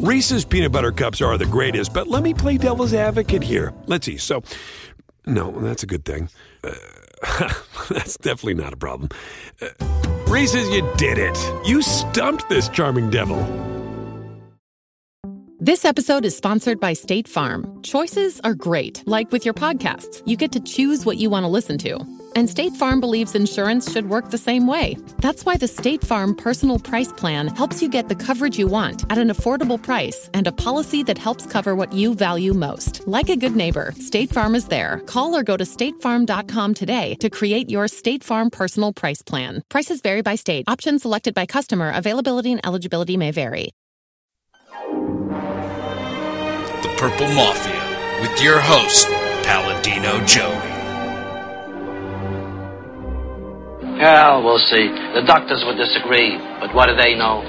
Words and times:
Reese's 0.00 0.46
peanut 0.46 0.72
butter 0.72 0.92
cups 0.92 1.20
are 1.20 1.36
the 1.36 1.44
greatest, 1.44 1.92
but 1.92 2.08
let 2.08 2.22
me 2.22 2.32
play 2.32 2.56
devil's 2.56 2.94
advocate 2.94 3.42
here. 3.42 3.74
Let's 3.84 4.06
see. 4.06 4.16
So, 4.16 4.42
no, 5.26 5.50
that's 5.50 5.82
a 5.82 5.86
good 5.86 6.06
thing. 6.06 6.30
Uh, 6.64 6.72
that's 7.90 8.16
definitely 8.16 8.54
not 8.54 8.72
a 8.72 8.78
problem. 8.78 9.10
Uh, 9.60 9.68
Reese's, 10.26 10.70
you 10.70 10.90
did 10.96 11.18
it. 11.18 11.36
You 11.66 11.82
stumped 11.82 12.48
this 12.48 12.70
charming 12.70 13.10
devil. 13.10 13.36
This 15.58 15.84
episode 15.84 16.24
is 16.24 16.34
sponsored 16.34 16.80
by 16.80 16.94
State 16.94 17.28
Farm. 17.28 17.82
Choices 17.82 18.40
are 18.40 18.54
great, 18.54 19.06
like 19.06 19.30
with 19.30 19.44
your 19.44 19.52
podcasts. 19.52 20.22
You 20.24 20.38
get 20.38 20.52
to 20.52 20.60
choose 20.60 21.04
what 21.04 21.18
you 21.18 21.28
want 21.28 21.44
to 21.44 21.48
listen 21.48 21.76
to. 21.76 21.98
And 22.34 22.48
State 22.48 22.74
Farm 22.74 23.00
believes 23.00 23.34
insurance 23.34 23.90
should 23.90 24.08
work 24.08 24.30
the 24.30 24.38
same 24.38 24.66
way. 24.66 24.96
That's 25.18 25.44
why 25.44 25.56
the 25.56 25.68
State 25.68 26.02
Farm 26.02 26.34
Personal 26.34 26.78
Price 26.78 27.12
Plan 27.12 27.48
helps 27.48 27.82
you 27.82 27.88
get 27.88 28.08
the 28.08 28.14
coverage 28.14 28.58
you 28.58 28.66
want 28.66 29.04
at 29.10 29.18
an 29.18 29.28
affordable 29.28 29.82
price 29.82 30.30
and 30.34 30.46
a 30.46 30.52
policy 30.52 31.02
that 31.04 31.18
helps 31.18 31.46
cover 31.46 31.74
what 31.74 31.92
you 31.92 32.14
value 32.14 32.54
most. 32.54 33.06
Like 33.06 33.28
a 33.28 33.36
good 33.36 33.56
neighbor, 33.56 33.92
State 33.98 34.30
Farm 34.30 34.54
is 34.54 34.66
there. 34.66 35.00
Call 35.06 35.36
or 35.36 35.42
go 35.42 35.56
to 35.56 35.64
statefarm.com 35.64 36.74
today 36.74 37.14
to 37.16 37.30
create 37.30 37.70
your 37.70 37.88
State 37.88 38.24
Farm 38.24 38.50
Personal 38.50 38.92
Price 38.92 39.22
Plan. 39.22 39.62
Prices 39.68 40.00
vary 40.00 40.22
by 40.22 40.34
state. 40.34 40.64
Options 40.68 41.02
selected 41.02 41.34
by 41.34 41.46
customer. 41.46 41.92
Availability 41.94 42.52
and 42.52 42.64
eligibility 42.64 43.16
may 43.16 43.30
vary. 43.30 43.70
The 46.82 46.94
Purple 46.96 47.28
Mafia 47.28 47.90
with 48.20 48.42
your 48.42 48.60
host, 48.60 49.06
Paladino 49.44 50.24
Joey. 50.26 50.79
Well, 54.00 54.42
we'll 54.42 54.58
see. 54.58 54.88
The 54.88 55.22
doctors 55.26 55.62
would 55.66 55.76
disagree, 55.76 56.38
but 56.58 56.74
what 56.74 56.86
do 56.88 56.96
they 56.96 57.14
know? 57.14 57.44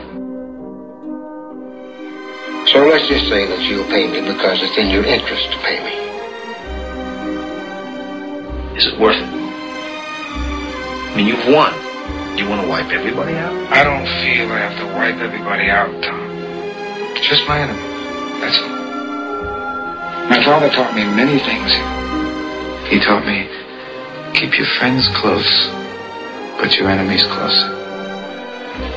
So 2.68 2.84
let's 2.86 3.08
just 3.08 3.32
say 3.32 3.48
that 3.48 3.60
you'll 3.64 3.88
pay 3.88 4.12
me 4.12 4.20
because 4.20 4.60
it's 4.62 4.78
in 4.78 4.92
your 4.92 5.06
interest 5.08 5.48
to 5.52 5.58
pay 5.64 5.80
me. 5.80 5.96
Is 8.76 8.86
it 8.88 9.00
worth 9.00 9.16
it? 9.16 9.32
I 11.12 11.14
mean, 11.16 11.28
you've 11.28 11.48
won. 11.48 11.72
Do 12.36 12.44
you 12.44 12.50
want 12.50 12.62
to 12.64 12.68
wipe 12.68 12.92
everybody 12.92 13.34
out? 13.34 13.56
I 13.72 13.84
don't 13.84 14.06
feel 14.20 14.52
I 14.52 14.60
have 14.60 14.78
to 14.80 14.88
wipe 14.94 15.24
everybody 15.24 15.72
out, 15.72 15.92
Tom. 16.04 16.28
Just 17.24 17.48
my 17.48 17.60
enemies. 17.64 17.80
That's 18.44 18.60
all. 18.60 18.76
My 20.28 20.44
father 20.44 20.70
taught 20.70 20.96
me 20.96 21.04
many 21.16 21.40
things. 21.40 21.72
He 22.92 23.00
taught 23.00 23.26
me 23.26 23.48
keep 24.34 24.58
your 24.58 24.68
friends 24.80 25.08
close, 25.16 25.48
but 26.62 26.78
your 26.78 26.92
enemies 26.92 27.24
closer. 27.24 27.70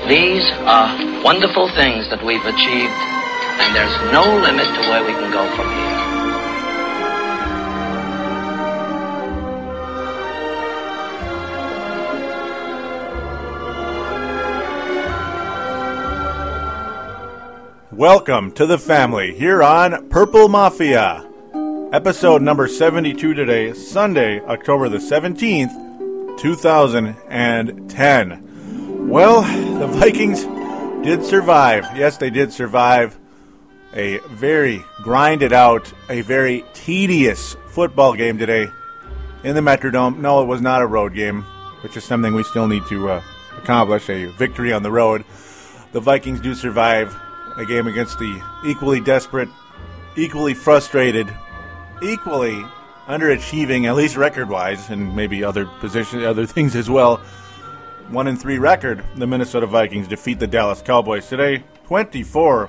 These 0.07 0.45
are 0.69 1.25
wonderful 1.25 1.67
things 1.75 2.11
that 2.11 2.23
we've 2.23 2.45
achieved, 2.45 2.93
and 3.59 3.75
there's 3.75 4.13
no 4.13 4.21
limit 4.21 4.67
to 4.67 4.81
where 4.91 5.03
we 5.03 5.13
can 5.13 5.33
go 5.33 5.49
from 5.57 5.67
here. 5.73 6.05
Welcome 17.93 18.53
to 18.53 18.67
the 18.67 18.77
family 18.77 19.35
here 19.35 19.63
on 19.63 20.11
Purple 20.11 20.51
Mafia. 20.51 21.27
Episode 21.95 22.43
number 22.43 22.69
72 22.69 23.33
today, 23.33 23.73
Sunday, 23.73 24.41
October 24.41 24.91
the 24.91 24.99
17th, 24.99 25.94
2010. 26.39 29.09
Well, 29.09 29.43
the 29.79 29.87
Vikings 29.87 30.45
did 31.05 31.25
survive. 31.25 31.85
Yes, 31.97 32.17
they 32.17 32.31
did 32.31 32.53
survive 32.53 33.19
a 33.95 34.19
very 34.31 34.85
grinded 35.03 35.53
out, 35.53 35.93
a 36.09 36.23
very 36.23 36.65
tedious 36.73 37.57
football 37.69 38.15
game 38.15 38.39
today 38.39 38.69
in 39.45 39.55
the 39.55 39.61
Metrodome. 39.61 40.19
No, 40.19 40.43
it 40.43 40.47
was 40.47 40.61
not 40.61 40.83
a 40.83 40.87
road 40.87 41.15
game, 41.15 41.43
which 41.83 41.97
is 41.97 42.05
something 42.05 42.35
we 42.35 42.43
still 42.43 42.67
need 42.67 42.85
to 42.87 43.11
uh, 43.11 43.23
accomplish 43.59 44.11
a 44.11 44.27
victory 44.33 44.73
on 44.73 44.83
the 44.83 44.91
road. 44.91 45.25
The 45.93 46.01
Vikings 46.01 46.41
do 46.41 46.55
survive 46.55 47.17
a 47.57 47.65
game 47.65 47.87
against 47.87 48.19
the 48.19 48.43
equally 48.67 49.01
desperate, 49.01 49.49
equally 50.17 50.55
frustrated, 50.55 51.33
equally 52.03 52.65
underachieving, 53.07 53.87
at 53.87 53.95
least 53.95 54.17
record-wise, 54.17 54.91
and 54.91 55.15
maybe 55.15 55.45
other 55.45 55.67
position, 55.67 56.25
other 56.25 56.47
things 56.55 56.75
as 56.77 56.89
well. 56.91 57.19
One 58.09 58.27
and 58.27 58.41
three 58.41 58.59
record. 58.59 59.05
The 59.17 59.27
Minnesota 59.27 59.67
Vikings 59.67 60.09
defeat 60.09 60.39
the 60.39 60.47
Dallas 60.47 60.83
Cowboys 60.83 61.27
today, 61.29 61.65
twenty-four 61.87 62.69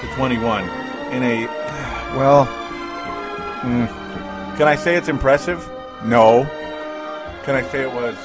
to 0.00 0.14
twenty-one, 0.16 0.64
in 1.12 1.22
a 1.22 1.46
well. 2.16 2.46
mm, 3.62 3.86
can 4.56 4.66
I 4.66 4.74
say 4.74 4.96
it's 4.96 5.08
impressive? 5.08 5.68
No. 6.04 6.44
Can 7.44 7.54
I 7.54 7.62
say 7.70 7.82
it 7.82 7.92
was 7.92 8.16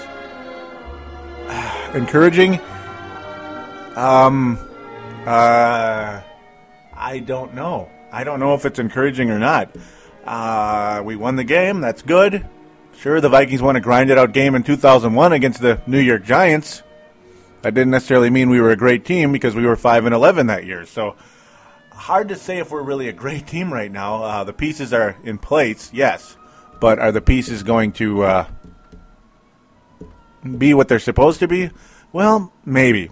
encouraging? 1.95 2.59
Um. 3.95 4.57
Uh, 5.27 6.21
I 6.95 7.19
don't 7.19 7.53
know. 7.53 7.89
I 8.11 8.23
don't 8.23 8.39
know 8.39 8.53
if 8.55 8.65
it's 8.65 8.79
encouraging 8.79 9.29
or 9.29 9.37
not. 9.37 9.69
Uh, 10.27 11.01
we 11.05 11.15
won 11.15 11.37
the 11.37 11.43
game. 11.43 11.79
That's 11.79 12.01
good. 12.01 12.45
Sure, 12.97 13.21
the 13.21 13.29
Vikings 13.29 13.61
won 13.61 13.75
a 13.75 13.81
grinded 13.81 14.17
out 14.17 14.33
game 14.33 14.55
in 14.55 14.63
2001 14.63 15.31
against 15.31 15.61
the 15.61 15.81
New 15.87 15.99
York 15.99 16.23
Giants. 16.23 16.83
That 17.61 17.73
didn't 17.73 17.91
necessarily 17.91 18.29
mean 18.29 18.49
we 18.49 18.59
were 18.59 18.71
a 18.71 18.75
great 18.75 19.05
team 19.05 19.31
because 19.31 19.55
we 19.55 19.65
were 19.65 19.75
5 19.75 20.05
and 20.05 20.13
11 20.13 20.47
that 20.47 20.65
year. 20.65 20.85
So, 20.85 21.15
hard 21.91 22.29
to 22.29 22.35
say 22.35 22.59
if 22.59 22.71
we're 22.71 22.81
really 22.81 23.07
a 23.07 23.13
great 23.13 23.47
team 23.53 23.71
right 23.71 23.91
now. 23.91 24.23
Uh, 24.23 24.43
the 24.43 24.53
pieces 24.53 24.93
are 24.93 25.15
in 25.23 25.37
place, 25.37 25.91
yes. 25.93 26.35
But 26.79 26.99
are 26.99 27.11
the 27.11 27.21
pieces 27.21 27.63
going 27.63 27.93
to 27.93 28.23
uh, 28.23 28.47
be 30.57 30.73
what 30.73 30.87
they're 30.87 30.99
supposed 30.99 31.39
to 31.39 31.47
be? 31.47 31.71
Well, 32.11 32.51
maybe. 32.65 33.11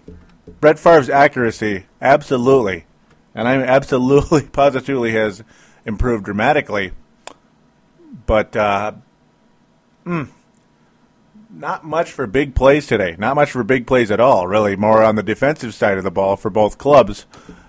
Brett 0.60 0.80
Favre's 0.80 1.10
accuracy, 1.10 1.86
absolutely, 2.02 2.86
and 3.34 3.48
I'm 3.48 3.62
absolutely 3.78 4.44
positively 4.44 5.12
has 5.12 5.44
improved 5.86 6.26
dramatically. 6.26 6.92
But 8.26 8.56
uh, 8.56 8.94
mm, 10.06 10.30
not 11.50 11.86
much 11.86 12.12
for 12.12 12.28
big 12.28 12.56
plays 12.56 12.88
today. 12.88 13.16
Not 13.18 13.36
much 13.36 13.52
for 13.52 13.64
big 13.64 13.88
plays 13.88 14.12
at 14.12 14.20
all. 14.20 14.48
Really, 14.48 14.76
more 14.76 15.04
on 15.04 15.16
the 15.16 15.24
defensive 15.24 15.74
side 15.74 15.98
of 15.98 16.04
the 16.04 16.12
ball 16.12 16.36
for 16.36 16.50
both 16.50 16.78
clubs. 16.78 17.26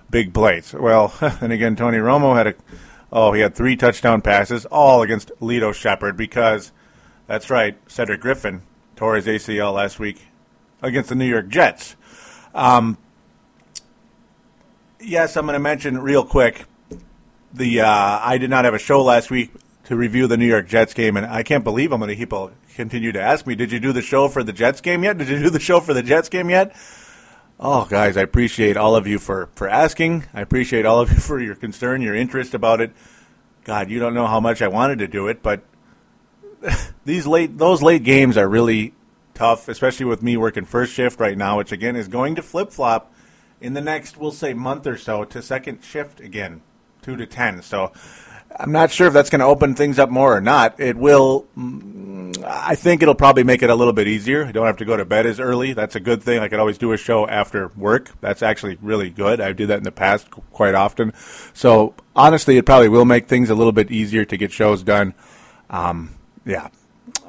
Big 0.09 0.33
plays. 0.33 0.73
Well, 0.73 1.13
and 1.21 1.51
again, 1.51 1.75
Tony 1.75 1.97
Romo 1.97 2.35
had 2.35 2.47
a 2.47 2.55
oh 3.11 3.33
he 3.33 3.41
had 3.41 3.55
three 3.55 3.75
touchdown 3.75 4.21
passes, 4.21 4.65
all 4.65 5.01
against 5.01 5.31
Lito 5.39 5.73
Sheppard 5.73 6.17
because 6.17 6.71
that's 7.27 7.49
right, 7.49 7.77
Cedric 7.87 8.21
Griffin 8.21 8.61
tore 8.95 9.15
his 9.15 9.25
ACL 9.25 9.73
last 9.73 9.99
week 9.99 10.27
against 10.81 11.09
the 11.09 11.15
New 11.15 11.25
York 11.25 11.47
Jets. 11.49 11.95
Um, 12.53 12.97
yes, 14.99 15.37
I'm 15.37 15.45
going 15.45 15.53
to 15.53 15.59
mention 15.59 15.99
real 15.99 16.25
quick. 16.25 16.65
The 17.53 17.81
uh, 17.81 18.19
I 18.21 18.37
did 18.37 18.49
not 18.49 18.65
have 18.65 18.73
a 18.73 18.79
show 18.79 19.01
last 19.01 19.31
week 19.31 19.51
to 19.87 19.95
review 19.95 20.27
the 20.27 20.35
New 20.35 20.45
York 20.45 20.67
Jets 20.67 20.93
game, 20.93 21.15
and 21.15 21.25
I 21.25 21.43
can't 21.43 21.63
believe 21.63 21.91
going 21.91 22.01
to 22.07 22.15
people 22.15 22.51
continue 22.75 23.13
to 23.13 23.21
ask 23.21 23.47
me, 23.47 23.55
"Did 23.55 23.71
you 23.71 23.79
do 23.79 23.93
the 23.93 24.01
show 24.01 24.27
for 24.27 24.43
the 24.43 24.51
Jets 24.51 24.81
game 24.81 25.03
yet? 25.03 25.17
Did 25.17 25.29
you 25.29 25.39
do 25.39 25.49
the 25.49 25.61
show 25.61 25.79
for 25.79 25.93
the 25.93 26.03
Jets 26.03 26.27
game 26.27 26.49
yet?" 26.49 26.75
Oh, 27.57 27.85
guys, 27.85 28.17
I 28.17 28.21
appreciate 28.21 28.75
all 28.75 28.97
of 28.97 29.07
you 29.07 29.17
for 29.17 29.49
for 29.55 29.69
asking. 29.69 30.25
I 30.33 30.41
appreciate 30.41 30.85
all 30.85 30.99
of 30.99 31.09
you 31.09 31.17
for 31.19 31.39
your 31.39 31.55
concern, 31.55 32.01
your 32.01 32.15
interest 32.15 32.53
about 32.53 32.81
it. 32.81 32.91
God, 33.63 33.89
you 33.89 33.99
don't 33.99 34.13
know 34.13 34.27
how 34.27 34.41
much 34.41 34.61
I 34.61 34.67
wanted 34.67 34.99
to 34.99 35.07
do 35.07 35.27
it, 35.29 35.41
but 35.41 35.61
these 37.05 37.25
late 37.25 37.57
those 37.57 37.81
late 37.81 38.03
games 38.03 38.35
are 38.35 38.47
really 38.47 38.93
tough, 39.33 39.69
especially 39.69 40.05
with 40.05 40.21
me 40.21 40.35
working 40.35 40.65
first 40.65 40.93
shift 40.93 41.19
right 41.19 41.37
now, 41.37 41.57
which 41.57 41.71
again 41.71 41.95
is 41.95 42.09
going 42.09 42.35
to 42.35 42.41
flip 42.41 42.71
flop 42.71 43.13
in 43.61 43.73
the 43.73 43.81
next, 43.81 44.17
we'll 44.17 44.31
say, 44.31 44.53
month 44.53 44.85
or 44.85 44.97
so 44.97 45.23
to 45.25 45.41
second 45.41 45.83
shift 45.83 46.19
again, 46.19 46.61
two 47.01 47.15
to 47.15 47.25
ten. 47.25 47.61
So 47.61 47.91
I'm 48.59 48.71
not 48.71 48.91
sure 48.91 49.07
if 49.07 49.13
that's 49.13 49.29
going 49.29 49.39
to 49.39 49.45
open 49.45 49.75
things 49.75 49.99
up 49.99 50.09
more 50.09 50.35
or 50.35 50.41
not. 50.41 50.79
It 50.79 50.97
will. 50.97 51.47
mm, 51.57 52.07
I 52.43 52.75
think 52.75 53.01
it'll 53.01 53.15
probably 53.15 53.43
make 53.43 53.61
it 53.61 53.69
a 53.69 53.75
little 53.75 53.93
bit 53.93 54.07
easier. 54.07 54.45
I 54.45 54.51
don't 54.51 54.65
have 54.65 54.77
to 54.77 54.85
go 54.85 54.97
to 54.97 55.05
bed 55.05 55.25
as 55.25 55.39
early. 55.39 55.73
That's 55.73 55.95
a 55.95 55.99
good 55.99 56.23
thing. 56.23 56.39
I 56.39 56.47
could 56.47 56.59
always 56.59 56.77
do 56.77 56.91
a 56.91 56.97
show 56.97 57.27
after 57.27 57.69
work. 57.75 58.11
That's 58.21 58.41
actually 58.41 58.77
really 58.81 59.09
good. 59.09 59.39
I 59.41 59.53
did 59.53 59.69
that 59.69 59.77
in 59.77 59.83
the 59.83 59.91
past 59.91 60.29
quite 60.51 60.75
often. 60.75 61.13
So 61.53 61.93
honestly, 62.15 62.57
it 62.57 62.65
probably 62.65 62.89
will 62.89 63.05
make 63.05 63.27
things 63.27 63.49
a 63.49 63.55
little 63.55 63.71
bit 63.71 63.91
easier 63.91 64.25
to 64.25 64.37
get 64.37 64.51
shows 64.51 64.83
done. 64.83 65.13
Um, 65.69 66.15
yeah, 66.45 66.69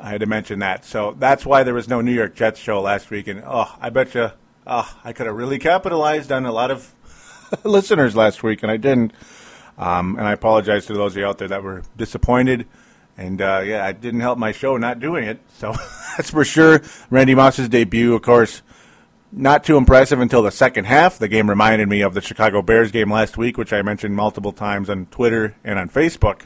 I 0.00 0.10
had 0.10 0.20
to 0.20 0.26
mention 0.26 0.60
that. 0.60 0.84
So 0.84 1.14
that's 1.18 1.44
why 1.44 1.62
there 1.62 1.74
was 1.74 1.88
no 1.88 2.00
New 2.00 2.12
York 2.12 2.34
Jets 2.34 2.60
show 2.60 2.80
last 2.80 3.10
week. 3.10 3.28
And 3.28 3.42
oh, 3.46 3.74
I 3.80 3.90
bet 3.90 4.14
you, 4.14 4.30
oh, 4.66 4.98
I 5.04 5.12
could 5.12 5.26
have 5.26 5.36
really 5.36 5.58
capitalized 5.58 6.32
on 6.32 6.46
a 6.46 6.52
lot 6.52 6.70
of 6.70 6.94
listeners 7.64 8.16
last 8.16 8.42
week, 8.42 8.62
and 8.62 8.70
I 8.70 8.76
didn't. 8.76 9.12
Um, 9.78 10.16
and 10.18 10.26
I 10.26 10.32
apologize 10.32 10.86
to 10.86 10.92
those 10.92 11.12
of 11.12 11.18
you 11.18 11.26
out 11.26 11.38
there 11.38 11.48
that 11.48 11.62
were 11.62 11.82
disappointed. 11.96 12.66
And 13.16 13.40
uh, 13.40 13.62
yeah, 13.64 13.88
it 13.88 14.00
didn't 14.00 14.20
help 14.20 14.38
my 14.38 14.52
show 14.52 14.76
not 14.76 15.00
doing 15.00 15.24
it. 15.24 15.40
So 15.58 15.74
that's 16.16 16.30
for 16.30 16.44
sure. 16.44 16.82
Randy 17.10 17.34
Moss's 17.34 17.68
debut, 17.68 18.14
of 18.14 18.22
course, 18.22 18.62
not 19.32 19.64
too 19.64 19.76
impressive 19.76 20.20
until 20.20 20.42
the 20.42 20.50
second 20.50 20.86
half. 20.86 21.18
The 21.18 21.28
game 21.28 21.48
reminded 21.48 21.88
me 21.88 22.00
of 22.00 22.14
the 22.14 22.20
Chicago 22.20 22.62
Bears 22.62 22.90
game 22.90 23.10
last 23.10 23.36
week, 23.36 23.56
which 23.56 23.72
I 23.72 23.82
mentioned 23.82 24.14
multiple 24.16 24.52
times 24.52 24.88
on 24.90 25.06
Twitter 25.06 25.56
and 25.64 25.78
on 25.78 25.88
Facebook. 25.88 26.42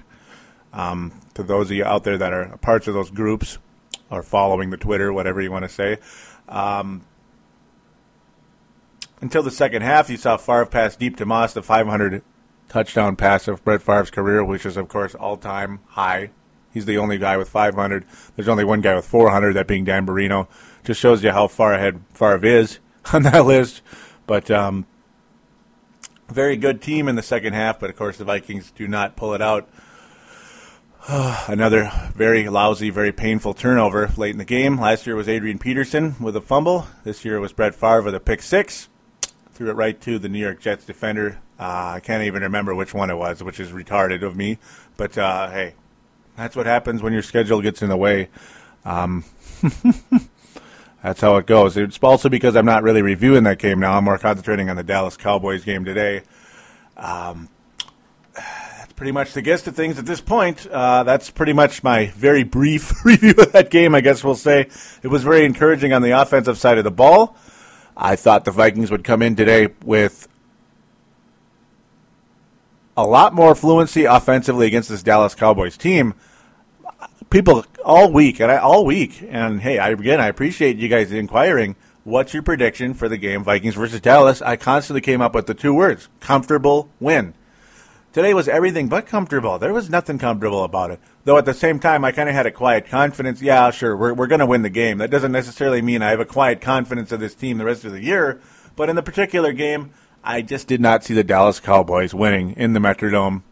Um, 0.73 1.13
to 1.35 1.43
those 1.43 1.71
of 1.71 1.77
you 1.77 1.85
out 1.85 2.05
there 2.05 2.19
that 2.19 2.33
are 2.33 2.57
parts 2.59 2.89
of 2.89 2.95
those 2.95 3.11
groups 3.11 3.59
or 4.11 4.23
following 4.23 4.71
the 4.71 4.77
Twitter, 4.77 5.13
whatever 5.13 5.41
you 5.41 5.51
want 5.51 5.65
to 5.65 5.69
say. 5.69 5.99
Um, 6.49 7.03
until 9.21 9.43
the 9.43 9.51
second 9.51 9.83
half, 9.83 10.11
you 10.11 10.17
saw 10.17 10.37
Favre 10.37 10.67
pass 10.67 10.97
deep 10.97 11.17
to 11.17 11.27
Moss, 11.27 11.55
the 11.55 11.63
500 11.63 12.23
touchdown 12.73 13.17
pass 13.17 13.49
of 13.49 13.63
Brett 13.65 13.83
Favre's 13.83 14.11
career, 14.11 14.43
which 14.43 14.65
is, 14.65 14.79
of 14.79 14.89
course, 14.89 15.15
all 15.15 15.37
time 15.37 15.81
high. 15.89 16.31
He's 16.73 16.87
the 16.87 16.97
only 16.97 17.19
guy 17.19 17.37
with 17.37 17.51
500. 17.51 18.07
There's 18.35 18.49
only 18.49 18.65
one 18.65 18.81
guy 18.81 18.95
with 18.95 19.05
400, 19.05 19.53
that 19.53 19.67
being 19.67 19.85
Dan 19.85 20.07
Marino. 20.07 20.49
Just 20.83 20.99
shows 20.99 21.23
you 21.23 21.31
how 21.31 21.49
far 21.49 21.75
ahead 21.75 22.01
Favre 22.15 22.47
is 22.47 22.79
on 23.13 23.25
that 23.25 23.45
list. 23.45 23.83
But 24.27 24.51
um, 24.51 24.87
very 26.29 26.57
good 26.57 26.81
team 26.81 27.09
in 27.09 27.17
the 27.17 27.23
second 27.23 27.53
half, 27.53 27.79
but 27.79 27.91
of 27.91 27.97
course 27.97 28.17
the 28.17 28.25
Vikings 28.25 28.71
do 28.71 28.89
not 28.89 29.17
pull 29.17 29.35
it 29.35 29.43
out. 29.43 29.69
Another 31.09 31.91
very 32.15 32.49
lousy, 32.49 32.89
very 32.89 33.13
painful 33.13 33.53
turnover 33.53 34.11
late 34.17 34.31
in 34.31 34.39
the 34.39 34.47
game. 34.47 34.81
Last 34.81 35.07
year 35.07 35.15
was 35.15 35.29
Adrian 35.29 35.59
Peterson 35.59 36.17
with 36.19 36.37
a 36.37 36.41
fumble. 36.41 36.87
This 37.05 37.23
year 37.23 37.39
was 37.39 37.53
Brett 37.53 37.75
Favre 37.75 38.01
with 38.01 38.15
a 38.15 38.21
pick 38.21 38.41
six. 38.41 38.89
Threw 39.55 39.71
it 39.71 39.75
right 39.75 40.01
to 40.03 40.19
the 40.19 40.29
New 40.29 40.39
York 40.39 40.61
Jets 40.61 40.85
defender. 40.85 41.39
Uh, 41.59 41.95
I 41.97 42.01
can't 42.01 42.25
even 42.25 42.43
remember 42.43 42.75
which 42.75 42.95
one 42.95 43.11
it 43.11 43.17
was, 43.17 43.43
which 43.43 43.61
is 43.61 43.71
retarded 43.71 44.23
of 44.23 44.35
me. 44.35 44.59
But 44.97 45.17
uh, 45.19 45.51
hey, 45.51 45.75
that's 46.37 46.57
what 46.57 46.67
happens 46.67 47.03
when 47.03 47.13
your 47.13 47.23
schedule 47.23 47.61
gets 47.61 47.83
in 47.83 47.89
the 47.89 47.97
way. 47.97 48.31
Um, 48.85 49.25
that's 51.03 51.21
how 51.21 51.37
it 51.37 51.47
goes. 51.47 51.77
It's 51.77 51.99
also 52.03 52.29
because 52.29 52.57
I'm 52.57 52.67
not 52.67 52.83
really 52.83 53.03
reviewing 53.03 53.45
that 53.45 53.59
game 53.59 53.79
now. 53.79 53.97
I'm 53.97 54.05
more 54.05 54.19
concentrating 54.19 54.71
on 54.71 54.77
the 54.77 54.83
Dallas 54.83 55.17
Cowboys 55.17 55.65
game 55.65 55.85
today. 55.85 56.23
Um, 56.97 57.49
that's 58.35 58.93
pretty 58.95 59.13
much 59.13 59.35
the 59.35 59.43
gist 59.43 59.67
of 59.67 59.77
things 59.77 59.99
at 59.99 60.07
this 60.07 60.21
point. 60.21 60.67
Uh, 60.67 61.03
that's 61.03 61.31
pretty 61.31 61.53
much 61.53 61.83
my 61.83 62.07
very 62.07 62.43
brief 62.43 62.93
review 63.05 63.35
of 63.39 63.53
that 63.53 63.71
game, 63.71 63.95
I 63.95 64.01
guess 64.01 64.25
we'll 64.25 64.35
say. 64.35 64.69
It 65.03 65.09
was 65.09 65.23
very 65.23 65.45
encouraging 65.45 65.93
on 65.93 66.03
the 66.03 66.13
offensive 66.13 66.57
side 66.59 66.79
of 66.79 66.85
the 66.85 66.91
ball. 66.91 67.37
I 67.97 68.17
thought 68.17 68.45
the 68.45 68.51
Vikings 68.51 68.91
would 68.91 69.05
come 69.05 69.23
in 69.23 69.37
today 69.37 69.69
with 69.85 70.29
a 72.97 73.07
lot 73.07 73.35
more 73.35 73.55
fluency 73.55 74.05
offensively 74.05 74.67
against 74.67 74.89
this 74.89 75.03
Dallas 75.03 75.35
Cowboys 75.35 75.77
team. 75.77 76.15
People 77.31 77.65
all 77.85 78.13
week 78.13 78.41
and 78.41 78.51
I, 78.51 78.59
all 78.59 78.85
week, 78.85 79.25
and 79.29 79.61
hey, 79.61 79.79
I, 79.79 79.91
again, 79.91 80.21
I 80.21 80.29
appreciate 80.29 80.77
you 80.77 80.89
guys 80.89 81.13
inquiring. 81.13 81.77
What's 82.05 82.35
your 82.35 82.43
prediction 82.43 82.95
for 82.95 83.09
the 83.09 83.17
game 83.17 83.45
Vikings 83.45 83.75
versus 83.75 84.01
Dallas? 84.01 84.43
I 84.43 84.57
constantly 84.57 85.01
came 85.01 85.21
up 85.21 85.35
with 85.35 85.47
the 85.47 85.55
two 85.55 85.73
words: 85.73 86.09
comfortable 86.21 86.91
win. 87.01 87.35
Today 88.13 88.35
was 88.35 88.47
everything 88.47 88.89
but 88.89 89.07
comfortable. 89.07 89.59
There 89.59 89.73
was 89.73 89.89
nothing 89.89 90.19
comfortable 90.19 90.65
about 90.65 90.91
it. 90.91 91.01
Though 91.25 91.39
at 91.39 91.47
the 91.47 91.55
same 91.55 91.79
time, 91.79 92.05
I 92.05 92.13
kind 92.13 92.29
of 92.29 92.35
had 92.35 92.45
a 92.45 92.51
quiet 92.51 92.87
confidence. 92.87 93.41
Yeah, 93.41 93.71
sure, 93.71 93.97
we're, 93.97 94.13
we're 94.13 94.27
going 94.27 94.41
to 94.41 94.47
win 94.47 94.61
the 94.61 94.69
game. 94.69 94.99
That 94.99 95.11
doesn't 95.11 95.33
necessarily 95.33 95.81
mean 95.81 96.03
I 96.03 96.11
have 96.11 96.21
a 96.21 96.27
quiet 96.27 96.61
confidence 96.61 97.11
of 97.11 97.21
this 97.21 97.35
team 97.35 97.57
the 97.57 97.65
rest 97.65 97.87
of 97.87 97.93
the 97.93 98.03
year. 98.03 98.39
But 98.77 98.91
in 98.91 98.97
the 98.97 99.03
particular 99.03 99.55
game, 99.55 99.93
I 100.23 100.43
just 100.43 100.67
did 100.67 100.79
not 100.79 101.05
see 101.05 101.15
the 101.15 101.25
Dallas 101.25 101.59
Cowboys 101.59 102.13
winning 102.13 102.53
in 102.53 102.75
the 102.75 102.81
Metrodome. 102.81 103.45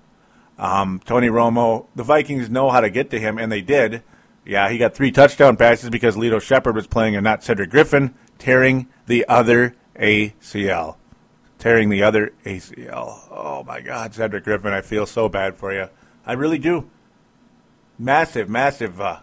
Um, 0.58 1.00
Tony 1.06 1.28
Romo, 1.28 1.86
the 1.96 2.04
Vikings 2.04 2.50
know 2.50 2.68
how 2.68 2.80
to 2.80 2.90
get 2.90 3.08
to 3.10 3.18
him, 3.18 3.38
and 3.38 3.50
they 3.50 3.62
did. 3.62 4.02
Yeah, 4.44 4.68
he 4.68 4.76
got 4.76 4.94
three 4.94 5.10
touchdown 5.10 5.56
passes 5.56 5.88
because 5.88 6.16
Lito 6.16 6.40
Sheppard 6.40 6.76
was 6.76 6.86
playing 6.86 7.16
and 7.16 7.24
not 7.24 7.42
Cedric 7.42 7.70
Griffin, 7.70 8.14
tearing 8.38 8.88
the 9.06 9.26
other 9.26 9.74
ACL. 9.96 10.96
Tearing 11.60 11.90
the 11.90 12.02
other 12.02 12.32
ACL. 12.44 13.20
Oh 13.30 13.62
my 13.66 13.82
God, 13.82 14.14
Cedric 14.14 14.44
Griffin, 14.44 14.72
I 14.72 14.80
feel 14.80 15.06
so 15.06 15.28
bad 15.28 15.56
for 15.56 15.72
you. 15.72 15.88
I 16.26 16.32
really 16.32 16.58
do. 16.58 16.90
Massive, 17.98 18.48
massive 18.48 18.98
uh, 18.98 19.20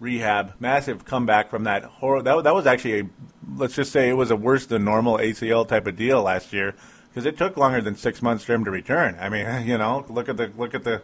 rehab, 0.00 0.54
massive 0.58 1.04
comeback 1.04 1.50
from 1.50 1.64
that 1.64 1.84
horror. 1.84 2.22
That, 2.22 2.42
that 2.44 2.54
was 2.54 2.66
actually 2.66 3.00
a, 3.00 3.08
let's 3.54 3.74
just 3.74 3.92
say 3.92 4.08
it 4.08 4.14
was 4.14 4.30
a 4.30 4.36
worse 4.36 4.64
than 4.64 4.82
normal 4.82 5.18
ACL 5.18 5.68
type 5.68 5.86
of 5.86 5.94
deal 5.94 6.22
last 6.22 6.54
year 6.54 6.74
because 7.10 7.26
it 7.26 7.36
took 7.36 7.58
longer 7.58 7.82
than 7.82 7.96
six 7.96 8.22
months 8.22 8.42
for 8.42 8.54
him 8.54 8.64
to 8.64 8.70
return. 8.70 9.16
I 9.20 9.28
mean, 9.28 9.46
you 9.66 9.76
know, 9.76 10.06
look 10.08 10.30
at 10.30 10.38
the 10.38 10.50
look 10.56 10.74
at 10.74 10.84
the 10.84 11.02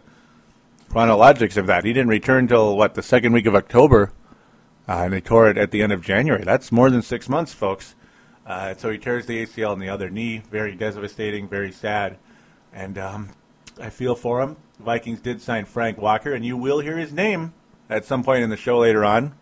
chronologics 0.89 1.57
of 1.57 1.67
that. 1.67 1.85
He 1.85 1.93
didn't 1.93 2.09
return 2.09 2.47
till 2.47 2.75
what 2.75 2.95
the 2.95 3.03
second 3.03 3.33
week 3.33 3.45
of 3.45 3.53
October, 3.53 4.11
uh, 4.87 5.03
and 5.03 5.13
he 5.13 5.21
tore 5.21 5.47
it 5.47 5.59
at 5.59 5.69
the 5.69 5.83
end 5.83 5.93
of 5.93 6.01
January. 6.01 6.43
That's 6.43 6.71
more 6.71 6.89
than 6.89 7.03
six 7.03 7.29
months, 7.29 7.53
folks. 7.53 7.93
Uh, 8.47 8.73
so 8.75 8.89
he 8.89 8.97
tears 8.97 9.25
the 9.25 9.45
ACL 9.45 9.73
in 9.73 9.79
the 9.79 9.89
other 9.89 10.09
knee. 10.09 10.41
Very 10.49 10.73
devastating, 10.73 11.49
very 11.49 11.71
sad, 11.71 12.17
and 12.73 12.97
um, 12.97 13.29
I 13.79 13.89
feel 13.89 14.15
for 14.15 14.41
him. 14.41 14.55
Vikings 14.79 15.19
did 15.19 15.41
sign 15.41 15.65
Frank 15.65 15.97
Walker, 15.97 16.33
and 16.33 16.45
you 16.45 16.55
will 16.55 16.79
hear 16.79 16.97
his 16.97 17.11
name 17.11 17.53
at 17.89 18.05
some 18.05 18.23
point 18.23 18.43
in 18.43 18.49
the 18.49 18.57
show 18.57 18.79
later 18.79 19.03
on 19.03 19.33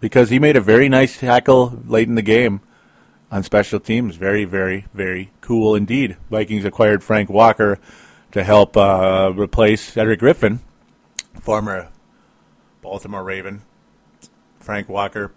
because 0.00 0.30
he 0.30 0.38
made 0.38 0.56
a 0.56 0.60
very 0.60 0.88
nice 0.88 1.18
tackle 1.18 1.80
late 1.86 2.08
in 2.08 2.16
the 2.16 2.22
game 2.22 2.60
on 3.30 3.42
special 3.42 3.78
teams. 3.78 4.16
Very, 4.16 4.44
very, 4.44 4.86
very 4.92 5.30
cool 5.40 5.74
indeed. 5.74 6.16
Vikings 6.30 6.64
acquired 6.64 7.04
Frank 7.04 7.28
Walker 7.28 7.78
to 8.32 8.42
help 8.42 8.76
uh, 8.76 9.32
replace 9.34 9.92
Cedric 9.92 10.18
Griffin, 10.18 10.60
former 11.40 11.88
Baltimore 12.82 13.24
Raven. 13.24 13.62
Frank 14.60 14.88
Walker. 14.88 15.32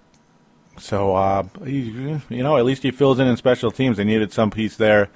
So, 0.81 1.15
uh, 1.15 1.47
you 1.63 2.19
know, 2.29 2.57
at 2.57 2.65
least 2.65 2.83
he 2.83 2.91
fills 2.91 3.19
in 3.19 3.27
in 3.27 3.37
special 3.37 3.71
teams. 3.71 3.97
They 3.97 4.03
needed 4.03 4.33
some 4.33 4.51
piece 4.51 4.75
there. 4.77 5.09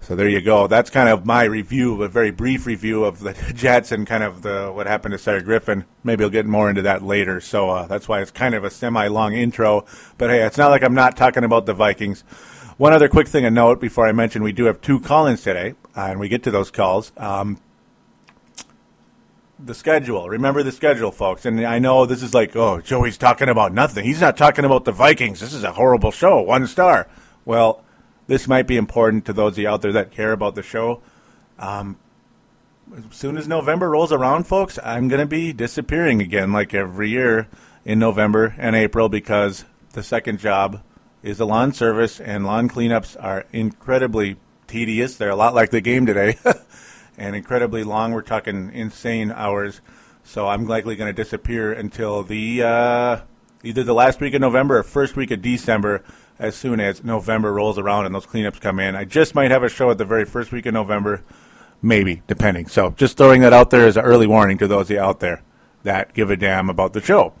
So 0.00 0.14
there 0.14 0.28
you 0.28 0.40
go. 0.40 0.68
That's 0.68 0.90
kind 0.90 1.08
of 1.08 1.26
my 1.26 1.44
review, 1.44 2.02
a 2.02 2.08
very 2.08 2.30
brief 2.30 2.66
review 2.66 3.04
of 3.04 3.20
the 3.20 3.32
Jets 3.54 3.92
and 3.92 4.06
kind 4.06 4.22
of 4.22 4.42
the 4.42 4.70
what 4.72 4.86
happened 4.86 5.12
to 5.12 5.18
Cedric 5.18 5.44
Griffin. 5.44 5.84
Maybe 6.04 6.24
I'll 6.24 6.30
get 6.30 6.46
more 6.46 6.70
into 6.70 6.82
that 6.82 7.02
later. 7.02 7.40
So 7.40 7.70
uh, 7.70 7.86
that's 7.86 8.08
why 8.08 8.20
it's 8.20 8.30
kind 8.30 8.54
of 8.54 8.64
a 8.64 8.70
semi-long 8.70 9.34
intro. 9.34 9.84
But 10.16 10.30
hey, 10.30 10.44
it's 10.44 10.56
not 10.56 10.70
like 10.70 10.82
I'm 10.82 10.94
not 10.94 11.16
talking 11.16 11.44
about 11.44 11.66
the 11.66 11.74
Vikings. 11.74 12.22
One 12.78 12.92
other 12.92 13.08
quick 13.08 13.26
thing 13.26 13.42
to 13.42 13.50
note 13.50 13.80
before 13.80 14.06
I 14.06 14.12
mention 14.12 14.42
we 14.42 14.52
do 14.52 14.66
have 14.66 14.80
two 14.80 15.00
call-ins 15.00 15.42
today, 15.42 15.74
uh, 15.96 16.02
and 16.02 16.20
we 16.20 16.28
get 16.28 16.44
to 16.44 16.52
those 16.52 16.70
calls. 16.70 17.10
Um, 17.16 17.60
the 19.58 19.74
schedule. 19.74 20.28
Remember 20.28 20.62
the 20.62 20.72
schedule, 20.72 21.10
folks. 21.10 21.44
And 21.44 21.64
I 21.66 21.78
know 21.78 22.06
this 22.06 22.22
is 22.22 22.34
like, 22.34 22.54
oh, 22.54 22.80
Joey's 22.80 23.18
talking 23.18 23.48
about 23.48 23.72
nothing. 23.72 24.04
He's 24.04 24.20
not 24.20 24.36
talking 24.36 24.64
about 24.64 24.84
the 24.84 24.92
Vikings. 24.92 25.40
This 25.40 25.52
is 25.52 25.64
a 25.64 25.72
horrible 25.72 26.10
show. 26.10 26.40
One 26.42 26.66
star. 26.66 27.08
Well 27.44 27.82
this 28.28 28.46
might 28.46 28.66
be 28.66 28.76
important 28.76 29.24
to 29.24 29.32
those 29.32 29.54
of 29.54 29.58
you 29.58 29.68
out 29.68 29.82
there 29.82 29.92
that 29.92 30.12
care 30.12 30.32
about 30.32 30.54
the 30.54 30.62
show. 30.62 31.00
Um, 31.58 31.96
as 32.94 33.16
soon 33.16 33.36
as 33.36 33.48
November 33.48 33.90
rolls 33.90 34.12
around, 34.12 34.44
folks, 34.44 34.78
I'm 34.84 35.08
going 35.08 35.20
to 35.20 35.26
be 35.26 35.52
disappearing 35.52 36.20
again, 36.20 36.52
like 36.52 36.72
every 36.72 37.08
year 37.08 37.48
in 37.84 37.98
November 37.98 38.54
and 38.58 38.76
April, 38.76 39.08
because 39.08 39.64
the 39.94 40.02
second 40.02 40.38
job 40.38 40.82
is 41.22 41.38
the 41.38 41.46
lawn 41.46 41.72
service, 41.72 42.20
and 42.20 42.46
lawn 42.46 42.68
cleanups 42.68 43.16
are 43.22 43.46
incredibly 43.50 44.36
tedious. 44.66 45.16
They're 45.16 45.30
a 45.30 45.36
lot 45.36 45.54
like 45.54 45.70
the 45.70 45.80
game 45.80 46.04
today, 46.06 46.38
and 47.18 47.36
incredibly 47.36 47.84
long. 47.84 48.12
We're 48.12 48.22
talking 48.22 48.70
insane 48.72 49.30
hours. 49.30 49.80
So 50.24 50.46
I'm 50.46 50.66
likely 50.66 50.96
going 50.96 51.14
to 51.14 51.22
disappear 51.22 51.72
until 51.72 52.22
the 52.22 52.62
uh, 52.62 53.20
either 53.62 53.82
the 53.82 53.94
last 53.94 54.20
week 54.20 54.34
of 54.34 54.40
November 54.40 54.78
or 54.78 54.82
first 54.82 55.16
week 55.16 55.30
of 55.30 55.42
December 55.42 56.02
as 56.38 56.54
soon 56.54 56.80
as 56.80 57.02
November 57.02 57.52
rolls 57.52 57.78
around 57.78 58.06
and 58.06 58.14
those 58.14 58.26
cleanups 58.26 58.60
come 58.60 58.78
in. 58.78 58.94
I 58.94 59.04
just 59.04 59.34
might 59.34 59.50
have 59.50 59.62
a 59.62 59.68
show 59.68 59.90
at 59.90 59.98
the 59.98 60.04
very 60.04 60.24
first 60.24 60.52
week 60.52 60.66
of 60.66 60.74
November, 60.74 61.24
maybe, 61.82 62.22
depending. 62.26 62.68
So 62.68 62.90
just 62.90 63.16
throwing 63.16 63.40
that 63.40 63.52
out 63.52 63.70
there 63.70 63.86
as 63.86 63.96
an 63.96 64.04
early 64.04 64.26
warning 64.26 64.58
to 64.58 64.68
those 64.68 64.90
out 64.90 65.20
there 65.20 65.42
that 65.82 66.14
give 66.14 66.30
a 66.30 66.36
damn 66.36 66.70
about 66.70 66.92
the 66.92 67.00
show. 67.00 67.32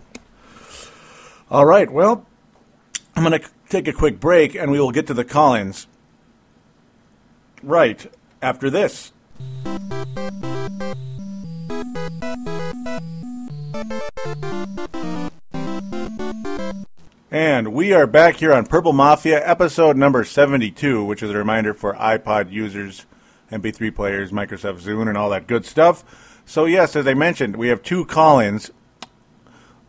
All 1.50 1.64
right, 1.64 1.90
well, 1.90 2.26
I'm 3.14 3.24
going 3.24 3.40
to 3.40 3.48
take 3.68 3.86
a 3.86 3.92
quick 3.92 4.18
break 4.18 4.54
and 4.54 4.70
we 4.70 4.80
will 4.80 4.90
get 4.90 5.06
to 5.06 5.14
the 5.14 5.24
call-ins 5.24 5.86
right 7.62 8.10
after 8.42 8.70
this. 8.70 9.12
And 17.30 17.72
we 17.72 17.92
are 17.92 18.06
back 18.06 18.36
here 18.36 18.52
on 18.52 18.66
Purple 18.66 18.92
Mafia, 18.92 19.46
episode 19.46 19.96
number 19.96 20.24
72, 20.24 21.04
which 21.04 21.22
is 21.22 21.30
a 21.30 21.36
reminder 21.36 21.74
for 21.74 21.94
iPod 21.94 22.50
users, 22.50 23.04
MP3 23.52 23.94
players, 23.94 24.32
Microsoft 24.32 24.82
Zune, 24.82 25.08
and 25.08 25.18
all 25.18 25.30
that 25.30 25.46
good 25.46 25.66
stuff. 25.66 26.42
So, 26.46 26.64
yes, 26.64 26.96
as 26.96 27.06
I 27.06 27.14
mentioned, 27.14 27.56
we 27.56 27.68
have 27.68 27.82
two 27.82 28.04
call 28.06 28.40
ins. 28.40 28.70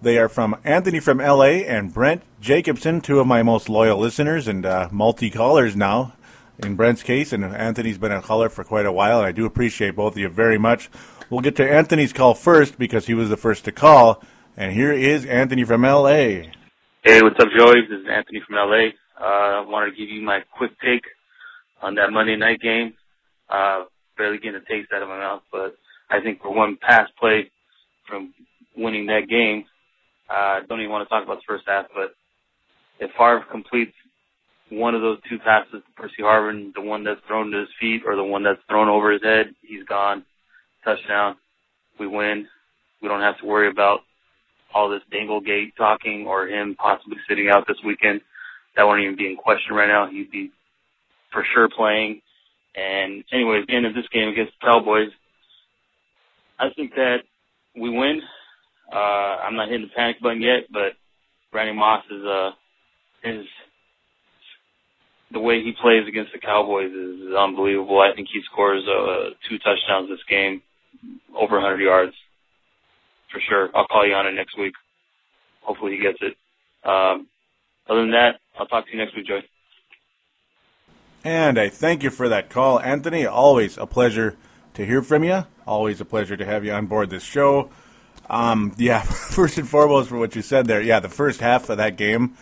They 0.01 0.17
are 0.17 0.29
from 0.29 0.57
Anthony 0.63 0.99
from 0.99 1.19
LA 1.19 1.63
and 1.65 1.93
Brent 1.93 2.23
Jacobson, 2.41 3.01
two 3.01 3.19
of 3.19 3.27
my 3.27 3.43
most 3.43 3.69
loyal 3.69 3.97
listeners 3.97 4.47
and 4.47 4.65
uh, 4.65 4.89
multi 4.91 5.29
callers 5.29 5.75
now 5.75 6.13
in 6.57 6.75
Brent's 6.75 7.03
case. 7.03 7.31
And 7.31 7.43
Anthony's 7.45 7.97
been 7.97 8.11
a 8.11 8.21
caller 8.21 8.49
for 8.49 8.63
quite 8.63 8.85
a 8.85 8.91
while, 8.91 9.19
and 9.19 9.27
I 9.27 9.31
do 9.31 9.45
appreciate 9.45 9.95
both 9.95 10.13
of 10.13 10.19
you 10.19 10.29
very 10.29 10.57
much. 10.57 10.89
We'll 11.29 11.41
get 11.41 11.57
to 11.57 11.71
Anthony's 11.71 12.11
call 12.11 12.33
first 12.33 12.79
because 12.79 13.05
he 13.05 13.13
was 13.13 13.29
the 13.29 13.37
first 13.37 13.65
to 13.65 13.71
call. 13.71 14.23
And 14.57 14.73
here 14.73 14.91
is 14.91 15.25
Anthony 15.25 15.63
from 15.63 15.83
LA. 15.83 16.49
Hey, 17.03 17.21
what's 17.21 17.39
up, 17.39 17.49
Joey? 17.55 17.81
This 17.87 17.99
is 17.99 18.07
Anthony 18.11 18.41
from 18.47 18.55
LA. 18.55 18.87
Uh, 19.19 19.61
I 19.61 19.65
wanted 19.67 19.91
to 19.91 19.97
give 19.97 20.09
you 20.09 20.23
my 20.23 20.39
quick 20.57 20.71
take 20.81 21.03
on 21.83 21.95
that 21.95 22.11
Monday 22.11 22.35
night 22.35 22.59
game. 22.61 22.93
Uh, 23.47 23.83
barely 24.17 24.37
getting 24.37 24.55
a 24.55 24.65
taste 24.65 24.89
out 24.93 25.03
of 25.03 25.07
my 25.07 25.17
mouth, 25.17 25.43
but 25.51 25.75
I 26.09 26.19
think 26.19 26.41
for 26.41 26.53
one 26.53 26.77
pass 26.81 27.07
play 27.19 27.51
from 28.07 28.33
winning 28.75 29.05
that 29.05 29.29
game, 29.29 29.65
uh, 30.29 30.61
don't 30.67 30.79
even 30.79 30.91
want 30.91 31.07
to 31.07 31.09
talk 31.09 31.23
about 31.23 31.37
the 31.37 31.47
first 31.47 31.63
half, 31.67 31.85
but 31.93 32.15
if 32.99 33.11
Favre 33.11 33.45
completes 33.51 33.93
one 34.69 34.93
of 34.93 35.01
those 35.01 35.19
two 35.29 35.39
passes 35.39 35.71
to 35.73 35.91
Percy 35.95 36.21
Harvin, 36.21 36.73
the 36.73 36.81
one 36.81 37.03
that's 37.03 37.21
thrown 37.27 37.51
to 37.51 37.59
his 37.59 37.69
feet 37.79 38.01
or 38.05 38.15
the 38.15 38.23
one 38.23 38.43
that's 38.43 38.61
thrown 38.67 38.89
over 38.89 39.11
his 39.11 39.23
head, 39.23 39.53
he's 39.61 39.83
gone. 39.85 40.23
Touchdown. 40.83 41.35
We 41.99 42.07
win. 42.07 42.47
We 43.01 43.07
don't 43.07 43.21
have 43.21 43.37
to 43.39 43.45
worry 43.45 43.69
about 43.69 44.01
all 44.73 44.89
this 44.89 45.01
Dinglegate 45.11 45.75
talking 45.77 46.25
or 46.27 46.47
him 46.47 46.75
possibly 46.75 47.17
sitting 47.27 47.49
out 47.49 47.67
this 47.67 47.77
weekend. 47.85 48.21
That 48.75 48.83
won't 48.83 49.01
even 49.01 49.17
be 49.17 49.27
in 49.27 49.35
question 49.35 49.75
right 49.75 49.87
now. 49.87 50.09
He'd 50.09 50.31
be 50.31 50.51
for 51.31 51.43
sure 51.53 51.69
playing. 51.75 52.21
And 52.75 53.23
anyways, 53.33 53.65
the 53.67 53.75
end 53.75 53.85
of 53.85 53.93
this 53.93 54.07
game 54.13 54.29
against 54.29 54.53
the 54.59 54.67
Cowboys, 54.67 55.09
I 56.59 56.67
think 56.75 56.91
that 56.95 57.17
we 57.75 57.89
win. 57.89 58.21
Uh, 58.91 58.95
I'm 59.45 59.55
not 59.55 59.69
hitting 59.69 59.87
the 59.87 59.95
panic 59.95 60.21
button 60.21 60.41
yet, 60.41 60.71
but 60.71 60.93
Randy 61.51 61.73
Moss 61.73 62.03
is, 62.11 62.23
uh, 62.23 62.51
is, 63.23 63.45
the 65.31 65.39
way 65.39 65.61
he 65.61 65.73
plays 65.79 66.07
against 66.07 66.31
the 66.33 66.39
Cowboys 66.39 66.91
is, 66.91 67.35
unbelievable. 67.37 67.99
I 67.99 68.15
think 68.15 68.29
he 68.33 68.41
scores, 68.51 68.83
uh, 68.87 69.29
two 69.47 69.57
touchdowns 69.59 70.09
this 70.09 70.23
game, 70.27 70.61
over 71.35 71.55
100 71.55 71.81
yards 71.81 72.13
for 73.31 73.39
sure. 73.47 73.69
I'll 73.75 73.87
call 73.87 74.05
you 74.05 74.13
on 74.13 74.27
it 74.27 74.33
next 74.33 74.57
week. 74.57 74.73
Hopefully 75.61 75.95
he 75.95 76.01
gets 76.01 76.17
it. 76.21 76.35
Um, 76.87 77.27
other 77.87 78.01
than 78.01 78.11
that, 78.11 78.39
I'll 78.57 78.67
talk 78.67 78.85
to 78.85 78.91
you 78.91 78.97
next 78.97 79.15
week, 79.15 79.27
Joey. 79.27 79.43
And 81.23 81.59
I 81.59 81.69
thank 81.69 82.03
you 82.03 82.09
for 82.09 82.29
that 82.29 82.49
call, 82.49 82.79
Anthony. 82.79 83.25
Always 83.25 83.77
a 83.77 83.85
pleasure 83.85 84.37
to 84.73 84.85
hear 84.85 85.01
from 85.01 85.23
you. 85.23 85.45
Always 85.67 85.99
a 85.99 86.05
pleasure 86.05 86.37
to 86.37 86.45
have 86.45 86.63
you 86.63 86.71
on 86.71 86.85
board 86.85 87.09
this 87.09 87.23
show. 87.23 87.69
Um, 88.29 88.73
yeah, 88.77 89.01
first 89.03 89.57
and 89.57 89.67
foremost 89.67 90.09
for 90.09 90.17
what 90.17 90.35
you 90.35 90.41
said 90.41 90.67
there. 90.67 90.81
Yeah, 90.81 90.99
the 90.99 91.09
first 91.09 91.41
half 91.41 91.69
of 91.69 91.77
that 91.77 91.97
game. 91.97 92.35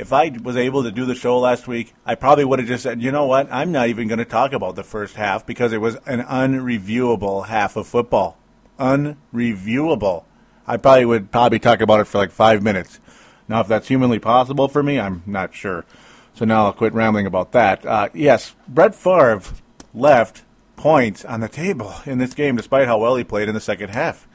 If 0.00 0.14
I 0.14 0.30
was 0.42 0.56
able 0.56 0.82
to 0.84 0.90
do 0.90 1.04
the 1.04 1.14
show 1.14 1.38
last 1.38 1.68
week, 1.68 1.92
I 2.06 2.14
probably 2.14 2.46
would 2.46 2.58
have 2.58 2.66
just 2.66 2.84
said, 2.84 3.02
you 3.02 3.12
know 3.12 3.26
what? 3.26 3.52
I'm 3.52 3.70
not 3.70 3.88
even 3.88 4.08
going 4.08 4.18
to 4.18 4.24
talk 4.24 4.54
about 4.54 4.74
the 4.74 4.82
first 4.82 5.16
half 5.16 5.44
because 5.44 5.74
it 5.74 5.80
was 5.82 5.96
an 6.06 6.22
unreviewable 6.22 7.48
half 7.48 7.76
of 7.76 7.86
football. 7.86 8.38
Unreviewable. 8.78 10.24
I 10.66 10.78
probably 10.78 11.04
would 11.04 11.30
probably 11.30 11.58
talk 11.58 11.82
about 11.82 12.00
it 12.00 12.06
for 12.06 12.16
like 12.16 12.30
five 12.30 12.62
minutes. 12.62 12.98
Now, 13.46 13.60
if 13.60 13.68
that's 13.68 13.88
humanly 13.88 14.18
possible 14.18 14.68
for 14.68 14.82
me, 14.82 14.98
I'm 14.98 15.22
not 15.26 15.54
sure. 15.54 15.84
So 16.32 16.46
now 16.46 16.64
I'll 16.64 16.72
quit 16.72 16.94
rambling 16.94 17.26
about 17.26 17.52
that. 17.52 17.84
Uh, 17.84 18.08
yes, 18.14 18.54
Brett 18.66 18.94
Favre 18.94 19.42
left 19.92 20.44
points 20.76 21.26
on 21.26 21.40
the 21.40 21.48
table 21.48 21.92
in 22.06 22.16
this 22.16 22.32
game, 22.32 22.56
despite 22.56 22.86
how 22.86 22.96
well 22.96 23.16
he 23.16 23.24
played 23.24 23.50
in 23.50 23.54
the 23.54 23.60
second 23.60 23.90
half. 23.90 24.26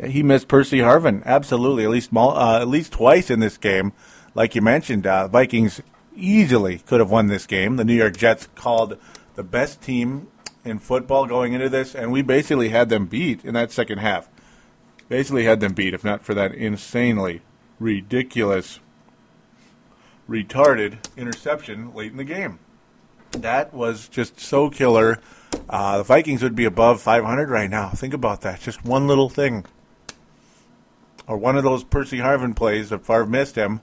He 0.00 0.22
missed 0.22 0.46
Percy 0.46 0.78
Harvin 0.78 1.24
absolutely, 1.24 1.82
at 1.82 1.90
least 1.90 2.10
uh, 2.14 2.60
at 2.60 2.68
least 2.68 2.92
twice 2.92 3.30
in 3.30 3.40
this 3.40 3.56
game. 3.56 3.92
Like 4.34 4.54
you 4.54 4.62
mentioned, 4.62 5.06
uh, 5.06 5.28
Vikings 5.28 5.80
easily 6.14 6.78
could 6.78 7.00
have 7.00 7.10
won 7.10 7.26
this 7.28 7.46
game. 7.46 7.76
The 7.76 7.84
New 7.84 7.94
York 7.94 8.16
Jets 8.16 8.48
called 8.54 8.98
the 9.34 9.42
best 9.42 9.80
team 9.80 10.28
in 10.64 10.78
football 10.78 11.26
going 11.26 11.52
into 11.52 11.68
this, 11.68 11.94
and 11.94 12.12
we 12.12 12.22
basically 12.22 12.68
had 12.70 12.88
them 12.88 13.06
beat 13.06 13.44
in 13.44 13.54
that 13.54 13.72
second 13.72 13.98
half 13.98 14.28
basically 15.08 15.44
had 15.44 15.60
them 15.60 15.72
beat, 15.72 15.94
if 15.94 16.04
not 16.04 16.24
for 16.24 16.34
that 16.34 16.54
insanely 16.54 17.42
ridiculous, 17.78 18.80
retarded 20.28 20.98
interception 21.16 21.94
late 21.94 22.10
in 22.10 22.18
the 22.18 22.24
game. 22.24 22.58
That 23.32 23.72
was 23.72 24.08
just 24.08 24.40
so 24.40 24.70
killer. 24.70 25.20
Uh, 25.68 25.98
the 25.98 26.04
Vikings 26.04 26.42
would 26.42 26.54
be 26.54 26.64
above 26.64 27.00
500 27.00 27.50
right 27.50 27.70
now. 27.70 27.90
Think 27.90 28.14
about 28.14 28.42
that. 28.42 28.60
Just 28.60 28.84
one 28.84 29.06
little 29.06 29.28
thing. 29.28 29.64
Or 31.26 31.36
one 31.36 31.56
of 31.56 31.64
those 31.64 31.84
Percy 31.84 32.18
Harvin 32.18 32.56
plays 32.56 32.90
if 32.90 33.02
Favre 33.02 33.26
missed 33.26 33.56
him 33.56 33.80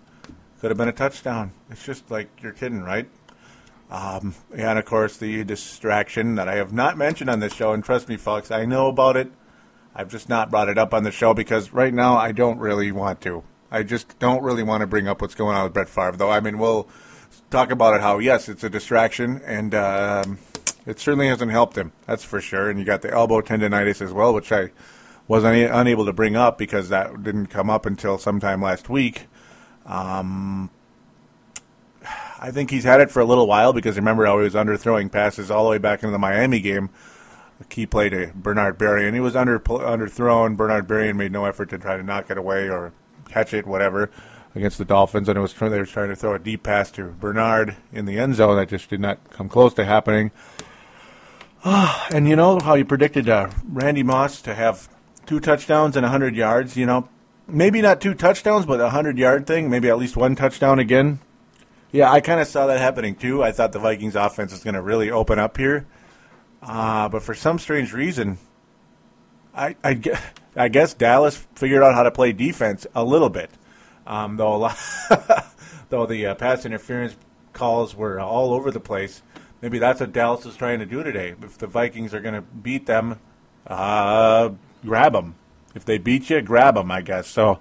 could 0.66 0.72
have 0.72 0.78
been 0.80 0.88
a 0.88 0.92
touchdown. 0.92 1.52
It's 1.70 1.86
just 1.86 2.10
like 2.10 2.28
you're 2.42 2.52
kidding, 2.52 2.82
right? 2.82 3.08
Um, 3.92 4.34
and 4.52 4.80
of 4.80 4.86
course, 4.86 5.16
the 5.16 5.44
distraction 5.44 6.34
that 6.34 6.50
I 6.50 6.56
have 6.56 6.74
not 6.74 6.98
mentioned 6.98 7.30
on 7.30 7.40
this 7.40 7.54
show, 7.54 7.72
and 7.72 7.84
trust 7.84 8.10
me, 8.10 8.18
folks, 8.18 8.50
I 8.50 8.66
know 8.66 8.88
about 8.88 9.16
it. 9.16 9.32
I've 9.94 10.10
just 10.10 10.28
not 10.28 10.50
brought 10.50 10.68
it 10.68 10.80
up 10.80 10.92
on 10.92 11.04
the 11.04 11.12
show 11.12 11.36
because 11.36 11.72
right 11.72 11.94
now 11.94 12.18
I 12.18 12.32
don't 12.32 12.58
really 12.58 12.92
want 12.92 13.22
to. 13.22 13.44
I 13.70 13.84
just 13.84 14.18
don't 14.18 14.42
really 14.42 14.64
want 14.64 14.82
to 14.82 14.88
bring 14.88 15.08
up 15.08 15.22
what's 15.22 15.36
going 15.36 15.56
on 15.56 15.66
with 15.66 15.74
Brett 15.74 15.88
Favre, 15.88 16.18
though. 16.18 16.32
I 16.32 16.40
mean, 16.40 16.58
we'll 16.58 16.90
talk 17.52 17.70
about 17.70 17.94
it 17.94 18.02
how, 18.02 18.18
yes, 18.18 18.50
it's 18.50 18.64
a 18.64 18.70
distraction, 18.72 19.44
and 19.46 19.76
um, 19.76 20.40
it 20.88 21.00
certainly 21.00 21.28
hasn't 21.28 21.52
helped 21.52 21.78
him, 21.78 21.92
that's 22.08 22.24
for 22.24 22.42
sure. 22.42 22.72
And 22.72 22.80
you 22.80 22.86
got 22.86 23.04
the 23.04 23.14
elbow 23.14 23.42
tendonitis 23.42 24.02
as 24.02 24.12
well, 24.12 24.34
which 24.34 24.52
I 24.52 24.72
was 25.28 25.44
un- 25.44 25.54
unable 25.54 26.06
to 26.06 26.14
bring 26.14 26.36
up 26.36 26.58
because 26.58 26.90
that 26.90 27.22
didn't 27.22 27.52
come 27.52 27.70
up 27.70 27.86
until 27.86 28.18
sometime 28.18 28.64
last 28.64 28.90
week. 28.90 29.28
Um, 29.86 30.70
I 32.40 32.52
think 32.52 32.70
he's 32.70 32.84
had 32.84 33.02
it 33.02 33.12
for 33.12 33.20
a 33.20 33.26
little 33.26 33.48
while 33.48 33.74
because 33.74 33.96
remember 33.96 34.26
how 34.26 34.38
he 34.38 34.44
was 34.44 34.54
underthrowing 34.54 35.12
passes 35.12 35.50
all 35.50 35.64
the 35.64 35.70
way 35.70 35.78
back 35.78 36.04
into 36.04 36.12
the 36.12 36.20
Miami 36.20 36.60
game 36.60 36.90
a 37.60 37.64
key 37.66 37.86
play 37.86 38.10
to 38.10 38.32
Bernard 38.36 38.78
Berrian. 38.78 39.14
He 39.14 39.20
was 39.20 39.36
under 39.36 39.60
underthrown. 39.60 40.58
Bernard 40.58 40.88
Berrian 40.88 41.16
made 41.16 41.32
no 41.32 41.46
effort 41.46 41.70
to 41.70 41.78
try 41.78 41.98
to 41.98 42.04
knock 42.04 42.30
it 42.30 42.38
away 42.38 42.70
or 42.70 42.94
catch 43.30 43.54
it, 43.54 43.66
whatever, 43.66 44.12
against 44.54 44.78
the 44.78 44.86
Dolphins. 44.86 45.30
And 45.30 45.38
it 45.38 45.42
was 45.42 45.54
they 45.54 45.70
were 45.70 45.86
trying 45.86 46.10
to 46.10 46.16
throw 46.16 46.34
a 46.34 46.40
deep 46.40 46.64
pass 46.64 46.92
to 46.92 47.12
Bernard 47.12 47.76
in 47.92 48.06
the 48.06 48.20
end 48.20 48.36
zone 48.36 48.58
that 48.58 48.70
just 48.70 48.90
did 48.90 49.00
not 49.00 49.30
come 49.30 49.50
close 49.50 49.74
to 49.76 49.86
happening. 49.86 50.32
and 51.64 52.28
you 52.28 52.36
know 52.36 52.60
how 52.60 52.76
you 52.76 52.86
predicted 52.86 53.30
uh, 53.30 53.50
Randy 53.68 54.04
Moss 54.04 54.42
to 54.42 54.54
have 54.54 54.90
two 55.26 55.40
touchdowns 55.40 55.96
and 55.96 56.04
100 56.04 56.36
yards. 56.36 56.76
You 56.76 56.86
know, 56.86 57.10
maybe 57.48 57.82
not 57.82 58.02
two 58.02 58.14
touchdowns, 58.14 58.66
but 58.66 58.80
a 58.80 58.84
100 58.84 59.18
yard 59.18 59.48
thing. 59.48 59.70
Maybe 59.70 59.90
at 59.90 59.98
least 59.98 60.18
one 60.18 60.36
touchdown 60.36 60.80
again. 60.80 61.20
Yeah, 61.92 62.12
I 62.12 62.20
kind 62.20 62.40
of 62.40 62.48
saw 62.48 62.68
that 62.68 62.80
happening 62.80 63.16
too. 63.16 63.44
I 63.44 63.52
thought 63.52 63.72
the 63.72 63.80
Vikings 63.80 64.16
offense 64.16 64.52
was 64.52 64.64
going 64.64 64.74
to 64.74 64.82
really 64.82 65.12
open 65.12 65.40
up 65.40 65.58
here. 65.58 65.86
Uh, 66.62 67.08
but 67.10 67.22
for 67.22 67.34
some 67.34 67.60
strange 67.60 67.94
reason, 67.94 68.38
I, 69.54 69.76
I, 69.84 70.02
I, 70.56 70.68
guess 70.68 70.94
Dallas 70.94 71.38
figured 71.56 71.84
out 71.84 71.94
how 71.96 72.04
to 72.04 72.12
play 72.12 72.34
defense 72.34 72.88
a 72.96 73.04
little 73.04 73.30
bit. 73.30 73.50
Um, 74.08 74.38
though, 74.38 74.58
lot, 74.58 74.78
though 75.90 76.06
the 76.06 76.28
uh, 76.28 76.36
pass 76.36 76.66
interference 76.66 77.16
calls 77.54 77.96
were 77.96 78.20
all 78.20 78.54
over 78.54 78.72
the 78.72 78.80
place. 78.80 79.22
Maybe 79.62 79.80
that's 79.80 80.00
what 80.00 80.12
Dallas 80.12 80.46
is 80.46 80.56
trying 80.56 80.80
to 80.80 80.86
do 80.86 81.02
today. 81.02 81.34
If 81.42 81.58
the 81.58 81.68
Vikings 81.68 82.14
are 82.14 82.20
going 82.20 82.36
to 82.36 82.42
beat 82.42 82.86
them, 82.86 83.20
uh, 83.66 84.50
grab 84.84 85.14
them. 85.14 85.36
If 85.76 85.86
they 85.86 85.98
beat 85.98 86.30
you, 86.30 86.42
grab 86.42 86.76
them. 86.76 86.90
I 86.90 87.02
guess 87.02 87.28
so. 87.28 87.60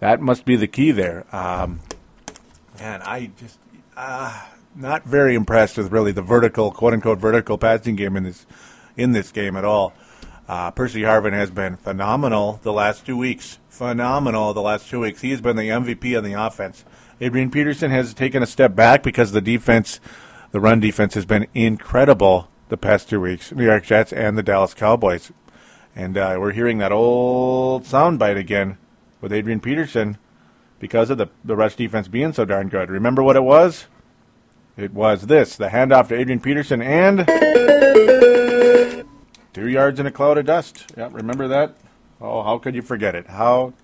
That 0.00 0.20
must 0.20 0.44
be 0.44 0.56
the 0.56 0.66
key 0.66 0.90
there. 0.90 1.24
Um, 1.34 1.80
man, 2.78 3.02
I 3.02 3.30
just. 3.38 3.58
Uh, 3.96 4.46
not 4.74 5.04
very 5.04 5.34
impressed 5.34 5.76
with 5.76 5.92
really 5.92 6.12
the 6.12 6.22
vertical, 6.22 6.70
quote 6.70 6.94
unquote, 6.94 7.18
vertical 7.18 7.58
passing 7.58 7.96
game 7.96 8.16
in 8.16 8.24
this 8.24 8.46
in 8.96 9.12
this 9.12 9.30
game 9.30 9.56
at 9.56 9.64
all. 9.64 9.92
Uh, 10.48 10.70
Percy 10.70 11.02
Harvin 11.02 11.32
has 11.32 11.50
been 11.50 11.76
phenomenal 11.76 12.58
the 12.62 12.72
last 12.72 13.06
two 13.06 13.16
weeks. 13.16 13.58
Phenomenal 13.68 14.52
the 14.52 14.62
last 14.62 14.88
two 14.88 15.00
weeks. 15.00 15.20
He 15.20 15.30
has 15.30 15.40
been 15.40 15.56
the 15.56 15.68
MVP 15.68 16.16
on 16.16 16.24
the 16.24 16.32
offense. 16.32 16.84
Adrian 17.20 17.50
Peterson 17.50 17.90
has 17.90 18.14
taken 18.14 18.42
a 18.42 18.46
step 18.46 18.74
back 18.74 19.02
because 19.02 19.32
the 19.32 19.40
defense, 19.40 20.00
the 20.50 20.60
run 20.60 20.80
defense, 20.80 21.14
has 21.14 21.24
been 21.24 21.46
incredible 21.54 22.48
the 22.68 22.76
past 22.76 23.08
two 23.08 23.20
weeks. 23.20 23.52
New 23.52 23.64
York 23.64 23.84
Jets 23.84 24.12
and 24.12 24.36
the 24.36 24.42
Dallas 24.42 24.74
Cowboys, 24.74 25.30
and 25.94 26.16
uh, 26.16 26.36
we're 26.38 26.52
hearing 26.52 26.78
that 26.78 26.92
old 26.92 27.84
soundbite 27.84 28.36
again 28.36 28.78
with 29.20 29.32
Adrian 29.32 29.60
Peterson 29.60 30.18
because 30.78 31.10
of 31.10 31.18
the 31.18 31.28
the 31.44 31.56
rush 31.56 31.76
defense 31.76 32.08
being 32.08 32.32
so 32.32 32.44
darn 32.44 32.68
good. 32.68 32.90
Remember 32.90 33.22
what 33.22 33.36
it 33.36 33.42
was? 33.42 33.86
It 34.76 34.92
was 34.92 35.26
this 35.26 35.56
the 35.56 35.68
handoff 35.68 36.08
to 36.08 36.14
Adrian 36.14 36.40
Peterson 36.40 36.80
and 36.82 37.26
two 39.52 39.68
yards 39.68 40.00
in 40.00 40.06
a 40.06 40.10
cloud 40.10 40.38
of 40.38 40.46
dust. 40.46 40.92
Yeah, 40.96 41.08
remember 41.12 41.48
that? 41.48 41.76
Oh, 42.20 42.42
how 42.42 42.58
could 42.58 42.74
you 42.74 42.82
forget 42.82 43.14
it? 43.14 43.28
How 43.28 43.74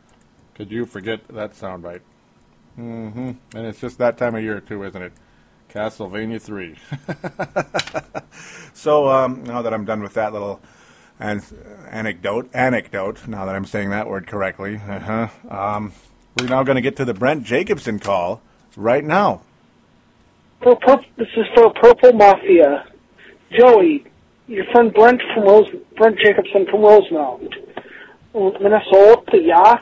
could 0.54 0.70
you 0.70 0.86
forget 0.86 1.26
that 1.28 1.52
soundbite? 1.52 2.00
Mm-hmm. 2.78 3.32
And 3.54 3.66
it's 3.66 3.80
just 3.80 3.98
that 3.98 4.18
time 4.18 4.34
of 4.34 4.42
year 4.42 4.60
too, 4.60 4.82
isn't 4.84 5.02
it? 5.02 5.12
Castlevania 5.68 6.40
three. 6.40 6.76
so 8.72 9.08
um, 9.08 9.44
now 9.44 9.62
that 9.62 9.74
I'm 9.74 9.84
done 9.84 10.02
with 10.02 10.14
that 10.14 10.32
little 10.32 10.60
an- 11.18 11.42
anecdote, 11.90 12.50
anecdote. 12.54 13.26
Now 13.26 13.44
that 13.46 13.54
I'm 13.54 13.64
saying 13.64 13.90
that 13.90 14.08
word 14.08 14.26
correctly, 14.26 14.76
uh-huh. 14.76 15.28
um, 15.48 15.92
we're 16.38 16.48
now 16.48 16.62
going 16.62 16.76
to 16.76 16.82
get 16.82 16.96
to 16.96 17.04
the 17.04 17.14
Brent 17.14 17.44
Jacobson 17.44 17.98
call 17.98 18.42
right 18.76 19.04
now 19.04 19.42
for 20.62 20.76
pur- 20.76 21.04
this 21.16 21.28
is 21.36 21.46
for 21.54 21.72
Purple 21.74 22.12
Mafia. 22.12 22.86
Joey, 23.58 24.04
your 24.48 24.64
friend 24.72 24.92
Brent 24.92 25.20
from 25.34 25.44
Rose, 25.44 25.68
Brent 25.96 26.18
Jacobson 26.18 26.66
from 26.70 26.80
Rosemount, 26.80 27.54
Minnesota. 28.34 29.38
Yeah. 29.40 29.74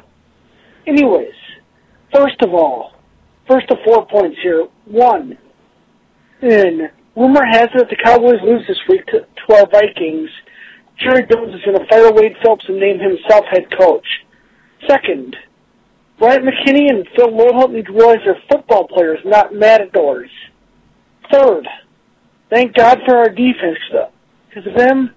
Anyways, 0.87 1.33
first 2.13 2.43
of 2.43 2.53
all, 2.53 2.95
First 3.49 3.71
of 3.71 3.79
four 3.85 4.07
points 4.07 4.39
here. 4.43 4.67
One, 4.87 5.37
and 6.41 6.91
rumor 7.15 7.45
has 7.45 7.69
it 7.75 7.79
that 7.79 7.89
the 7.91 7.97
Cowboys 8.03 8.41
lose 8.43 8.67
this 8.67 8.79
week 8.89 9.05
to, 9.07 9.21
to 9.21 9.55
our 9.55 9.67
Vikings. 9.71 10.31
Jerry 10.99 11.27
Jones 11.31 11.55
is 11.55 11.63
going 11.65 11.79
to 11.79 11.87
fire 11.89 12.13
Wade 12.13 12.37
Phillips 12.43 12.65
and 12.69 12.79
name 12.79 12.99
himself 12.99 13.45
head 13.51 13.67
coach. 13.77 14.07
Second, 14.89 15.37
Bryant 16.19 16.45
McKinnie 16.45 16.89
and 16.89 17.07
Phil 17.17 17.29
Loadholt 17.29 17.73
need 17.73 17.87
to 17.87 17.93
realize 17.93 18.19
they're 18.25 18.41
football 18.51 18.87
players, 18.87 19.19
not 19.25 19.55
matadors. 19.55 20.31
Third, 21.33 21.67
thank 22.51 22.75
God 22.75 23.01
for 23.05 23.17
our 23.17 23.29
defense, 23.29 23.79
though. 23.93 24.11
because 24.49 24.67
of 24.71 24.77
them, 24.79 25.11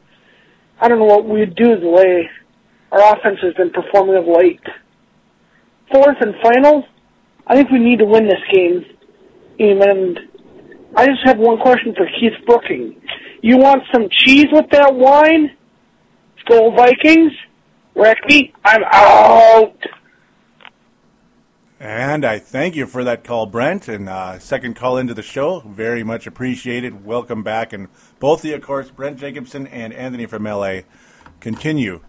I 0.80 0.88
don't 0.88 1.00
know 1.00 1.06
what 1.06 1.26
we'd 1.26 1.56
do 1.56 1.80
the 1.80 1.90
way 1.90 2.30
our 2.92 3.16
offense 3.16 3.40
has 3.42 3.54
been 3.54 3.72
performing 3.72 4.16
of 4.16 4.26
late. 4.26 4.62
Fourth 5.92 6.18
and 6.22 6.34
final, 6.42 6.86
I 7.46 7.56
think 7.56 7.70
we 7.70 7.80
need 7.80 8.00
to 8.00 8.06
win 8.06 8.26
this 8.26 8.42
game. 8.52 8.86
And 9.60 10.20
I 10.96 11.06
just 11.06 11.26
have 11.26 11.38
one 11.38 11.60
question 11.60 11.94
for 11.96 12.08
Keith 12.20 12.46
Brooking. 12.46 13.02
You 13.42 13.58
want 13.58 13.84
some 13.94 14.08
cheese 14.10 14.48
with 14.52 14.70
that 14.72 14.94
wine? 14.94 15.57
Go 16.48 16.72
Vikings. 16.72 17.34
Wreck 17.96 18.18
me. 18.28 18.54
I'm 18.64 18.84
out. 18.86 19.78
And 21.80 22.26
I 22.26 22.40
thank 22.40 22.76
you 22.76 22.88
for 22.88 23.04
that 23.04 23.24
call, 23.24 23.46
Brent, 23.46 23.88
and 23.88 24.10
uh, 24.10 24.40
second 24.40 24.76
call 24.76 24.98
into 24.98 25.14
the 25.14 25.22
show. 25.22 25.60
Very 25.60 26.04
much 26.04 26.26
appreciated. 26.26 27.06
Welcome 27.06 27.44
back. 27.44 27.74
And 27.74 27.88
both 28.20 28.40
of 28.40 28.46
you, 28.46 28.56
of 28.56 28.62
course, 28.62 28.90
Brent 28.90 29.20
Jacobson 29.20 29.68
and 29.68 29.94
Anthony 29.94 30.26
from 30.26 30.44
LA, 30.44 30.82
continue 31.40 32.02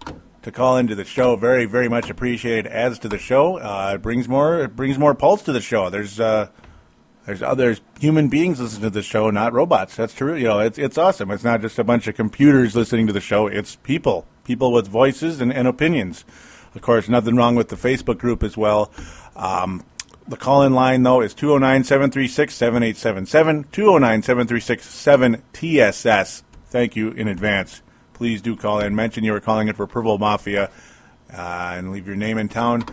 to 0.42 0.52
call 0.52 0.78
into 0.78 0.94
the 0.94 1.04
show. 1.04 1.36
Very, 1.36 1.66
very 1.66 1.88
much 1.88 2.08
appreciated. 2.08 2.66
Adds 2.66 2.98
to 3.00 3.08
the 3.08 3.18
show. 3.18 3.58
Uh, 3.58 3.92
it 3.96 4.02
brings 4.02 4.28
more. 4.28 4.60
It 4.60 4.76
brings 4.76 4.98
more 4.98 5.14
pulse 5.14 5.42
to 5.42 5.52
the 5.52 5.60
show. 5.60 5.90
There's 5.90 6.18
uh, 6.18 6.48
there's 7.28 7.42
others 7.42 7.82
human 8.00 8.28
beings 8.28 8.58
listening 8.58 8.84
to 8.84 8.90
the 8.90 9.02
show, 9.02 9.28
not 9.28 9.52
robots. 9.52 9.96
That's 9.96 10.14
true. 10.14 10.34
You 10.34 10.44
know, 10.44 10.60
it's 10.60 10.78
it's 10.78 10.96
awesome. 10.96 11.30
It's 11.30 11.44
not 11.44 11.60
just 11.60 11.78
a 11.78 11.84
bunch 11.84 12.06
of 12.06 12.14
computers 12.14 12.74
listening 12.74 13.06
to 13.06 13.12
the 13.12 13.20
show. 13.20 13.46
It's 13.46 13.76
people, 13.76 14.26
people 14.44 14.72
with 14.72 14.88
voices 14.88 15.38
and, 15.38 15.52
and 15.52 15.68
opinions. 15.68 16.24
Of 16.74 16.80
course, 16.80 17.06
nothing 17.06 17.36
wrong 17.36 17.54
with 17.54 17.68
the 17.68 17.76
Facebook 17.76 18.16
group 18.16 18.42
as 18.42 18.56
well. 18.56 18.90
Um, 19.36 19.84
the 20.26 20.38
call 20.38 20.62
in 20.62 20.72
line, 20.72 21.02
though, 21.02 21.20
is 21.20 21.34
209 21.34 21.84
736 21.84 22.54
7877, 22.54 23.64
209 23.72 24.22
736 24.22 24.86
7TSS. 25.52 26.42
Thank 26.68 26.96
you 26.96 27.10
in 27.10 27.28
advance. 27.28 27.82
Please 28.14 28.40
do 28.40 28.56
call 28.56 28.80
in. 28.80 28.96
Mention 28.96 29.22
you 29.22 29.32
were 29.32 29.40
calling 29.40 29.68
it 29.68 29.76
for 29.76 29.86
Purple 29.86 30.16
Mafia 30.16 30.70
uh, 31.30 31.74
and 31.76 31.92
leave 31.92 32.06
your 32.06 32.16
name 32.16 32.38
and 32.38 32.50
town. 32.50 32.86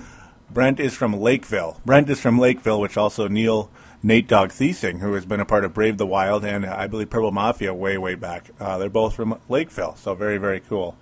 Brent 0.51 0.81
is 0.81 0.93
from 0.93 1.13
Lakeville. 1.13 1.79
Brent 1.85 2.09
is 2.09 2.19
from 2.19 2.37
Lakeville, 2.37 2.81
which 2.81 2.97
also 2.97 3.29
Neil 3.29 3.71
Nate 4.05 4.27
Dog 4.27 4.51
Thiesing, 4.51 4.99
who 4.99 5.13
has 5.13 5.25
been 5.25 5.39
a 5.39 5.45
part 5.45 5.65
of 5.65 5.73
Brave 5.73 5.97
the 5.97 6.05
Wild 6.05 6.45
and 6.45 6.63
I 6.63 6.85
believe 6.85 7.09
Purple 7.09 7.31
Mafia 7.31 7.73
way, 7.73 7.97
way 7.97 8.13
back. 8.13 8.51
Uh, 8.59 8.77
they're 8.77 8.87
both 8.87 9.15
from 9.15 9.39
Lakeville, 9.49 9.95
so 9.95 10.13
very, 10.13 10.37
very 10.37 10.59
cool 10.59 10.95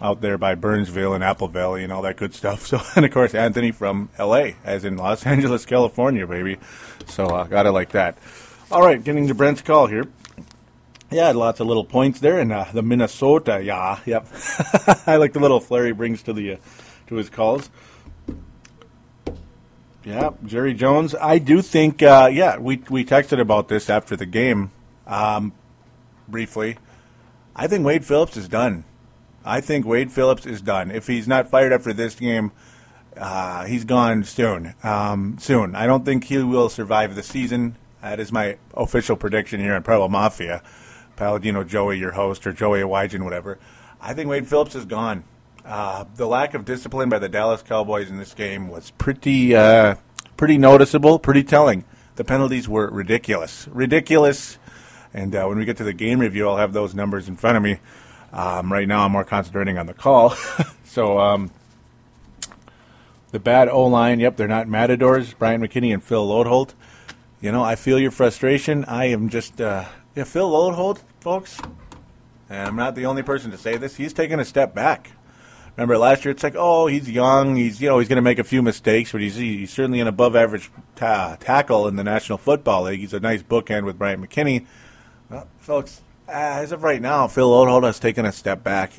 out 0.00 0.20
there 0.20 0.38
by 0.38 0.54
Burnsville 0.54 1.14
and 1.14 1.24
Apple 1.24 1.48
Valley 1.48 1.82
and 1.82 1.92
all 1.92 2.02
that 2.02 2.16
good 2.16 2.32
stuff. 2.32 2.64
So, 2.68 2.80
and 2.94 3.04
of 3.04 3.10
course, 3.10 3.34
Anthony 3.34 3.72
from 3.72 4.08
L.A., 4.18 4.54
as 4.62 4.84
in 4.84 4.96
Los 4.96 5.26
Angeles, 5.26 5.66
California, 5.66 6.28
baby. 6.28 6.58
So, 7.08 7.26
uh, 7.26 7.42
got 7.42 7.66
it 7.66 7.72
like 7.72 7.90
that. 7.90 8.16
All 8.70 8.82
right, 8.82 9.02
getting 9.02 9.26
to 9.26 9.34
Brent's 9.34 9.62
call 9.62 9.88
here. 9.88 10.04
Yeah, 11.10 11.32
lots 11.32 11.58
of 11.58 11.66
little 11.66 11.84
points 11.84 12.20
there, 12.20 12.38
and 12.38 12.52
uh, 12.52 12.66
the 12.72 12.82
Minnesota, 12.82 13.60
yeah, 13.64 13.98
yep. 14.06 14.28
I 15.08 15.16
like 15.16 15.32
the 15.32 15.40
little 15.40 15.58
flair 15.58 15.86
he 15.86 15.92
brings 15.92 16.22
to 16.22 16.32
the 16.32 16.52
uh, 16.52 16.56
to 17.08 17.16
his 17.16 17.30
calls. 17.30 17.68
Yeah, 20.08 20.30
Jerry 20.46 20.72
Jones. 20.72 21.14
I 21.14 21.36
do 21.36 21.60
think. 21.60 22.02
Uh, 22.02 22.30
yeah, 22.32 22.56
we 22.56 22.82
we 22.88 23.04
texted 23.04 23.38
about 23.38 23.68
this 23.68 23.90
after 23.90 24.16
the 24.16 24.24
game, 24.24 24.70
um, 25.06 25.52
briefly. 26.26 26.78
I 27.54 27.66
think 27.66 27.84
Wade 27.84 28.06
Phillips 28.06 28.34
is 28.34 28.48
done. 28.48 28.84
I 29.44 29.60
think 29.60 29.84
Wade 29.84 30.10
Phillips 30.10 30.46
is 30.46 30.62
done. 30.62 30.90
If 30.90 31.08
he's 31.08 31.28
not 31.28 31.50
fired 31.50 31.74
after 31.74 31.92
this 31.92 32.14
game, 32.14 32.52
uh, 33.18 33.66
he's 33.66 33.84
gone 33.84 34.24
soon. 34.24 34.74
Um, 34.82 35.36
soon. 35.38 35.74
I 35.74 35.86
don't 35.86 36.06
think 36.06 36.24
he 36.24 36.38
will 36.38 36.70
survive 36.70 37.14
the 37.14 37.22
season. 37.22 37.76
That 38.00 38.18
is 38.18 38.32
my 38.32 38.56
official 38.72 39.14
prediction 39.14 39.60
here 39.60 39.74
on 39.74 39.82
Purple 39.82 40.08
Mafia. 40.08 40.62
Paladino 41.16 41.64
Joey, 41.64 41.98
your 41.98 42.12
host, 42.12 42.46
or 42.46 42.54
Joey 42.54 42.80
Wygen, 42.80 43.24
whatever. 43.24 43.58
I 44.00 44.14
think 44.14 44.30
Wade 44.30 44.48
Phillips 44.48 44.74
is 44.74 44.86
gone. 44.86 45.24
Uh, 45.68 46.06
the 46.14 46.26
lack 46.26 46.54
of 46.54 46.64
discipline 46.64 47.10
by 47.10 47.18
the 47.18 47.28
Dallas 47.28 47.60
Cowboys 47.60 48.08
in 48.08 48.16
this 48.16 48.32
game 48.32 48.68
was 48.68 48.90
pretty, 48.92 49.54
uh, 49.54 49.96
pretty 50.38 50.56
noticeable, 50.56 51.18
pretty 51.18 51.44
telling. 51.44 51.84
The 52.16 52.24
penalties 52.24 52.66
were 52.66 52.88
ridiculous, 52.88 53.68
ridiculous. 53.68 54.58
And 55.12 55.34
uh, 55.36 55.44
when 55.44 55.58
we 55.58 55.66
get 55.66 55.76
to 55.76 55.84
the 55.84 55.92
game 55.92 56.20
review, 56.20 56.48
I'll 56.48 56.56
have 56.56 56.72
those 56.72 56.94
numbers 56.94 57.28
in 57.28 57.36
front 57.36 57.58
of 57.58 57.62
me. 57.62 57.80
Um, 58.32 58.72
right 58.72 58.88
now, 58.88 59.04
I'm 59.04 59.12
more 59.12 59.24
concentrating 59.24 59.76
on 59.76 59.84
the 59.84 59.92
call. 59.92 60.30
so, 60.84 61.18
um, 61.18 61.50
the 63.30 63.38
bad 63.38 63.68
O 63.68 63.84
line, 63.84 64.20
yep, 64.20 64.38
they're 64.38 64.48
not 64.48 64.68
matadors. 64.68 65.34
Brian 65.34 65.60
McKinnie 65.60 65.92
and 65.92 66.02
Phil 66.02 66.26
Loadholt. 66.26 66.72
You 67.42 67.52
know, 67.52 67.62
I 67.62 67.76
feel 67.76 67.98
your 67.98 68.10
frustration. 68.10 68.86
I 68.86 69.04
am 69.06 69.28
just, 69.28 69.60
uh, 69.60 69.84
yeah, 70.16 70.24
Phil 70.24 70.50
Loadholt, 70.50 71.02
folks. 71.20 71.60
And 72.48 72.68
I'm 72.68 72.76
not 72.76 72.94
the 72.94 73.04
only 73.04 73.22
person 73.22 73.50
to 73.50 73.58
say 73.58 73.76
this. 73.76 73.96
He's 73.96 74.14
taken 74.14 74.40
a 74.40 74.46
step 74.46 74.74
back. 74.74 75.12
Remember 75.78 75.96
last 75.96 76.24
year, 76.24 76.32
it's 76.32 76.42
like, 76.42 76.56
oh, 76.56 76.88
he's 76.88 77.08
young. 77.08 77.54
He's, 77.54 77.80
you 77.80 77.88
know, 77.88 78.00
he's 78.00 78.08
going 78.08 78.16
to 78.16 78.22
make 78.22 78.40
a 78.40 78.44
few 78.44 78.62
mistakes, 78.62 79.12
but 79.12 79.20
he's, 79.20 79.36
he's 79.36 79.70
certainly 79.70 80.00
an 80.00 80.08
above-average 80.08 80.72
ta- 80.96 81.36
tackle 81.38 81.86
in 81.86 81.94
the 81.94 82.02
National 82.02 82.36
Football 82.36 82.82
League. 82.82 82.98
He's 82.98 83.14
a 83.14 83.20
nice 83.20 83.44
bookend 83.44 83.84
with 83.84 83.96
Brian 83.96 84.20
McKinnie. 84.20 84.66
Well, 85.30 85.46
folks, 85.58 86.00
uh, 86.26 86.32
as 86.32 86.72
of 86.72 86.82
right 86.82 87.00
now, 87.00 87.28
Phil 87.28 87.48
Loadholt 87.48 87.84
has 87.84 88.00
taken 88.00 88.26
a 88.26 88.32
step 88.32 88.64
back. 88.64 88.90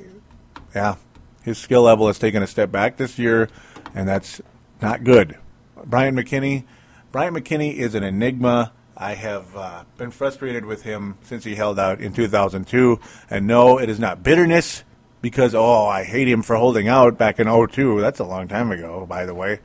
Yeah, 0.73 0.95
his 1.41 1.57
skill 1.57 1.81
level 1.81 2.07
has 2.07 2.17
taken 2.17 2.41
a 2.41 2.47
step 2.47 2.71
back 2.71 2.95
this 2.95 3.19
year, 3.19 3.49
and 3.93 4.07
that's 4.07 4.39
not 4.81 5.03
good. 5.03 5.37
Brian 5.83 6.15
McKinnie, 6.15 6.63
Bryant 7.11 7.35
McKinnie 7.35 7.73
is 7.73 7.93
an 7.93 8.03
enigma. 8.03 8.71
I 8.95 9.15
have 9.15 9.53
uh, 9.53 9.83
been 9.97 10.11
frustrated 10.11 10.63
with 10.63 10.83
him 10.83 11.17
since 11.23 11.43
he 11.43 11.55
held 11.55 11.77
out 11.77 11.99
in 11.99 12.13
2002. 12.13 12.99
And 13.29 13.47
no, 13.47 13.79
it 13.79 13.89
is 13.89 13.99
not 13.99 14.23
bitterness 14.23 14.83
because, 15.21 15.53
oh, 15.55 15.85
I 15.85 16.03
hate 16.03 16.27
him 16.27 16.41
for 16.41 16.55
holding 16.55 16.87
out 16.87 17.17
back 17.17 17.39
in 17.39 17.47
02. 17.47 18.01
That's 18.01 18.19
a 18.19 18.25
long 18.25 18.47
time 18.47 18.71
ago, 18.71 19.05
by 19.05 19.25
the 19.25 19.33
way. 19.33 19.59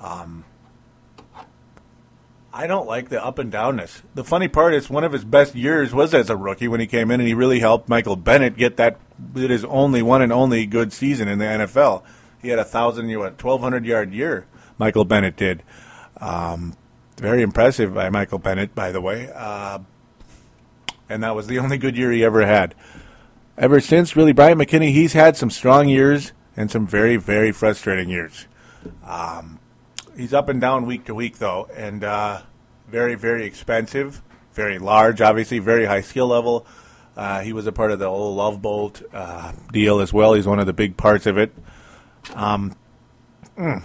Um, 0.00 0.44
I 2.52 2.66
don't 2.66 2.86
like 2.86 3.08
the 3.08 3.24
up 3.24 3.38
and 3.38 3.50
downness. 3.50 4.02
The 4.14 4.24
funny 4.24 4.48
part 4.48 4.74
is 4.74 4.90
one 4.90 5.04
of 5.04 5.12
his 5.12 5.24
best 5.24 5.54
years 5.54 5.94
was 5.94 6.12
as 6.12 6.28
a 6.28 6.36
rookie 6.36 6.68
when 6.68 6.80
he 6.80 6.86
came 6.86 7.10
in 7.10 7.18
and 7.18 7.26
he 7.26 7.34
really 7.34 7.60
helped 7.60 7.88
Michael 7.88 8.16
Bennett 8.16 8.56
get 8.56 8.76
that 8.76 8.98
it 9.34 9.50
is 9.50 9.64
only 9.64 10.02
one 10.02 10.20
and 10.20 10.32
only 10.32 10.66
good 10.66 10.92
season 10.92 11.28
in 11.28 11.38
the 11.38 11.46
NFL. 11.46 12.02
He 12.42 12.48
had 12.48 12.58
a 12.58 12.64
thousand, 12.64 13.08
you 13.08 13.20
know, 13.20 13.30
twelve 13.38 13.62
hundred 13.62 13.86
yard 13.86 14.12
year. 14.12 14.46
Michael 14.76 15.04
Bennett 15.04 15.36
did. 15.36 15.62
Um, 16.20 16.76
very 17.16 17.40
impressive 17.40 17.94
by 17.94 18.10
Michael 18.10 18.38
Bennett, 18.38 18.74
by 18.74 18.92
the 18.92 19.00
way. 19.00 19.30
Uh, 19.34 19.78
and 21.08 21.22
that 21.22 21.34
was 21.34 21.46
the 21.46 21.58
only 21.58 21.78
good 21.78 21.96
year 21.96 22.10
he 22.10 22.24
ever 22.24 22.44
had. 22.44 22.74
Ever 23.58 23.80
since, 23.80 24.16
really, 24.16 24.32
Brian 24.32 24.58
McKinnie, 24.58 24.92
he's 24.92 25.12
had 25.12 25.36
some 25.36 25.50
strong 25.50 25.88
years 25.88 26.32
and 26.56 26.70
some 26.70 26.86
very, 26.86 27.16
very 27.16 27.52
frustrating 27.52 28.08
years. 28.08 28.46
Um, 29.06 29.60
he's 30.16 30.32
up 30.32 30.48
and 30.48 30.60
down 30.60 30.86
week 30.86 31.04
to 31.06 31.14
week 31.14 31.38
though, 31.38 31.68
and 31.76 32.02
uh, 32.02 32.42
very 32.88 33.14
very 33.14 33.44
expensive, 33.44 34.22
very 34.54 34.78
large, 34.78 35.20
obviously 35.20 35.58
very 35.58 35.84
high 35.84 36.00
skill 36.00 36.28
level. 36.28 36.66
Uh, 37.16 37.40
he 37.42 37.52
was 37.52 37.66
a 37.66 37.72
part 37.72 37.92
of 37.92 37.98
the 37.98 38.06
old 38.06 38.36
Love 38.36 38.62
Boat 38.62 39.02
uh, 39.12 39.52
deal 39.70 40.00
as 40.00 40.12
well. 40.12 40.32
He's 40.32 40.46
one 40.46 40.58
of 40.58 40.66
the 40.66 40.72
big 40.72 40.96
parts 40.96 41.26
of 41.26 41.36
it. 41.36 41.52
Um, 42.34 42.74
mm, 43.56 43.84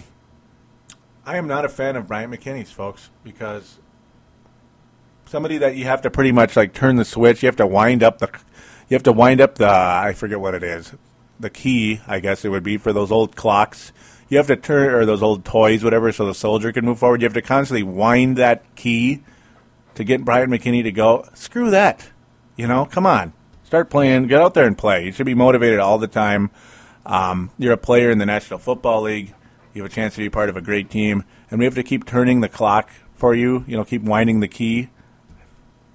I 1.26 1.38
am 1.38 1.48
not 1.48 1.66
a 1.66 1.70
fan 1.70 1.98
of 1.98 2.08
Brian 2.08 2.32
McKinnie's, 2.32 2.72
folks, 2.72 3.10
because 3.26 3.80
somebody 5.26 5.58
that 5.58 5.76
you 5.76 5.84
have 5.84 6.02
to 6.04 6.10
pretty 6.10 6.32
much 6.32 6.56
like 6.56 6.74
turn 6.74 6.96
the 6.96 7.04
switch. 7.04 7.44
You 7.44 7.48
have 7.48 7.58
to 7.58 7.68
wind 7.68 8.02
up 8.02 8.20
the, 8.20 8.30
you 8.90 8.96
have 8.96 9.04
to 9.04 9.12
wind 9.12 9.42
up 9.42 9.56
the. 9.56 9.70
I 9.70 10.14
forget 10.14 10.40
what 10.40 10.56
it 10.56 10.64
is. 10.64 10.94
The 11.40 11.50
key, 11.50 12.02
I 12.08 12.20
guess 12.20 12.44
it 12.44 12.50
would 12.50 12.64
be 12.64 12.78
for 12.78 12.94
those 12.94 13.12
old 13.12 13.36
clocks 13.36 13.92
you 14.30 14.38
have 14.38 14.48
to 14.48 14.56
turn 14.56 14.94
or 14.94 15.06
those 15.06 15.24
old 15.24 15.46
toys, 15.46 15.84
whatever, 15.84 16.12
so 16.12 16.26
the 16.26 16.36
soldier 16.36 16.72
can 16.72 16.86
move 16.86 17.00
forward. 17.00 17.22
You 17.22 17.26
have 17.26 17.34
to 17.34 17.42
constantly 17.42 17.84
wind 17.84 18.38
that 18.38 18.76
key 18.76 19.24
to 19.96 20.04
get 20.04 20.26
Bryant 20.26 20.52
McKinnie 20.52 20.84
to 20.84 20.92
go. 20.92 21.28
Screw 21.34 21.72
that. 21.72 22.10
You 22.56 22.68
know, 22.68 22.86
come 22.86 23.06
on, 23.06 23.34
start 23.64 23.90
playing. 23.90 24.28
Get 24.28 24.42
out 24.42 24.54
there 24.54 24.66
and 24.66 24.78
play. 24.78 25.06
You 25.06 25.12
should 25.12 25.26
be 25.26 25.36
motivated 25.36 25.80
all 25.80 25.98
the 25.98 26.08
time. 26.08 26.50
Um, 27.06 27.52
you're 27.58 27.74
a 27.74 27.78
player 27.78 28.12
in 28.12 28.18
the 28.18 28.26
National 28.26 28.60
Football 28.60 29.04
League. 29.04 29.34
You 29.74 29.84
have 29.84 29.92
a 29.92 29.94
chance 29.94 30.16
to 30.16 30.20
be 30.20 30.30
part 30.30 30.50
of 30.50 30.58
a 30.58 30.62
great 30.62 30.90
team, 30.90 31.24
and 31.50 31.60
we 31.60 31.66
have 31.66 31.76
to 31.76 31.84
keep 31.84 32.06
turning 32.06 32.42
the 32.42 32.50
clock 32.50 32.90
for 33.14 33.34
you. 33.34 33.64
You 33.68 33.78
know, 33.78 33.86
keep 33.86 34.02
winding 34.02 34.40
the 34.40 34.48
key. 34.48 34.90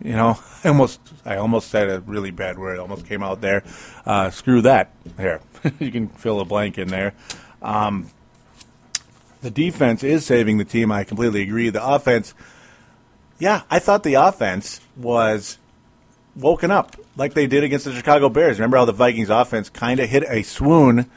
You 0.04 0.12
know, 0.12 0.38
I 0.64 0.68
almost 0.68 1.00
I 1.24 1.36
almost 1.36 1.68
said 1.68 1.88
a 1.88 2.00
really 2.00 2.30
bad 2.30 2.58
word. 2.58 2.78
Almost 2.78 3.06
came 3.06 3.22
out 3.22 3.40
there. 3.40 3.64
Uh, 4.04 4.30
screw 4.30 4.62
that. 4.62 4.90
There, 5.16 5.40
you 5.78 5.90
can 5.90 6.08
fill 6.08 6.40
a 6.40 6.44
blank 6.44 6.78
in 6.78 6.88
there. 6.88 7.14
Um, 7.60 8.10
the 9.40 9.50
defense 9.50 10.04
is 10.04 10.24
saving 10.24 10.58
the 10.58 10.64
team. 10.64 10.92
I 10.92 11.04
completely 11.04 11.42
agree. 11.42 11.70
The 11.70 11.84
offense, 11.84 12.32
yeah, 13.38 13.62
I 13.70 13.80
thought 13.80 14.04
the 14.04 14.14
offense 14.14 14.80
was 14.96 15.58
woken 16.36 16.70
up 16.70 16.96
like 17.16 17.34
they 17.34 17.46
did 17.46 17.64
against 17.64 17.84
the 17.84 17.92
Chicago 17.92 18.28
Bears. 18.28 18.58
Remember 18.58 18.76
how 18.76 18.84
the 18.84 18.92
Vikings 18.92 19.30
offense 19.30 19.68
kind 19.68 20.00
of 20.00 20.08
hit 20.08 20.24
a 20.28 20.42
swoon 20.42 21.10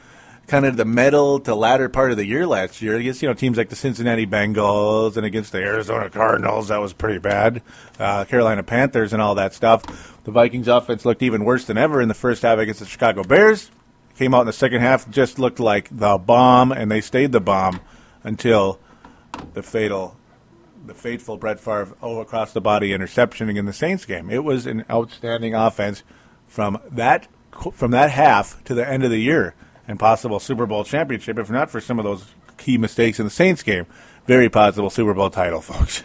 kind 0.46 0.64
of 0.64 0.76
the 0.76 0.84
middle 0.84 1.40
to 1.40 1.54
latter 1.54 1.88
part 1.88 2.10
of 2.10 2.16
the 2.16 2.24
year 2.24 2.46
last 2.46 2.80
year 2.80 2.96
against 2.96 3.22
you 3.22 3.28
know 3.28 3.34
teams 3.34 3.56
like 3.56 3.68
the 3.68 3.76
Cincinnati 3.76 4.26
Bengals 4.26 5.16
and 5.16 5.26
against 5.26 5.52
the 5.52 5.58
Arizona 5.58 6.08
Cardinals. 6.10 6.68
That 6.68 6.80
was 6.80 6.92
pretty 6.92 7.18
bad. 7.18 7.62
Uh, 7.98 8.24
Carolina 8.24 8.62
Panthers 8.62 9.12
and 9.12 9.20
all 9.20 9.34
that 9.34 9.54
stuff. 9.54 10.22
The 10.24 10.30
Vikings 10.30 10.68
offense 10.68 11.04
looked 11.04 11.22
even 11.22 11.44
worse 11.44 11.64
than 11.64 11.78
ever 11.78 12.00
in 12.00 12.08
the 12.08 12.14
first 12.14 12.42
half 12.42 12.58
against 12.58 12.80
the 12.80 12.86
Chicago 12.86 13.22
Bears. 13.22 13.70
Came 14.16 14.34
out 14.34 14.42
in 14.42 14.46
the 14.46 14.52
second 14.52 14.80
half, 14.80 15.10
just 15.10 15.38
looked 15.38 15.60
like 15.60 15.88
the 15.90 16.16
bomb, 16.16 16.72
and 16.72 16.90
they 16.90 17.02
stayed 17.02 17.32
the 17.32 17.40
bomb 17.40 17.80
until 18.24 18.78
the 19.52 19.62
fatal, 19.62 20.16
the 20.86 20.94
fateful 20.94 21.36
Brett 21.36 21.60
Favre 21.60 21.94
oh 22.00 22.20
across 22.20 22.52
the 22.52 22.60
body 22.60 22.92
interception 22.92 23.54
in 23.54 23.66
the 23.66 23.74
Saints 23.74 24.06
game. 24.06 24.30
It 24.30 24.42
was 24.42 24.66
an 24.66 24.84
outstanding 24.88 25.54
offense 25.54 26.02
from 26.46 26.80
that 26.90 27.28
from 27.72 27.90
that 27.90 28.10
half 28.10 28.62
to 28.64 28.74
the 28.74 28.86
end 28.86 29.02
of 29.02 29.10
the 29.10 29.18
year 29.18 29.54
and 29.88 29.98
possible 29.98 30.40
Super 30.40 30.66
Bowl 30.66 30.84
championship, 30.84 31.38
if 31.38 31.50
not 31.50 31.70
for 31.70 31.80
some 31.80 31.98
of 31.98 32.04
those 32.04 32.34
key 32.56 32.78
mistakes 32.78 33.18
in 33.18 33.26
the 33.26 33.30
Saints 33.30 33.62
game. 33.62 33.86
Very 34.26 34.48
possible 34.48 34.90
Super 34.90 35.14
Bowl 35.14 35.30
title, 35.30 35.60
folks. 35.62 36.02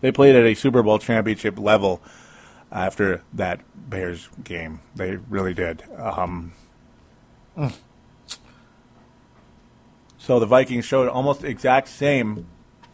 they 0.00 0.12
played 0.12 0.34
at 0.34 0.44
a 0.44 0.54
Super 0.54 0.82
Bowl 0.82 0.98
championship 0.98 1.58
level 1.58 2.02
after 2.70 3.22
that 3.32 3.60
Bears 3.88 4.28
game. 4.42 4.80
They 4.94 5.16
really 5.16 5.54
did. 5.54 5.82
Um, 5.96 6.52
so 10.18 10.40
the 10.40 10.46
Vikings 10.46 10.84
showed 10.84 11.08
almost 11.08 11.44
exact 11.44 11.88
same 11.88 12.46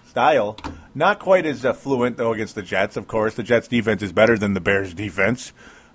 style. 0.06 0.56
Not 0.94 1.18
quite 1.18 1.46
as 1.46 1.64
uh, 1.64 1.72
fluent, 1.72 2.16
though, 2.16 2.32
against 2.32 2.56
the 2.56 2.62
Jets, 2.62 2.96
of 2.96 3.06
course. 3.06 3.34
The 3.34 3.42
Jets' 3.42 3.68
defense 3.68 4.02
is 4.02 4.12
better 4.12 4.36
than 4.36 4.54
the 4.54 4.60
Bears' 4.60 4.92
defense. 4.92 5.52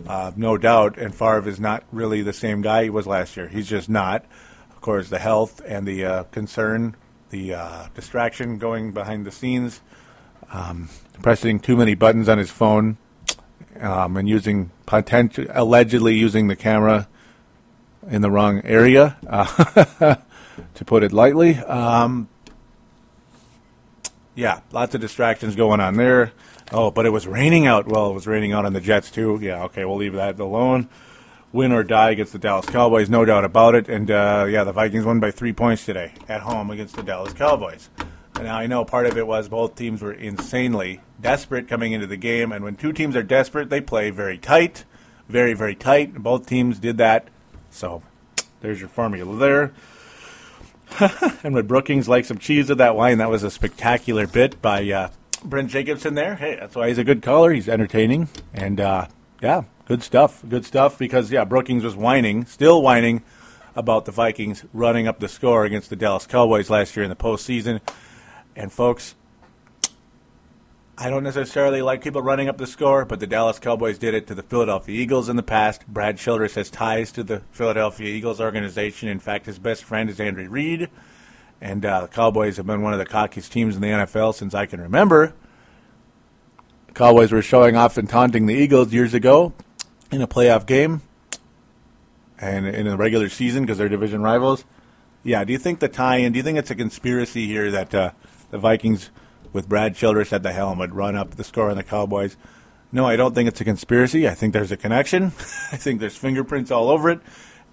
Uh, 0.07 0.31
no 0.35 0.57
doubt. 0.57 0.97
And 0.97 1.13
Favre 1.13 1.47
is 1.47 1.59
not 1.59 1.83
really 1.91 2.21
the 2.21 2.33
same 2.33 2.61
guy 2.61 2.83
he 2.83 2.89
was 2.89 3.07
last 3.07 3.37
year. 3.37 3.47
He's 3.47 3.67
just 3.67 3.89
not. 3.89 4.25
Of 4.69 4.81
course, 4.81 5.09
the 5.09 5.19
health 5.19 5.61
and 5.65 5.87
the 5.87 6.05
uh, 6.05 6.23
concern, 6.25 6.95
the 7.29 7.55
uh, 7.55 7.87
distraction 7.95 8.57
going 8.57 8.91
behind 8.91 9.25
the 9.25 9.31
scenes, 9.31 9.81
um, 10.51 10.89
pressing 11.21 11.59
too 11.59 11.75
many 11.75 11.95
buttons 11.95 12.29
on 12.29 12.37
his 12.37 12.51
phone, 12.51 12.97
um, 13.79 14.17
and 14.17 14.29
using 14.29 14.71
potential, 14.85 15.45
allegedly 15.49 16.15
using 16.15 16.47
the 16.47 16.55
camera 16.55 17.07
in 18.09 18.21
the 18.21 18.29
wrong 18.29 18.61
area, 18.63 19.17
uh, 19.27 20.15
to 20.75 20.85
put 20.85 21.03
it 21.03 21.11
lightly. 21.11 21.55
Um, 21.57 22.29
yeah, 24.35 24.59
lots 24.71 24.93
of 24.93 25.01
distractions 25.01 25.55
going 25.55 25.79
on 25.79 25.95
there. 25.95 26.31
Oh, 26.71 26.89
but 26.91 27.05
it 27.05 27.11
was 27.11 27.27
raining 27.27 27.67
out. 27.67 27.87
Well, 27.87 28.09
it 28.09 28.13
was 28.13 28.27
raining 28.27 28.53
out 28.53 28.65
on 28.65 28.73
the 28.73 28.81
Jets 28.81 29.11
too. 29.11 29.39
Yeah, 29.41 29.63
okay, 29.65 29.85
we'll 29.85 29.97
leave 29.97 30.13
that 30.13 30.39
alone. 30.39 30.89
Win 31.51 31.71
or 31.71 31.83
die 31.83 32.09
against 32.11 32.33
the 32.33 32.39
Dallas 32.39 32.65
Cowboys, 32.65 33.09
no 33.09 33.23
doubt 33.23 33.45
about 33.45 33.75
it. 33.75 33.87
And 33.87 34.09
uh, 34.11 34.45
yeah, 34.49 34.63
the 34.63 34.73
Vikings 34.73 35.05
won 35.05 35.19
by 35.19 35.31
three 35.31 35.53
points 35.53 35.85
today 35.85 36.13
at 36.27 36.41
home 36.41 36.69
against 36.69 36.95
the 36.95 37.03
Dallas 37.03 37.33
Cowboys. 37.33 37.89
And 38.35 38.47
I 38.47 38.67
know 38.67 38.83
part 38.83 39.05
of 39.05 39.17
it 39.17 39.25
was 39.25 39.47
both 39.47 39.75
teams 39.75 40.01
were 40.01 40.11
insanely 40.11 41.01
desperate 41.21 41.69
coming 41.69 41.93
into 41.93 42.07
the 42.07 42.17
game, 42.17 42.51
and 42.51 42.63
when 42.63 42.75
two 42.75 42.91
teams 42.91 43.15
are 43.15 43.23
desperate, 43.23 43.69
they 43.69 43.79
play 43.79 44.09
very 44.09 44.37
tight, 44.37 44.83
very 45.29 45.53
very 45.53 45.75
tight. 45.75 46.15
Both 46.15 46.47
teams 46.47 46.79
did 46.79 46.97
that. 46.97 47.29
So 47.69 48.03
there's 48.61 48.79
your 48.79 48.89
formula 48.89 49.37
there. 49.37 49.73
and 51.43 51.53
would 51.53 51.67
Brookings 51.67 52.09
like 52.09 52.25
some 52.25 52.37
cheese 52.37 52.69
of 52.69 52.77
that 52.79 52.95
wine? 52.95 53.19
That 53.19 53.29
was 53.29 53.43
a 53.43 53.51
spectacular 53.51 54.27
bit 54.27 54.61
by 54.61 54.89
uh, 54.91 55.09
Brent 55.45 55.69
Jacobson 55.69 56.13
there. 56.13 56.35
Hey, 56.35 56.57
that's 56.59 56.75
why 56.75 56.87
he's 56.87 56.97
a 56.97 57.03
good 57.03 57.21
caller. 57.21 57.51
He's 57.51 57.69
entertaining. 57.69 58.29
And, 58.53 58.79
uh, 58.79 59.07
yeah, 59.41 59.63
good 59.87 60.03
stuff. 60.03 60.43
Good 60.47 60.65
stuff 60.65 60.97
because, 60.97 61.31
yeah, 61.31 61.43
Brookings 61.43 61.83
was 61.83 61.95
whining, 61.95 62.45
still 62.45 62.81
whining 62.81 63.23
about 63.75 64.05
the 64.05 64.11
Vikings 64.11 64.65
running 64.73 65.07
up 65.07 65.19
the 65.19 65.27
score 65.27 65.65
against 65.65 65.89
the 65.89 65.95
Dallas 65.95 66.25
Cowboys 66.25 66.69
last 66.69 66.95
year 66.95 67.03
in 67.03 67.09
the 67.09 67.15
postseason. 67.15 67.81
And, 68.55 68.71
folks, 68.71 69.15
I 70.97 71.09
don't 71.09 71.23
necessarily 71.23 71.81
like 71.81 72.01
people 72.01 72.21
running 72.21 72.47
up 72.47 72.57
the 72.57 72.67
score, 72.67 73.03
but 73.03 73.19
the 73.19 73.27
Dallas 73.27 73.59
Cowboys 73.59 73.97
did 73.97 74.13
it 74.13 74.27
to 74.27 74.35
the 74.35 74.43
Philadelphia 74.43 74.97
Eagles 74.97 75.27
in 75.27 75.35
the 75.35 75.43
past. 75.43 75.85
Brad 75.87 76.17
Childress 76.17 76.55
has 76.55 76.69
ties 76.69 77.11
to 77.11 77.23
the 77.23 77.41
Philadelphia 77.51 78.07
Eagles 78.07 78.39
organization. 78.39 79.09
In 79.09 79.19
fact, 79.19 79.45
his 79.45 79.59
best 79.59 79.83
friend 79.83 80.09
is 80.09 80.21
Andrew 80.21 80.47
Reid. 80.47 80.89
And 81.61 81.85
uh, 81.85 82.01
the 82.01 82.07
Cowboys 82.07 82.57
have 82.57 82.65
been 82.65 82.81
one 82.81 82.93
of 82.93 82.99
the 82.99 83.05
cockiest 83.05 83.49
teams 83.49 83.75
in 83.75 83.81
the 83.81 83.87
NFL 83.87 84.35
since 84.35 84.53
I 84.53 84.65
can 84.65 84.81
remember. 84.81 85.33
The 86.87 86.93
Cowboys 86.93 87.31
were 87.31 87.41
showing 87.41 87.75
off 87.75 87.97
and 87.97 88.09
taunting 88.09 88.45
the 88.45 88.53
Eagles 88.53 88.93
years 88.93 89.13
ago 89.13 89.53
in 90.11 90.21
a 90.21 90.27
playoff 90.27 90.65
game 90.65 91.01
and 92.37 92.67
in 92.67 92.87
a 92.87 92.97
regular 92.97 93.29
season 93.29 93.63
because 93.63 93.77
they're 93.77 93.89
division 93.89 94.21
rivals. 94.21 94.65
Yeah, 95.23 95.43
do 95.43 95.53
you 95.53 95.59
think 95.59 95.79
the 95.79 95.87
tie-in? 95.87 96.33
Do 96.33 96.37
you 96.37 96.43
think 96.43 96.57
it's 96.57 96.69
a 96.69 96.75
conspiracy 96.75 97.47
here 97.47 97.71
that 97.71 97.93
uh, 97.95 98.11
the 98.51 98.59
Vikings, 98.59 99.09
with 99.53 99.67
Brad 99.67 99.95
Childress 99.95 100.31
at 100.33 100.43
the 100.43 100.51
helm, 100.51 100.77
would 100.77 100.93
run 100.93 101.15
up 101.15 101.31
the 101.35 101.43
score 101.43 101.71
on 101.71 101.77
the 101.77 101.83
Cowboys? 101.83 102.37
No, 102.91 103.07
I 103.07 103.15
don't 103.15 103.33
think 103.33 103.47
it's 103.47 103.59
a 103.59 103.65
conspiracy. 103.65 104.27
I 104.27 104.35
think 104.35 104.53
there's 104.53 104.71
a 104.71 104.77
connection. 104.77 105.25
I 105.71 105.77
think 105.77 105.99
there's 105.99 106.15
fingerprints 106.15 106.69
all 106.69 106.89
over 106.89 107.09
it. 107.09 107.21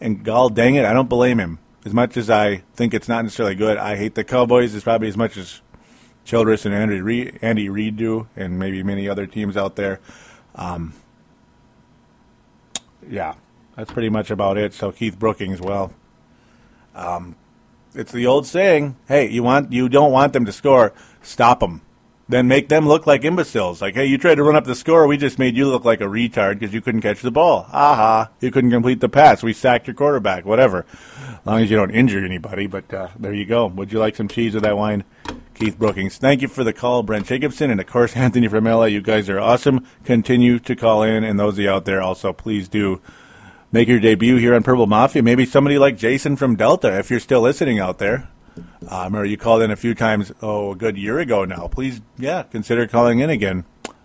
And 0.00 0.24
gall 0.24 0.48
dang 0.48 0.76
it, 0.76 0.84
I 0.84 0.94
don't 0.94 1.08
blame 1.08 1.38
him 1.38 1.58
as 1.84 1.92
much 1.92 2.16
as 2.16 2.30
I 2.30 2.62
think 2.74 2.94
it's 2.94 3.08
not 3.08 3.24
necessarily 3.24 3.54
good, 3.54 3.76
I 3.76 3.96
hate 3.96 4.14
the 4.14 4.24
Cowboys 4.24 4.74
as 4.74 4.82
probably 4.84 5.08
as 5.08 5.16
much 5.16 5.36
as 5.36 5.60
Childress 6.24 6.64
and 6.64 6.74
Andy 6.74 7.00
Reid, 7.00 7.38
Andy 7.42 7.68
Reid 7.68 7.96
do, 7.96 8.28
and 8.36 8.58
maybe 8.58 8.82
many 8.82 9.08
other 9.08 9.26
teams 9.26 9.56
out 9.56 9.74
there. 9.74 9.98
Um, 10.54 10.94
yeah, 13.08 13.34
that's 13.76 13.90
pretty 13.90 14.08
much 14.08 14.30
about 14.30 14.56
it. 14.56 14.72
So 14.72 14.92
Keith 14.92 15.18
Brookings, 15.18 15.60
well, 15.60 15.92
um, 16.94 17.34
it's 17.94 18.12
the 18.12 18.26
old 18.26 18.46
saying: 18.46 18.96
Hey, 19.08 19.28
you 19.28 19.42
want 19.42 19.72
you 19.72 19.88
don't 19.88 20.12
want 20.12 20.32
them 20.32 20.44
to 20.44 20.52
score, 20.52 20.92
stop 21.22 21.60
them 21.60 21.80
then 22.32 22.48
make 22.48 22.68
them 22.68 22.88
look 22.88 23.06
like 23.06 23.24
imbeciles. 23.24 23.82
Like, 23.82 23.94
hey, 23.94 24.06
you 24.06 24.16
tried 24.16 24.36
to 24.36 24.42
run 24.42 24.56
up 24.56 24.64
the 24.64 24.74
score, 24.74 25.06
we 25.06 25.18
just 25.18 25.38
made 25.38 25.54
you 25.54 25.68
look 25.68 25.84
like 25.84 26.00
a 26.00 26.04
retard 26.04 26.58
because 26.58 26.72
you 26.72 26.80
couldn't 26.80 27.02
catch 27.02 27.20
the 27.20 27.30
ball. 27.30 27.66
Aha, 27.72 28.30
you 28.40 28.50
couldn't 28.50 28.70
complete 28.70 29.00
the 29.00 29.08
pass. 29.08 29.42
We 29.42 29.52
sacked 29.52 29.86
your 29.86 29.94
quarterback. 29.94 30.46
Whatever, 30.46 30.86
as 31.28 31.46
long 31.46 31.60
as 31.60 31.70
you 31.70 31.76
don't 31.76 31.90
injure 31.90 32.24
anybody. 32.24 32.66
But 32.66 32.92
uh, 32.92 33.08
there 33.18 33.34
you 33.34 33.44
go. 33.44 33.66
Would 33.66 33.92
you 33.92 33.98
like 33.98 34.16
some 34.16 34.28
cheese 34.28 34.54
with 34.54 34.62
that 34.62 34.78
wine, 34.78 35.04
Keith 35.54 35.78
Brookings? 35.78 36.16
Thank 36.16 36.40
you 36.40 36.48
for 36.48 36.64
the 36.64 36.72
call, 36.72 37.02
Brent 37.02 37.26
Jacobson, 37.26 37.70
and 37.70 37.80
of 37.80 37.86
course 37.86 38.16
Anthony 38.16 38.48
from 38.48 38.64
LA. 38.64 38.86
You 38.86 39.02
guys 39.02 39.28
are 39.28 39.38
awesome. 39.38 39.86
Continue 40.04 40.58
to 40.60 40.74
call 40.74 41.02
in, 41.02 41.24
and 41.24 41.38
those 41.38 41.54
of 41.54 41.58
you 41.60 41.70
out 41.70 41.84
there 41.84 42.00
also, 42.00 42.32
please 42.32 42.68
do. 42.68 43.00
Make 43.70 43.88
your 43.88 44.00
debut 44.00 44.36
here 44.36 44.54
on 44.54 44.62
Purple 44.62 44.86
Mafia. 44.86 45.22
Maybe 45.22 45.46
somebody 45.46 45.78
like 45.78 45.96
Jason 45.96 46.36
from 46.36 46.56
Delta, 46.56 46.98
if 46.98 47.10
you're 47.10 47.20
still 47.20 47.40
listening 47.40 47.78
out 47.78 47.98
there. 47.98 48.28
Uh, 48.56 49.04
remember 49.04 49.24
you 49.24 49.36
called 49.36 49.62
in 49.62 49.70
a 49.70 49.76
few 49.76 49.94
times, 49.94 50.32
oh, 50.42 50.72
a 50.72 50.76
good 50.76 50.96
year 50.96 51.18
ago 51.18 51.44
now. 51.44 51.68
Please, 51.68 52.00
yeah, 52.18 52.42
consider 52.42 52.86
calling 52.86 53.20
in 53.20 53.30
again. 53.30 53.64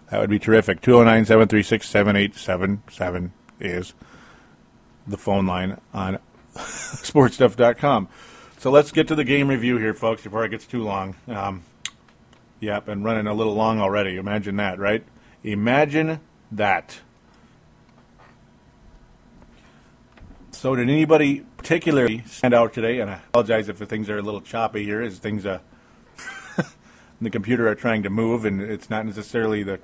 That 0.09 0.21
would 0.21 0.29
be 0.29 0.39
terrific. 0.39 0.81
209 0.81 1.25
736 1.25 1.89
7877 1.89 3.33
is 3.59 3.93
the 5.05 5.17
phone 5.17 5.45
line 5.45 5.79
on 5.93 6.19
sportstuff.com. 6.55 8.07
So 8.59 8.71
let's 8.71 8.91
get 8.91 9.07
to 9.09 9.15
the 9.15 9.23
game 9.23 9.49
review 9.49 9.77
here, 9.77 9.93
folks, 9.93 10.23
before 10.23 10.43
it 10.45 10.49
gets 10.49 10.65
too 10.65 10.83
long. 10.83 11.15
Um, 11.27 11.63
yep, 12.59 12.87
and 12.87 13.03
running 13.03 13.27
a 13.27 13.33
little 13.33 13.53
long 13.53 13.79
already. 13.79 14.17
Imagine 14.17 14.55
that, 14.57 14.79
right? 14.79 15.03
Imagine 15.43 16.21
that. 16.51 16.99
So, 20.57 20.75
did 20.75 20.89
anybody 20.89 21.45
particularly 21.57 22.23
stand 22.25 22.55
out 22.55 22.73
today? 22.73 22.99
And 22.99 23.11
I 23.11 23.21
apologize 23.29 23.69
if 23.69 23.77
the 23.77 23.85
things 23.85 24.09
are 24.09 24.17
a 24.17 24.23
little 24.23 24.41
choppy 24.41 24.83
here, 24.83 25.03
as 25.03 25.19
things 25.19 25.45
uh, 25.45 25.59
the 27.21 27.29
computer 27.29 27.67
are 27.67 27.75
trying 27.75 28.01
to 28.01 28.09
move, 28.09 28.43
and 28.43 28.59
it's 28.59 28.89
not 28.89 29.05
necessarily 29.05 29.61
the 29.61 29.79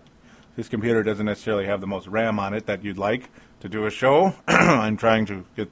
this 0.55 0.67
computer 0.67 1.03
doesn't 1.03 1.27
necessarily 1.27 1.67
have 1.67 1.79
the 1.79 1.86
most 1.86 2.07
RAM 2.07 2.39
on 2.39 2.55
it 2.55 2.65
that 2.65 2.83
you'd 2.83 2.97
like 2.97 3.29
to 3.59 3.69
do 3.69 3.86
a 3.86 3.91
show. 3.91 4.33
I'm 4.47 4.97
trying 4.97 5.27
to 5.27 5.45
get. 5.55 5.69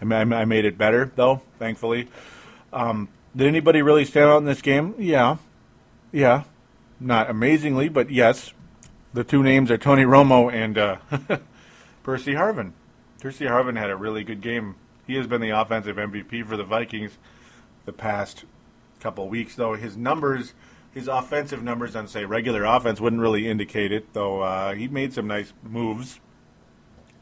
I 0.00 0.04
made 0.44 0.64
it 0.64 0.78
better 0.78 1.10
though, 1.16 1.42
thankfully. 1.58 2.06
Um, 2.72 3.08
did 3.34 3.48
anybody 3.48 3.82
really 3.82 4.04
stand 4.04 4.30
out 4.30 4.38
in 4.38 4.44
this 4.44 4.62
game? 4.62 4.94
Yeah, 4.96 5.38
yeah, 6.12 6.44
not 7.00 7.28
amazingly, 7.28 7.88
but 7.88 8.12
yes. 8.12 8.52
The 9.12 9.24
two 9.24 9.42
names 9.42 9.72
are 9.72 9.78
Tony 9.78 10.04
Romo 10.04 10.52
and 10.52 10.78
uh, 10.78 10.98
Percy 12.04 12.34
Harvin. 12.34 12.74
Percy 13.20 13.44
Harvin 13.44 13.76
had 13.76 13.90
a 13.90 13.96
really 13.96 14.24
good 14.24 14.40
game. 14.40 14.76
He 15.06 15.14
has 15.16 15.26
been 15.26 15.40
the 15.40 15.50
offensive 15.50 15.96
MVP 15.96 16.46
for 16.46 16.56
the 16.56 16.64
Vikings 16.64 17.18
the 17.84 17.92
past 17.92 18.44
couple 19.00 19.28
weeks, 19.28 19.54
though 19.54 19.74
his 19.74 19.96
numbers, 19.96 20.54
his 20.92 21.08
offensive 21.08 21.62
numbers 21.62 21.94
on 21.94 22.08
say 22.08 22.24
regular 22.24 22.64
offense 22.64 23.00
wouldn't 23.00 23.22
really 23.22 23.48
indicate 23.48 23.92
it. 23.92 24.12
Though 24.12 24.42
uh, 24.42 24.74
he 24.74 24.88
made 24.88 25.12
some 25.12 25.26
nice 25.26 25.52
moves. 25.62 26.20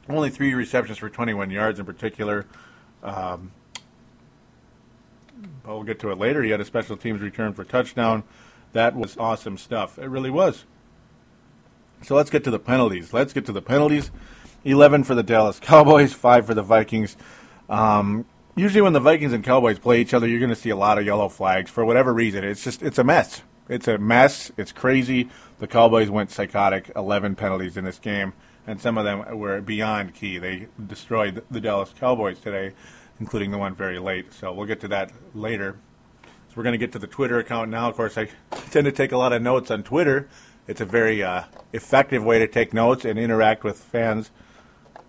Only 0.09 0.31
three 0.31 0.55
receptions 0.55 0.99
for 0.99 1.09
21 1.09 1.51
yards 1.51 1.79
in 1.79 1.87
particular. 1.87 2.47
Um, 3.03 3.53
We'll 5.67 5.83
get 5.83 5.99
to 6.01 6.11
it 6.11 6.19
later. 6.19 6.43
He 6.43 6.51
had 6.51 6.61
a 6.61 6.65
special 6.65 6.97
teams 6.97 7.21
return 7.21 7.55
for 7.55 7.65
touchdown. 7.65 8.25
That 8.73 8.95
was 8.95 9.17
awesome 9.17 9.57
stuff. 9.57 9.99
It 9.99 10.07
really 10.07 10.31
was. 10.31 10.65
So 12.03 12.15
let's 12.15 12.31
get 12.31 12.45
to 12.45 12.51
the 12.51 12.59
penalties. 12.59 13.13
Let's 13.13 13.33
get 13.33 13.47
to 13.47 13.53
the 13.53 13.63
penalties. 13.63 14.11
11 14.65 15.05
for 15.05 15.15
the 15.15 15.23
Dallas 15.23 15.61
Cowboys, 15.61 16.15
5 16.15 16.47
for 16.47 16.55
the 16.55 16.63
Vikings. 16.63 17.17
Um, 17.69 18.25
usually 18.57 18.81
when 18.81 18.95
the 18.95 19.01
Vikings 19.01 19.35
and 19.35 19.45
Cowboys 19.45 19.79
play 19.79 20.01
each 20.01 20.15
other, 20.15 20.27
you're 20.27 20.41
going 20.41 20.51
to 20.51 20.57
see 20.57 20.71
a 20.71 20.77
lot 20.77 20.99
of 20.99 21.05
yellow 21.05 21.29
flags 21.29 21.71
for 21.71 21.85
whatever 21.85 22.15
reason. 22.15 22.45
It's 22.45 22.65
just 22.65 22.83
it's 22.83 22.99
a 22.99 23.05
mess. 23.05 23.43
It's 23.69 23.89
a 23.89 23.99
mess. 23.99 24.51
It's 24.57 24.73
crazy. 24.73 25.29
The 25.59 25.67
Cowboys 25.67 26.09
went 26.09 26.31
psychotic. 26.31 26.91
11 26.97 27.37
penalties 27.37 27.77
in 27.77 27.85
this 27.85 27.99
game, 27.99 28.33
and 28.67 28.81
some 28.81 28.97
of 28.97 29.05
them 29.05 29.39
were 29.39 29.61
beyond 29.61 30.15
key. 30.15 30.39
They 30.39 30.69
destroyed 30.87 31.45
the 31.51 31.61
Dallas 31.61 31.93
Cowboys 31.99 32.41
today, 32.41 32.73
including 33.21 33.51
the 33.51 33.59
one 33.59 33.75
very 33.75 33.99
late. 33.99 34.33
So 34.33 34.53
we'll 34.53 34.67
get 34.67 34.81
to 34.81 34.89
that 34.89 35.13
later. 35.35 35.77
So 36.23 36.55
we're 36.57 36.63
going 36.63 36.73
to 36.73 36.79
get 36.79 36.93
to 36.93 36.99
the 36.99 37.07
Twitter 37.07 37.39
account 37.39 37.71
now. 37.71 37.91
Of 37.91 37.97
course, 37.97 38.17
I 38.17 38.31
tend 38.71 38.87
to 38.87 38.93
take 38.93 39.13
a 39.13 39.19
lot 39.19 39.35
of 39.35 39.43
notes 39.43 39.71
on 39.71 39.83
Twitter. 39.83 40.27
It's 40.67 40.81
a 40.81 40.87
very 40.87 41.23
uh, 41.23 41.45
effective 41.75 42.25
way 42.25 42.39
to 42.39 42.49
take 42.49 42.73
notes 42.73 43.05
and 43.05 43.19
interact 43.19 43.63
with 43.63 43.79
fans 43.79 44.31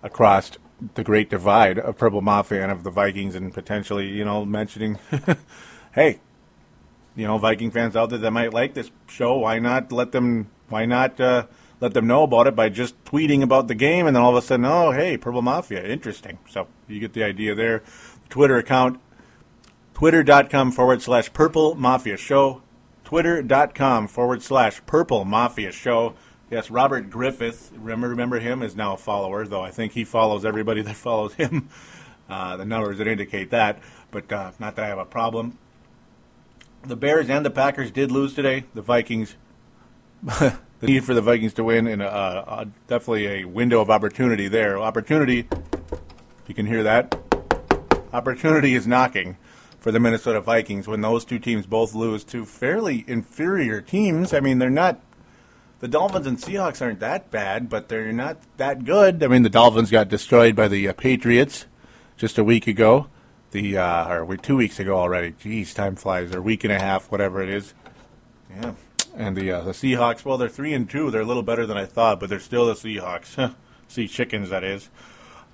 across 0.06 0.52
the 0.94 1.04
great 1.04 1.30
divide 1.30 1.80
of 1.80 1.98
Purple 1.98 2.22
Mafia 2.22 2.62
and 2.63 2.72
of 2.72 2.84
the 2.84 2.91
Vikings, 2.91 3.36
and 3.36 3.54
potentially, 3.54 4.08
you 4.08 4.24
know, 4.24 4.46
mentioning, 4.46 5.00
hey, 5.94 6.20
you 7.15 7.26
know, 7.26 7.38
Viking 7.38 7.72
fans 7.72 7.96
out 7.96 8.10
there 8.10 8.20
that 8.20 8.32
might 8.32 8.54
like 8.54 8.74
this 8.74 8.91
show, 9.08 9.38
why 9.38 9.60
not 9.60 9.91
let 9.91 10.12
them? 10.12 10.50
Why 10.70 10.86
not 10.86 11.20
uh, 11.20 11.46
let 11.80 11.94
them 11.94 12.08
know 12.08 12.24
about 12.24 12.48
it 12.48 12.56
by 12.56 12.70
just 12.70 13.02
tweeting 13.04 13.41
about 13.41 13.68
the 13.68 13.76
game, 13.76 14.08
and 14.08 14.15
then 14.15 14.24
all 14.24 14.36
of 14.36 14.44
a 14.44 14.46
sudden, 14.46 14.65
oh, 14.65 14.91
hey, 14.91 15.18
Purple 15.18 15.41
Mafia, 15.41 15.84
interesting. 15.84 16.38
So 16.50 16.68
you 16.88 17.00
get 17.00 17.13
the 17.13 17.24
idea 17.24 17.56
there. 17.56 17.84
Twitter 18.30 18.58
account, 18.58 19.00
twitter.com 19.94 20.72
forward 20.72 21.02
slash 21.02 21.32
Purple 21.34 21.76
Mafia 21.76 22.18
Show, 22.18 22.62
twitter.com 23.04 24.08
forward 24.08 24.41
slash 24.41 24.82
Purple 24.86 25.26
Mafia 25.26 25.72
Show. 25.72 26.15
Yes, 26.49 26.69
Robert 26.69 27.10
Griffith, 27.10 27.71
remember, 27.75 28.10
remember 28.10 28.39
him, 28.39 28.62
is 28.62 28.75
now 28.75 28.93
a 28.93 28.97
follower, 28.97 29.47
though 29.47 29.63
I 29.63 29.71
think 29.71 29.93
he 29.93 30.03
follows 30.03 30.45
everybody 30.45 30.81
that 30.84 30.95
follows 30.95 31.34
him. 31.34 31.69
Uh, 32.29 32.58
the 32.58 32.65
numbers 32.65 32.97
that 32.97 33.08
indicate 33.08 33.51
that, 33.51 33.79
but 34.10 34.31
uh, 34.31 34.51
not 34.60 34.75
that 34.75 34.86
I 34.86 34.88
have 34.88 34.97
a 34.97 35.05
problem. 35.05 35.58
The 36.84 36.95
Bears 36.95 37.29
and 37.29 37.45
the 37.45 37.51
Packers 37.51 37.91
did 37.91 38.12
lose 38.12 38.34
today. 38.34 38.65
The 38.73 38.81
Vikings, 38.81 39.36
the 40.23 40.58
need 40.81 41.03
for 41.03 41.13
the 41.13 41.21
Vikings 41.21 41.53
to 41.55 41.63
win, 41.63 41.86
and 41.88 42.01
uh, 42.01 42.65
definitely 42.88 43.27
a 43.27 43.45
window 43.45 43.79
of 43.79 43.91
opportunity 43.91 44.47
there. 44.47 44.79
Opportunity, 44.79 45.47
if 45.51 46.47
you 46.47 46.55
can 46.55 46.65
hear 46.65 46.81
that, 46.84 47.15
opportunity 48.12 48.73
is 48.73 48.88
knocking 48.88 49.38
for 49.79 49.91
the 49.91 49.99
Minnesota 49.99 50.41
Vikings 50.41 50.88
when 50.88 51.01
those 51.01 51.25
two 51.25 51.38
teams 51.38 51.67
both 51.67 51.93
lose 51.93 52.23
to 52.23 52.43
fairly 52.43 53.03
inferior 53.08 53.81
teams. 53.81 54.34
I 54.34 54.39
mean, 54.39 54.58
they're 54.58 54.69
not 54.71 54.99
the 55.86 55.91
Dolphins 55.91 56.26
and 56.26 56.39
Seahawks 56.39 56.82
aren't 56.82 57.00
that 57.02 57.30
bad, 57.30 57.69
but 57.69 57.89
they're 57.89 58.12
not 58.12 58.38
that 58.58 58.86
good. 58.86 59.21
I 59.21 59.28
mean, 59.28 59.43
the 59.43 59.52
Dolphins 59.52 59.91
got 59.91 60.10
destroyed 60.10 60.56
by 60.56 60.67
the 60.67 60.88
uh, 60.88 60.93
Patriots 60.93 61.67
just 62.17 62.39
a 62.39 62.43
week 62.43 62.65
ago. 62.65 63.06
The 63.52 63.78
uh, 63.78 64.15
or 64.15 64.36
two 64.36 64.58
weeks 64.58 64.80
ago 64.80 64.98
already. 64.98 65.34
Jeez, 65.34 65.76
time 65.76 65.95
flies. 65.95 66.34
Or 66.34 66.41
week 66.41 66.63
and 66.63 66.74
a 66.74 66.80
half, 66.80 67.12
whatever 67.12 67.39
it 67.43 67.50
is. 67.50 67.76
Yeah. 68.50 68.74
And 69.15 69.38
the 69.38 69.52
uh, 69.52 69.62
the 69.62 69.74
Seahawks, 69.74 70.26
well, 70.26 70.39
they're 70.39 70.50
three 70.50 70.74
and 70.74 70.89
two. 70.89 71.12
They're 71.12 71.21
a 71.21 71.26
little 71.26 71.43
better 71.43 71.67
than 71.67 71.78
I 71.78 71.86
thought, 71.86 72.19
but 72.19 72.32
they're 72.32 72.39
still 72.39 72.65
the 72.65 72.74
Seahawks. 72.74 73.54
sea 73.88 74.08
chickens, 74.08 74.50
that 74.50 74.63
is. 74.63 74.89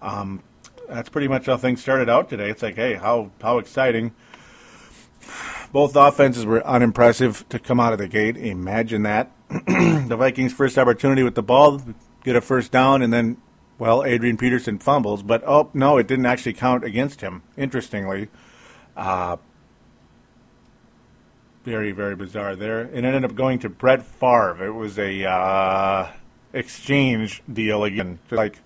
Um, 0.01 0.43
that's 0.87 1.09
pretty 1.09 1.27
much 1.27 1.47
how 1.47 1.57
things 1.57 1.81
started 1.81 2.07
out 2.07 2.29
today. 2.29 2.49
It's 2.49 2.63
like, 2.63 2.75
hey, 2.75 2.93
how 2.93 3.31
how 3.41 3.57
exciting! 3.57 4.13
Both 5.71 5.95
offenses 5.95 6.45
were 6.45 6.65
unimpressive 6.67 7.47
to 7.49 7.57
come 7.57 7.79
out 7.79 7.93
of 7.93 7.99
the 7.99 8.07
gate. 8.07 8.35
Imagine 8.35 9.03
that. 9.03 9.31
the 9.49 10.15
Vikings' 10.17 10.53
first 10.53 10.77
opportunity 10.77 11.23
with 11.23 11.35
the 11.35 11.43
ball, 11.43 11.81
get 12.23 12.35
a 12.35 12.41
first 12.41 12.71
down, 12.71 13.01
and 13.01 13.11
then 13.11 13.37
well, 13.81 14.03
Adrian 14.03 14.37
Peterson 14.37 14.77
fumbles, 14.77 15.23
but 15.23 15.43
oh 15.43 15.71
no, 15.73 15.97
it 15.97 16.07
didn't 16.07 16.27
actually 16.27 16.53
count 16.53 16.83
against 16.83 17.21
him. 17.21 17.41
Interestingly, 17.57 18.29
uh, 18.95 19.37
very 21.63 21.91
very 21.91 22.15
bizarre 22.15 22.55
there. 22.55 22.81
It 22.81 23.03
ended 23.03 23.25
up 23.25 23.33
going 23.33 23.57
to 23.59 23.69
Brett 23.69 24.05
Favre. 24.05 24.63
It 24.63 24.75
was 24.75 24.99
a 24.99 25.25
uh, 25.25 26.11
exchange 26.53 27.41
deal 27.51 27.83
again, 27.83 28.19
like 28.29 28.59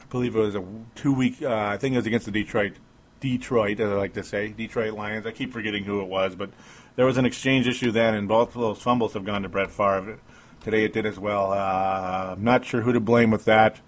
I 0.00 0.04
believe 0.08 0.34
it 0.34 0.40
was 0.40 0.54
a 0.54 0.64
two 0.94 1.12
week. 1.12 1.42
Uh, 1.42 1.54
I 1.54 1.76
think 1.76 1.94
it 1.94 1.98
was 1.98 2.06
against 2.06 2.24
the 2.24 2.32
Detroit 2.32 2.76
Detroit, 3.20 3.80
as 3.80 3.90
I 3.90 3.94
like 3.94 4.14
to 4.14 4.24
say, 4.24 4.48
Detroit 4.48 4.94
Lions. 4.94 5.26
I 5.26 5.32
keep 5.32 5.52
forgetting 5.52 5.84
who 5.84 6.00
it 6.00 6.08
was, 6.08 6.34
but 6.34 6.50
there 6.96 7.06
was 7.06 7.16
an 7.16 7.26
exchange 7.26 7.66
issue 7.66 7.90
then, 7.90 8.14
and 8.14 8.28
both 8.28 8.54
of 8.54 8.60
those 8.60 8.80
fumbles 8.80 9.14
have 9.14 9.24
gone 9.24 9.42
to 9.42 9.48
Brett 9.48 9.70
Favre. 9.70 10.18
Today 10.60 10.84
it 10.84 10.92
did 10.92 11.06
as 11.06 11.18
well. 11.18 11.52
Uh, 11.52 12.34
I'm 12.36 12.44
not 12.44 12.64
sure 12.64 12.82
who 12.82 12.92
to 12.92 13.00
blame 13.00 13.30
with 13.30 13.44
that. 13.44 13.80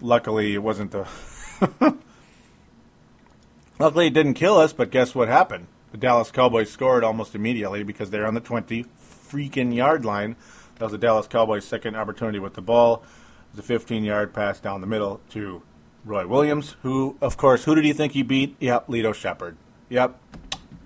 Luckily, 0.00 0.54
it 0.54 0.62
wasn't 0.62 0.92
the. 0.92 1.06
Luckily, 3.78 4.06
it 4.06 4.14
didn't 4.14 4.34
kill 4.34 4.58
us, 4.58 4.72
but 4.72 4.90
guess 4.90 5.14
what 5.14 5.28
happened? 5.28 5.66
The 5.92 5.98
Dallas 5.98 6.30
Cowboys 6.30 6.70
scored 6.70 7.04
almost 7.04 7.34
immediately 7.34 7.82
because 7.82 8.10
they're 8.10 8.26
on 8.26 8.34
the 8.34 8.40
20 8.40 8.84
freaking 9.28 9.74
yard 9.74 10.04
line. 10.04 10.36
That 10.76 10.86
was 10.86 10.92
the 10.92 10.98
Dallas 10.98 11.26
Cowboys' 11.26 11.64
second 11.64 11.96
opportunity 11.96 12.38
with 12.38 12.54
the 12.54 12.62
ball. 12.62 13.02
It 13.52 13.56
was 13.56 13.60
a 13.60 13.68
15 13.68 14.04
yard 14.04 14.34
pass 14.34 14.60
down 14.60 14.80
the 14.80 14.86
middle 14.86 15.20
to 15.30 15.62
Roy 16.08 16.26
Williams, 16.26 16.74
who, 16.82 17.18
of 17.20 17.36
course, 17.36 17.64
who 17.64 17.74
did 17.74 17.84
he 17.84 17.92
think 17.92 18.14
he 18.14 18.22
beat? 18.22 18.56
Yep, 18.60 18.86
Lito 18.88 19.14
Sheppard. 19.14 19.58
Yep. 19.90 20.18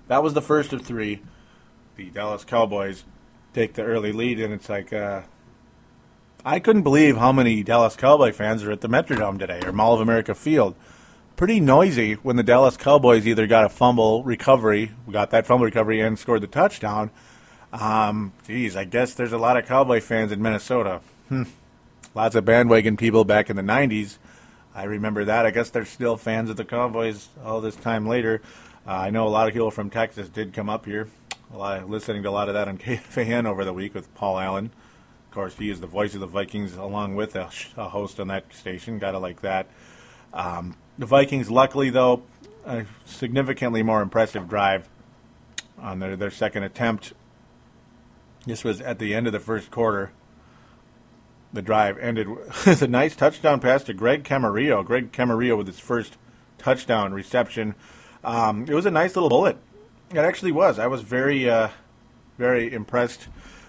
That 0.09 0.21
was 0.21 0.33
the 0.33 0.41
first 0.41 0.73
of 0.73 0.81
three. 0.81 1.21
The 1.95 2.09
Dallas 2.09 2.43
Cowboys 2.43 3.05
take 3.53 3.73
the 3.75 3.83
early 3.83 4.11
lead, 4.11 4.41
and 4.41 4.53
it's 4.53 4.67
like 4.67 4.91
uh, 4.91 5.21
I 6.43 6.59
couldn't 6.59 6.81
believe 6.81 7.15
how 7.15 7.31
many 7.31 7.63
Dallas 7.63 7.95
Cowboy 7.95 8.33
fans 8.33 8.63
are 8.63 8.71
at 8.71 8.81
the 8.81 8.89
Metrodome 8.89 9.39
today 9.39 9.61
or 9.65 9.71
Mall 9.71 9.93
of 9.93 10.01
America 10.01 10.35
Field. 10.35 10.75
Pretty 11.37 11.61
noisy 11.61 12.15
when 12.15 12.35
the 12.35 12.43
Dallas 12.43 12.75
Cowboys 12.75 13.25
either 13.25 13.47
got 13.47 13.63
a 13.63 13.69
fumble 13.69 14.23
recovery, 14.23 14.91
got 15.09 15.31
that 15.31 15.47
fumble 15.47 15.65
recovery, 15.65 16.01
and 16.01 16.19
scored 16.19 16.41
the 16.41 16.47
touchdown. 16.47 17.11
Um, 17.71 18.33
geez, 18.45 18.75
I 18.75 18.83
guess 18.83 19.13
there's 19.13 19.31
a 19.31 19.37
lot 19.37 19.55
of 19.55 19.65
Cowboy 19.65 20.01
fans 20.01 20.33
in 20.33 20.41
Minnesota. 20.41 20.99
Hmm. 21.29 21.43
Lots 22.13 22.35
of 22.35 22.43
bandwagon 22.43 22.97
people 22.97 23.23
back 23.23 23.49
in 23.49 23.55
the 23.55 23.63
'90s. 23.63 24.17
I 24.75 24.83
remember 24.83 25.25
that. 25.25 25.45
I 25.45 25.51
guess 25.51 25.69
they're 25.69 25.85
still 25.85 26.17
fans 26.17 26.49
of 26.49 26.57
the 26.57 26.65
Cowboys 26.65 27.29
all 27.43 27.61
this 27.61 27.75
time 27.75 28.07
later. 28.07 28.41
Uh, 28.87 28.91
I 28.91 29.09
know 29.11 29.27
a 29.27 29.29
lot 29.29 29.47
of 29.47 29.53
people 29.53 29.71
from 29.71 29.89
Texas 29.89 30.29
did 30.29 30.53
come 30.53 30.69
up 30.69 30.85
here 30.85 31.07
a 31.53 31.57
lot 31.57 31.83
of, 31.83 31.89
listening 31.89 32.23
to 32.23 32.29
a 32.29 32.31
lot 32.31 32.47
of 32.47 32.55
that 32.55 32.67
on 32.67 32.77
KFAN 32.79 33.45
over 33.45 33.63
the 33.63 33.73
week 33.73 33.93
with 33.93 34.13
Paul 34.15 34.39
Allen. 34.39 34.71
Of 35.27 35.33
course, 35.33 35.55
he 35.55 35.69
is 35.69 35.79
the 35.79 35.87
voice 35.87 36.13
of 36.13 36.19
the 36.19 36.27
Vikings 36.27 36.75
along 36.75 37.15
with 37.15 37.35
a, 37.35 37.49
a 37.77 37.89
host 37.89 38.19
on 38.19 38.27
that 38.27 38.53
station. 38.53 38.99
Gotta 38.99 39.19
like 39.19 39.41
that. 39.41 39.67
Um, 40.33 40.75
the 40.97 41.05
Vikings, 41.05 41.49
luckily 41.49 41.89
though, 41.89 42.23
a 42.65 42.85
significantly 43.05 43.83
more 43.83 44.01
impressive 44.01 44.47
drive 44.47 44.89
on 45.79 45.99
their, 45.99 46.15
their 46.15 46.31
second 46.31 46.63
attempt. 46.63 47.13
This 48.45 48.63
was 48.63 48.81
at 48.81 48.99
the 48.99 49.13
end 49.13 49.27
of 49.27 49.33
the 49.33 49.39
first 49.39 49.71
quarter. 49.71 50.11
The 51.53 51.61
drive 51.61 51.97
ended 51.99 52.27
with 52.29 52.81
a 52.81 52.87
nice 52.87 53.15
touchdown 53.15 53.59
pass 53.59 53.83
to 53.83 53.93
Greg 53.93 54.23
Camarillo. 54.23 54.83
Greg 54.83 55.11
Camarillo 55.11 55.57
with 55.57 55.67
his 55.67 55.79
first 55.79 56.17
touchdown 56.57 57.13
reception. 57.13 57.75
Um, 58.23 58.65
it 58.67 58.73
was 58.73 58.85
a 58.85 58.91
nice 58.91 59.15
little 59.15 59.29
bullet 59.29 59.57
it 60.13 60.19
actually 60.19 60.51
was. 60.51 60.79
I 60.79 60.87
was 60.87 61.01
very, 61.01 61.49
uh, 61.49 61.69
very 62.37 62.71
impressed. 62.71 63.27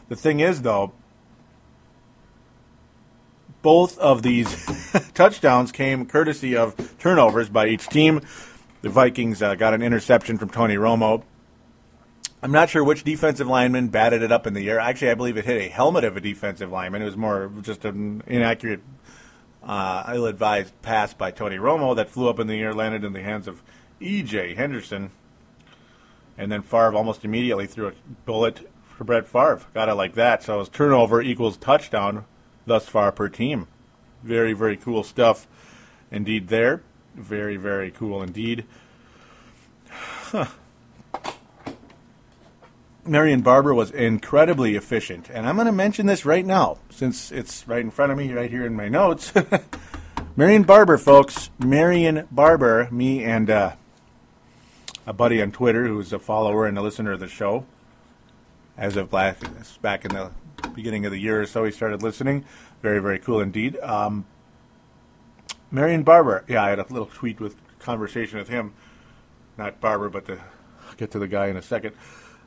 The 0.09 0.17
thing 0.17 0.41
is, 0.41 0.63
though, 0.63 0.93
both 3.63 3.99
of 3.99 4.23
these 4.23 4.67
touchdowns 5.15 5.73
came 5.73 6.07
courtesy 6.07 6.57
of 6.57 6.99
turnovers 6.99 7.49
by 7.49 7.69
each 7.69 7.89
team. 7.89 8.21
The 8.83 8.91
Vikings 8.91 9.43
uh, 9.43 9.55
got 9.55 9.73
an 9.73 9.83
interception 9.83 10.37
from 10.37 10.51
Tony 10.51 10.77
Romo. 10.77 11.23
I'm 12.45 12.53
not 12.53 12.69
sure 12.69 12.85
which 12.85 13.05
defensive 13.05 13.49
lineman 13.49 13.89
batted 13.89 14.21
it 14.21 14.31
up 14.31 14.47
in 14.47 14.53
the 14.53 14.69
air. 14.69 14.79
Actually, 14.79 15.13
I 15.13 15.15
believe 15.15 15.39
it 15.39 15.47
hit 15.47 15.63
a 15.63 15.69
helmet 15.71 16.05
of 16.05 16.15
a 16.15 16.21
defensive 16.21 16.71
lineman. 16.71 17.01
It 17.01 17.07
was 17.07 17.17
more 17.17 17.51
just 17.63 17.87
an 17.87 18.23
inaccurate, 18.27 18.83
uh, 19.63 20.13
ill-advised 20.15 20.83
pass 20.83 21.15
by 21.15 21.31
Tony 21.31 21.57
Romo 21.57 21.97
that 21.97 22.11
flew 22.11 22.29
up 22.29 22.39
in 22.39 22.47
the 22.47 22.61
air, 22.61 22.75
landed 22.75 23.03
in 23.03 23.15
the 23.15 23.23
hands 23.23 23.49
of 23.49 23.63
E.J. 23.99 24.57
Henderson. 24.57 25.11
And 26.37 26.53
then 26.53 26.61
Favre 26.61 26.93
almost 26.93 27.25
immediately 27.25 27.67
threw 27.67 27.87
a 27.87 27.93
bullet 28.27 28.71
for 28.95 29.05
Brett 29.05 29.27
Favre. 29.27 29.63
Got 29.73 29.89
it 29.89 29.95
like 29.95 30.13
that. 30.13 30.43
So 30.43 30.59
his 30.59 30.69
turnover 30.69 31.23
equals 31.23 31.57
touchdown 31.57 32.27
thus 32.67 32.87
far 32.87 33.11
per 33.11 33.31
team. 33.31 33.69
Very, 34.23 34.53
very 34.53 34.77
cool 34.77 35.03
stuff 35.03 35.47
indeed 36.11 36.49
there. 36.49 36.83
Very, 37.15 37.57
very 37.57 37.91
cool 37.91 38.23
indeed. 38.23 38.67
Huh. 40.35 40.47
Marion 43.07 43.43
Barber 43.43 43.75
was 43.75 43.91
incredibly 43.91 44.77
efficient. 44.77 45.29
And 45.31 45.47
I'm 45.47 45.57
going 45.57 45.67
to 45.67 45.73
mention 45.73 46.07
this 46.07 46.25
right 46.25 46.45
now 46.45 46.79
since 46.91 47.31
it's 47.31 47.67
right 47.69 47.81
in 47.81 47.91
front 47.91 48.13
of 48.13 48.19
me, 48.19 48.33
right 48.33 48.51
here 48.51 48.65
in 48.65 48.75
my 48.75 48.89
notes. 48.89 49.33
Marion 50.37 50.63
Barber, 50.63 50.99
folks. 50.99 51.51
Marion 51.59 52.27
Barber, 52.31 52.89
me 52.91 53.23
and 53.23 53.51
uh, 53.51 53.73
a 55.07 55.13
buddy 55.13 55.43
on 55.43 55.53
Twitter 55.53 55.87
who's 55.87 56.13
a 56.13 56.19
follower 56.19 56.67
and 56.67 56.79
a 56.79 56.83
listener 56.83 57.13
of 57.13 57.21
the 57.21 57.29
show. 57.29 57.67
As 58.77 58.97
of 58.97 59.13
last, 59.13 59.81
back 59.83 60.05
in 60.05 60.13
the 60.13 60.31
beginning 60.75 61.05
of 61.07 61.13
the 61.13 61.21
year 61.21 61.43
or 61.43 61.47
so, 61.47 61.65
he 61.65 61.71
started 61.71 62.03
listening. 62.03 62.45
Very, 62.83 63.01
very 63.01 63.19
cool 63.19 63.41
indeed. 63.41 63.79
Um, 63.79 64.25
Marion 65.71 66.03
Barber, 66.03 66.45
yeah, 66.49 66.65
I 66.65 66.71
had 66.71 66.79
a 66.79 66.87
little 66.89 67.11
tweet 67.13 67.39
with 67.39 67.57
conversation 67.79 68.39
with 68.39 68.49
him. 68.49 68.75
Not 69.57 69.81
Barber, 69.81 70.09
but 70.09 70.27
the, 70.27 70.39
I'll 70.89 70.95
get 70.97 71.13
to 71.13 71.19
the 71.19 71.29
guy 71.29 71.47
in 71.47 71.57
a 71.57 71.63
second. 71.63 71.95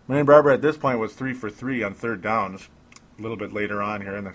Marion 0.08 0.26
Barber 0.26 0.52
at 0.52 0.62
this 0.62 0.78
point 0.78 1.00
was 1.00 1.14
three 1.14 1.34
for 1.34 1.50
three 1.50 1.84
on 1.84 1.94
third 1.94 2.22
downs. 2.22 2.70
A 3.18 3.22
little 3.22 3.38
bit 3.38 3.52
later 3.52 3.82
on 3.82 4.02
here 4.02 4.16
in 4.16 4.26
the 4.26 4.34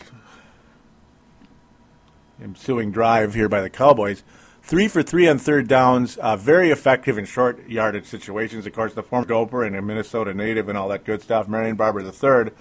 ensuing 2.42 2.90
drive 2.90 3.34
here 3.34 3.48
by 3.48 3.60
the 3.60 3.70
Cowboys. 3.70 4.22
Three 4.62 4.86
for 4.86 5.02
three 5.02 5.26
on 5.28 5.38
third 5.38 5.66
downs, 5.66 6.16
uh, 6.18 6.36
very 6.36 6.70
effective 6.70 7.18
in 7.18 7.24
short 7.24 7.68
yardage 7.68 8.06
situations. 8.06 8.66
Of 8.66 8.72
course, 8.72 8.94
the 8.94 9.02
former 9.02 9.26
Gopher 9.26 9.64
and 9.64 9.74
a 9.74 9.82
Minnesota 9.82 10.34
native 10.34 10.68
and 10.68 10.78
all 10.78 10.88
that 10.88 11.04
good 11.04 11.22
stuff. 11.22 11.48
Marion 11.48 11.76
Barber 11.76 12.02
the 12.02 12.12
third. 12.12 12.54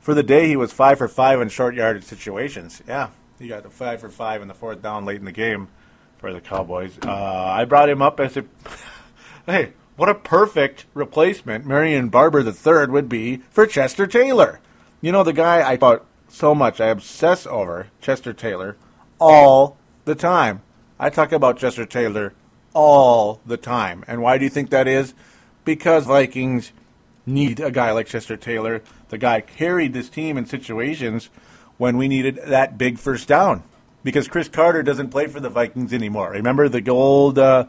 For 0.00 0.12
the 0.12 0.22
day, 0.22 0.48
he 0.48 0.56
was 0.56 0.70
five 0.70 0.98
for 0.98 1.08
five 1.08 1.40
in 1.40 1.48
short 1.48 1.74
yardage 1.74 2.04
situations. 2.04 2.82
Yeah, 2.86 3.08
he 3.38 3.48
got 3.48 3.62
the 3.62 3.70
five 3.70 4.00
for 4.00 4.10
five 4.10 4.42
in 4.42 4.48
the 4.48 4.54
fourth 4.54 4.82
down 4.82 5.06
late 5.06 5.16
in 5.16 5.24
the 5.24 5.32
game 5.32 5.68
for 6.18 6.32
the 6.32 6.42
Cowboys. 6.42 6.98
Uh, 7.02 7.10
I 7.10 7.64
brought 7.64 7.88
him 7.88 8.02
up 8.02 8.20
as 8.20 8.36
a 8.36 8.44
hey, 9.46 9.72
what 9.96 10.08
a 10.08 10.14
perfect 10.14 10.86
replacement 10.94 11.66
Marion 11.66 12.08
Barber 12.08 12.40
III 12.40 12.90
would 12.90 13.08
be 13.08 13.38
for 13.50 13.66
Chester 13.66 14.06
Taylor. 14.06 14.60
You 15.00 15.12
know 15.12 15.22
the 15.22 15.32
guy 15.32 15.68
I 15.68 15.76
thought 15.76 16.04
so 16.28 16.54
much. 16.54 16.80
I 16.80 16.86
obsess 16.86 17.46
over 17.46 17.88
Chester 18.00 18.32
Taylor 18.32 18.76
all 19.20 19.76
the 20.04 20.14
time. 20.14 20.62
I 20.98 21.10
talk 21.10 21.32
about 21.32 21.58
Chester 21.58 21.86
Taylor 21.86 22.34
all 22.72 23.40
the 23.46 23.56
time. 23.56 24.04
And 24.08 24.20
why 24.20 24.38
do 24.38 24.44
you 24.44 24.50
think 24.50 24.70
that 24.70 24.88
is? 24.88 25.14
Because 25.64 26.06
Vikings 26.06 26.72
need 27.26 27.60
a 27.60 27.70
guy 27.70 27.92
like 27.92 28.06
Chester 28.06 28.36
Taylor. 28.36 28.82
The 29.08 29.18
guy 29.18 29.40
carried 29.40 29.92
this 29.92 30.08
team 30.08 30.36
in 30.36 30.46
situations 30.46 31.30
when 31.78 31.96
we 31.96 32.08
needed 32.08 32.40
that 32.44 32.76
big 32.76 32.98
first 32.98 33.28
down. 33.28 33.62
Because 34.02 34.28
Cris 34.28 34.48
Carter 34.48 34.82
doesn't 34.82 35.10
play 35.10 35.26
for 35.28 35.40
the 35.40 35.48
Vikings 35.48 35.92
anymore. 35.92 36.32
Remember 36.32 36.68
the 36.68 36.86
old 36.90 37.38
uh, 37.38 37.66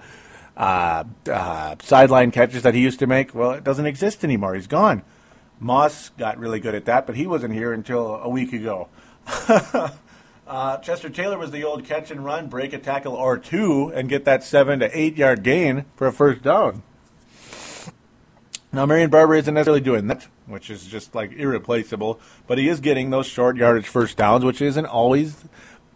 uh, 0.58 1.04
uh, 1.32 1.76
sideline 1.82 2.32
catches 2.32 2.64
that 2.64 2.74
he 2.74 2.82
used 2.82 3.00
to 3.00 3.08
make? 3.08 3.34
Well, 3.36 3.52
it 3.52 3.64
doesn't 3.64 3.86
exist 3.86 4.24
anymore. 4.24 4.56
He's 4.56 4.68
gone. 4.68 5.04
Moss 5.60 6.10
got 6.10 6.38
really 6.38 6.60
good 6.60 6.76
at 6.76 6.86
that, 6.86 7.06
but 7.06 7.16
he 7.16 7.28
wasn't 7.28 7.54
here 7.54 7.74
until 7.74 8.16
a 8.16 8.30
week 8.30 8.54
ago. 8.54 8.90
Uh, 10.48 10.78
Chester 10.78 11.10
Taylor 11.10 11.40
was 11.40 11.50
the 11.50 11.64
old 11.64 11.86
catch 11.86 12.12
and 12.12 12.24
run, 12.24 12.48
break 12.48 12.72
a 12.72 12.78
tackle 12.78 13.14
or 13.14 13.38
two, 13.38 13.92
and 13.96 14.08
get 14.08 14.26
that 14.26 14.44
seven 14.44 14.80
to 14.80 14.98
eight 14.98 15.18
yard 15.18 15.42
gain 15.42 15.86
for 15.96 16.06
a 16.06 16.14
first 16.14 16.44
down. 16.44 16.84
Now, 18.72 18.86
Marion 18.86 19.10
Barber 19.10 19.36
isn't 19.36 19.54
necessarily 19.54 19.82
doing 19.82 20.08
that, 20.08 20.28
which 20.46 20.70
is 20.70 20.86
just 20.86 21.16
like 21.16 21.32
irreplaceable, 21.32 22.20
but 22.46 22.58
he 22.58 22.68
is 22.68 22.80
getting 22.80 23.10
those 23.10 23.26
short 23.26 23.56
yardage 23.58 23.88
first 23.88 24.18
downs, 24.18 24.44
which 24.44 24.62
isn't 24.62 24.86
always, 24.86 25.46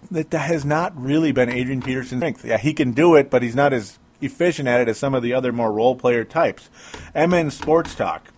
that 0.10 0.34
has 0.34 0.66
not 0.66 1.00
really 1.00 1.32
been 1.32 1.50
Adrian 1.50 1.82
Peterson's 1.82 2.22
strength. 2.22 2.46
Yeah, 2.46 2.58
he 2.58 2.74
can 2.74 2.94
do 2.94 3.16
it, 3.16 3.30
but 3.30 3.44
he's 3.44 3.56
not 3.56 3.74
as 3.74 4.00
efficient 4.22 4.68
at 4.68 4.82
it 4.82 4.88
as 4.88 4.98
some 4.98 5.14
of 5.14 5.24
the 5.24 5.34
other 5.34 5.52
more 5.52 5.72
role 5.72 5.96
player 5.96 6.24
types. 6.24 6.70
MN 7.16 7.52
Sports 7.52 7.96
Talk, 7.96 8.32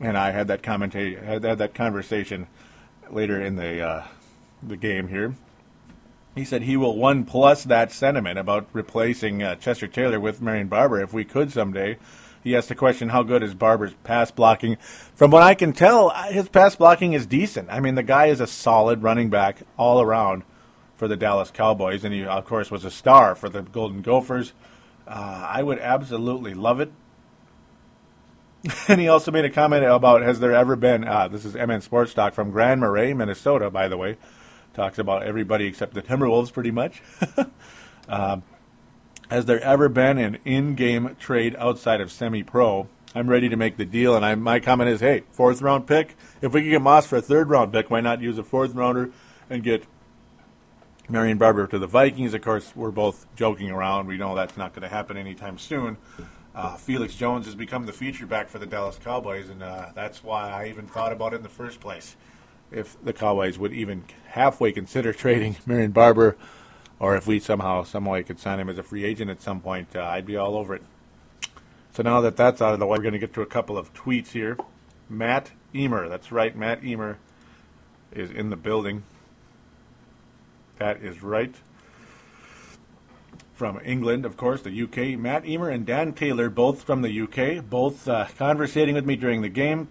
and 0.00 0.16
I 0.16 0.30
had 0.30 0.48
that 0.48 0.62
commentate, 0.62 1.22
had 1.22 1.42
that 1.42 1.74
conversation 1.74 2.46
later 3.10 3.40
in 3.40 3.56
the 3.56 3.80
uh, 3.80 4.06
the 4.62 4.76
game 4.76 5.08
here. 5.08 5.34
He 6.34 6.44
said 6.44 6.62
he 6.62 6.76
will 6.76 6.96
one 6.96 7.24
plus 7.24 7.64
that 7.64 7.92
sentiment 7.92 8.38
about 8.38 8.66
replacing 8.72 9.42
uh, 9.42 9.56
Chester 9.56 9.86
Taylor 9.86 10.18
with 10.18 10.40
Marion 10.40 10.68
Barber 10.68 11.00
if 11.00 11.12
we 11.12 11.24
could 11.24 11.52
someday. 11.52 11.98
He 12.42 12.56
asked 12.56 12.70
the 12.70 12.74
question, 12.74 13.10
how 13.10 13.22
good 13.22 13.42
is 13.42 13.54
Barber's 13.54 13.94
pass 14.02 14.30
blocking? 14.30 14.76
From 15.14 15.30
what 15.30 15.42
I 15.42 15.54
can 15.54 15.72
tell, 15.72 16.10
uh, 16.10 16.32
his 16.32 16.48
pass 16.48 16.74
blocking 16.74 17.12
is 17.12 17.26
decent. 17.26 17.68
I 17.70 17.80
mean, 17.80 17.94
the 17.94 18.02
guy 18.02 18.26
is 18.26 18.40
a 18.40 18.46
solid 18.46 19.02
running 19.02 19.30
back 19.30 19.58
all 19.76 20.00
around 20.00 20.42
for 20.96 21.06
the 21.06 21.16
Dallas 21.16 21.50
Cowboys, 21.50 22.02
and 22.02 22.12
he, 22.12 22.24
of 22.24 22.44
course, 22.44 22.70
was 22.70 22.84
a 22.84 22.90
star 22.90 23.34
for 23.34 23.48
the 23.48 23.62
Golden 23.62 24.02
Gophers. 24.02 24.54
Uh, 25.06 25.46
I 25.48 25.62
would 25.62 25.78
absolutely 25.78 26.54
love 26.54 26.80
it. 26.80 26.92
and 28.88 29.00
he 29.00 29.08
also 29.08 29.30
made 29.30 29.44
a 29.44 29.50
comment 29.50 29.84
about 29.84 30.22
has 30.22 30.40
there 30.40 30.54
ever 30.54 30.76
been, 30.76 31.06
uh, 31.06 31.28
this 31.28 31.44
is 31.44 31.54
MN 31.54 31.80
Sports 31.80 32.14
Talk 32.14 32.32
from 32.32 32.50
Grand 32.50 32.80
Marais, 32.80 33.12
Minnesota, 33.12 33.70
by 33.70 33.88
the 33.88 33.96
way 33.96 34.16
talks 34.72 34.98
about 34.98 35.22
everybody 35.22 35.66
except 35.66 35.94
the 35.94 36.02
Timberwolves, 36.02 36.52
pretty 36.52 36.70
much. 36.70 37.02
uh, 38.08 38.38
has 39.30 39.44
there 39.46 39.60
ever 39.60 39.88
been 39.88 40.18
an 40.18 40.38
in-game 40.44 41.16
trade 41.18 41.56
outside 41.58 42.00
of 42.00 42.10
semi-pro? 42.10 42.88
I'm 43.14 43.28
ready 43.28 43.48
to 43.50 43.56
make 43.56 43.76
the 43.76 43.84
deal, 43.84 44.16
and 44.16 44.24
I, 44.24 44.34
my 44.34 44.58
comment 44.58 44.88
is, 44.88 45.00
hey, 45.00 45.24
fourth 45.30 45.60
round 45.60 45.86
pick. 45.86 46.16
If 46.40 46.54
we 46.54 46.62
can 46.62 46.70
get 46.70 46.82
Moss 46.82 47.06
for 47.06 47.16
a 47.16 47.22
third 47.22 47.50
round 47.50 47.72
pick, 47.72 47.90
why 47.90 48.00
not 48.00 48.22
use 48.22 48.38
a 48.38 48.42
fourth 48.42 48.74
rounder 48.74 49.10
and 49.50 49.62
get 49.62 49.84
Marion 51.12 51.36
Barber 51.36 51.66
to 51.66 51.78
the 51.78 51.86
Vikings? 51.86 52.32
Of 52.32 52.40
course, 52.40 52.72
we're 52.74 52.90
both 52.90 53.26
joking 53.36 53.70
around. 53.70 54.06
We 54.06 54.16
know 54.16 54.34
that's 54.34 54.56
not 54.56 54.72
going 54.72 54.82
to 54.82 54.88
happen 54.88 55.18
anytime 55.18 55.58
soon. 55.58 55.98
Uh, 56.54 56.76
Felix 56.76 57.14
Jones 57.14 57.44
has 57.44 57.54
become 57.54 57.84
the 57.84 57.92
feature 57.92 58.24
back 58.24 58.48
for 58.48 58.58
the 58.58 58.64
Dallas 58.64 58.98
Cowboys, 59.02 59.50
and 59.50 59.62
uh, 59.62 59.90
that's 59.94 60.24
why 60.24 60.50
I 60.50 60.68
even 60.68 60.86
thought 60.86 61.12
about 61.12 61.34
it 61.34 61.36
in 61.36 61.42
the 61.42 61.50
first 61.50 61.80
place 61.80 62.16
if 62.70 62.96
the 63.04 63.12
Cowboys 63.12 63.58
would 63.58 63.74
even 63.74 64.04
halfway 64.28 64.72
consider 64.72 65.12
trading 65.12 65.56
Marion 65.66 65.92
Barber, 65.92 66.38
or 66.98 67.14
if 67.14 67.26
we 67.26 67.38
somehow, 67.38 67.82
some 67.82 68.06
way 68.06 68.22
could 68.22 68.40
sign 68.40 68.58
him 68.58 68.70
as 68.70 68.78
a 68.78 68.82
free 68.82 69.04
agent 69.04 69.30
at 69.30 69.42
some 69.42 69.60
point, 69.60 69.94
uh, 69.94 70.02
I'd 70.02 70.24
be 70.24 70.38
all 70.38 70.56
over 70.56 70.74
it. 70.74 70.82
So 71.92 72.02
now 72.02 72.22
that 72.22 72.38
that's 72.38 72.62
out 72.62 72.72
of 72.72 72.80
the 72.80 72.86
way, 72.86 72.96
we're 72.96 73.02
going 73.02 73.12
to 73.12 73.18
get 73.18 73.34
to 73.34 73.42
a 73.42 73.46
couple 73.46 73.76
of 73.76 73.92
tweets 73.92 74.28
here. 74.28 74.56
Matt 75.10 75.50
Emer, 75.74 76.08
that's 76.08 76.32
right, 76.32 76.56
Matt 76.56 76.82
Emer 76.82 77.18
is 78.12 78.30
in 78.30 78.48
the 78.48 78.56
building. 78.56 79.02
That 80.82 81.00
is 81.00 81.22
right. 81.22 81.54
From 83.54 83.80
England, 83.84 84.26
of 84.26 84.36
course, 84.36 84.62
the 84.62 84.82
UK. 84.82 85.16
Matt 85.16 85.46
Emer 85.46 85.70
and 85.70 85.86
Dan 85.86 86.12
Taylor, 86.12 86.50
both 86.50 86.82
from 86.82 87.02
the 87.02 87.20
UK, 87.20 87.64
both 87.64 88.08
uh, 88.08 88.26
conversating 88.36 88.96
with 88.96 89.06
me 89.06 89.14
during 89.14 89.42
the 89.42 89.48
game. 89.48 89.86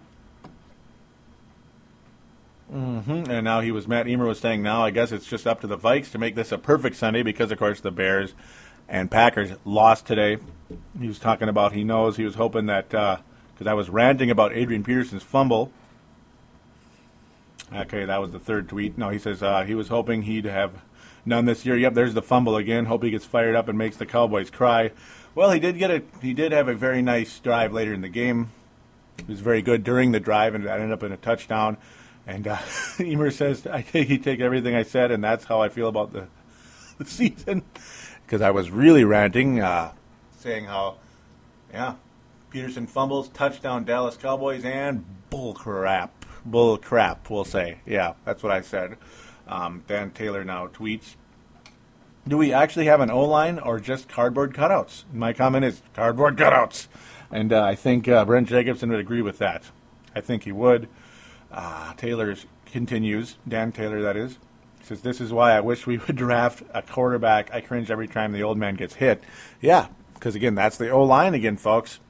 Mm-hmm. 2.70 3.30
And 3.30 3.42
now 3.42 3.60
he 3.60 3.72
was 3.72 3.88
Matt 3.88 4.06
Emer 4.06 4.26
was 4.26 4.38
saying 4.38 4.62
now 4.62 4.84
I 4.84 4.90
guess 4.90 5.12
it's 5.12 5.26
just 5.26 5.46
up 5.46 5.62
to 5.62 5.66
the 5.66 5.78
Vikes 5.78 6.10
to 6.10 6.18
make 6.18 6.34
this 6.34 6.52
a 6.52 6.58
perfect 6.58 6.96
Sunday 6.96 7.22
because 7.22 7.50
of 7.50 7.58
course 7.58 7.80
the 7.80 7.90
Bears 7.90 8.34
and 8.86 9.10
Packers 9.10 9.52
lost 9.64 10.04
today. 10.04 10.36
He 11.00 11.08
was 11.08 11.18
talking 11.18 11.48
about 11.48 11.72
he 11.72 11.84
knows 11.84 12.18
he 12.18 12.24
was 12.24 12.34
hoping 12.34 12.66
that 12.66 12.90
because 12.90 13.66
uh, 13.66 13.70
I 13.70 13.72
was 13.72 13.88
ranting 13.88 14.30
about 14.30 14.52
Adrian 14.52 14.84
Peterson's 14.84 15.22
fumble. 15.22 15.72
Okay, 17.74 18.04
that 18.04 18.20
was 18.20 18.32
the 18.32 18.38
third 18.38 18.68
tweet. 18.68 18.98
No, 18.98 19.08
he 19.08 19.18
says 19.18 19.42
uh, 19.42 19.64
he 19.64 19.74
was 19.74 19.88
hoping 19.88 20.22
he'd 20.22 20.44
have 20.44 20.82
none 21.24 21.46
this 21.46 21.64
year. 21.64 21.76
Yep, 21.76 21.94
there's 21.94 22.14
the 22.14 22.22
fumble 22.22 22.56
again. 22.56 22.84
Hope 22.84 23.02
he 23.02 23.10
gets 23.10 23.24
fired 23.24 23.54
up 23.54 23.68
and 23.68 23.78
makes 23.78 23.96
the 23.96 24.06
Cowboys 24.06 24.50
cry. 24.50 24.90
Well, 25.34 25.50
he 25.50 25.60
did 25.60 25.78
get 25.78 25.90
a 25.90 26.02
he 26.20 26.34
did 26.34 26.52
have 26.52 26.68
a 26.68 26.74
very 26.74 27.00
nice 27.00 27.38
drive 27.38 27.72
later 27.72 27.94
in 27.94 28.02
the 28.02 28.08
game. 28.08 28.50
He 29.18 29.24
was 29.30 29.40
very 29.40 29.62
good 29.62 29.84
during 29.84 30.12
the 30.12 30.20
drive 30.20 30.54
and 30.54 30.66
ended 30.66 30.92
up 30.92 31.02
in 31.02 31.12
a 31.12 31.16
touchdown. 31.16 31.78
And 32.26 32.46
uh, 32.46 32.58
Emer 33.00 33.30
says, 33.30 33.66
I 33.66 33.82
take 33.82 34.08
he 34.08 34.18
take 34.18 34.40
everything 34.40 34.74
I 34.74 34.82
said, 34.82 35.10
and 35.10 35.24
that's 35.24 35.44
how 35.44 35.62
I 35.62 35.68
feel 35.68 35.88
about 35.88 36.12
the, 36.12 36.28
the 36.98 37.06
season. 37.06 37.62
Because 38.24 38.42
I 38.42 38.50
was 38.50 38.70
really 38.70 39.04
ranting, 39.04 39.60
uh, 39.60 39.92
saying 40.38 40.66
how, 40.66 40.96
yeah, 41.72 41.94
Peterson 42.50 42.86
fumbles, 42.86 43.28
touchdown 43.30 43.84
Dallas 43.84 44.16
Cowboys, 44.16 44.64
and 44.64 45.04
bull 45.30 45.54
crap. 45.54 46.21
Bull 46.44 46.78
crap, 46.78 47.30
we'll 47.30 47.44
say. 47.44 47.78
Yeah, 47.86 48.14
that's 48.24 48.42
what 48.42 48.52
I 48.52 48.60
said. 48.60 48.96
Um, 49.46 49.84
Dan 49.86 50.10
Taylor 50.10 50.44
now 50.44 50.68
tweets, 50.68 51.16
do 52.26 52.38
we 52.38 52.52
actually 52.52 52.86
have 52.86 53.00
an 53.00 53.10
O 53.10 53.22
line 53.24 53.58
or 53.58 53.80
just 53.80 54.08
cardboard 54.08 54.54
cutouts? 54.54 55.04
My 55.12 55.32
comment 55.32 55.64
is 55.64 55.82
cardboard 55.94 56.36
cutouts. 56.36 56.86
And 57.30 57.52
uh, 57.52 57.62
I 57.64 57.74
think 57.74 58.08
uh, 58.08 58.24
Brent 58.24 58.48
Jacobson 58.48 58.90
would 58.90 59.00
agree 59.00 59.22
with 59.22 59.38
that. 59.38 59.64
I 60.14 60.20
think 60.20 60.44
he 60.44 60.52
would. 60.52 60.88
Uh, 61.50 61.94
Taylor 61.94 62.34
continues, 62.66 63.36
Dan 63.48 63.72
Taylor, 63.72 64.02
that 64.02 64.16
is, 64.16 64.38
says, 64.82 65.02
This 65.02 65.20
is 65.20 65.32
why 65.32 65.52
I 65.52 65.60
wish 65.60 65.86
we 65.86 65.98
would 65.98 66.16
draft 66.16 66.62
a 66.72 66.82
quarterback. 66.82 67.52
I 67.52 67.60
cringe 67.60 67.90
every 67.90 68.08
time 68.08 68.32
the 68.32 68.42
old 68.42 68.58
man 68.58 68.74
gets 68.74 68.94
hit. 68.94 69.22
Yeah, 69.60 69.88
because 70.14 70.34
again, 70.34 70.54
that's 70.54 70.76
the 70.76 70.90
O 70.90 71.02
line 71.02 71.34
again, 71.34 71.56
folks. 71.56 72.00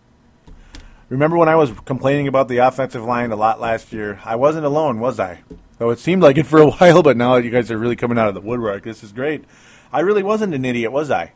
Remember 1.13 1.37
when 1.37 1.51
I 1.51 1.57
was 1.57 1.71
complaining 1.85 2.27
about 2.27 2.49
the 2.49 2.57
offensive 2.57 3.05
line 3.05 3.33
a 3.33 3.37
lot 3.37 3.61
last 3.61 3.93
year? 3.93 4.19
I 4.25 4.35
wasn't 4.35 4.65
alone, 4.65 4.99
was 4.99 5.21
I? 5.21 5.43
Though 5.77 5.91
it 5.91 5.99
seemed 5.99 6.23
like 6.23 6.39
it 6.39 6.47
for 6.47 6.59
a 6.59 6.71
while, 6.71 7.03
but 7.03 7.19
now 7.19 7.37
you 7.37 7.51
guys 7.51 7.71
are 7.71 7.77
really 7.77 7.97
coming 7.97 8.17
out 8.17 8.29
of 8.29 8.35
the 8.35 8.41
woodwork. 8.41 8.85
This 8.85 9.05
is 9.05 9.13
great. 9.13 9.45
I 9.93 10.01
really 10.01 10.23
wasn't 10.23 10.55
an 10.55 10.65
idiot, 10.65 10.91
was 10.91 11.11
I? 11.11 11.33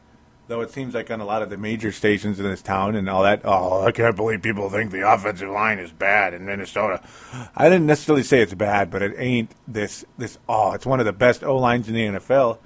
Though 0.49 0.63
it 0.63 0.71
seems 0.71 0.95
like 0.95 1.11
on 1.11 1.21
a 1.21 1.27
lot 1.27 1.43
of 1.43 1.51
the 1.51 1.59
major 1.59 1.93
stations 1.93 2.41
in 2.41 2.47
this 2.47 2.63
town 2.63 2.97
and 2.97 3.07
all 3.07 3.23
that, 3.25 3.43
oh, 3.45 3.85
I 3.85 3.93
can't 3.93 4.17
believe 4.17 4.41
people 4.41 4.71
think 4.71 4.93
the 4.93 5.07
offensive 5.07 5.51
line 5.51 5.79
is 5.79 5.93
bad 5.93 6.33
in 6.33 6.47
Minnesota. 6.47 7.07
I 7.55 7.69
didn't 7.69 7.87
necessarily 7.87 8.23
say 8.23 8.41
it's 8.41 8.55
bad, 8.55 8.91
but 8.91 9.03
it 9.03 9.15
ain't 9.19 9.51
this 9.69 10.07
this 10.17 10.39
oh, 10.49 10.73
it's 10.73 10.87
one 10.87 11.01
of 11.01 11.07
the 11.07 11.13
best 11.13 11.45
O 11.45 11.55
lines 11.55 11.87
in 11.87 11.95
the 11.95 12.19
NFL. 12.19 12.57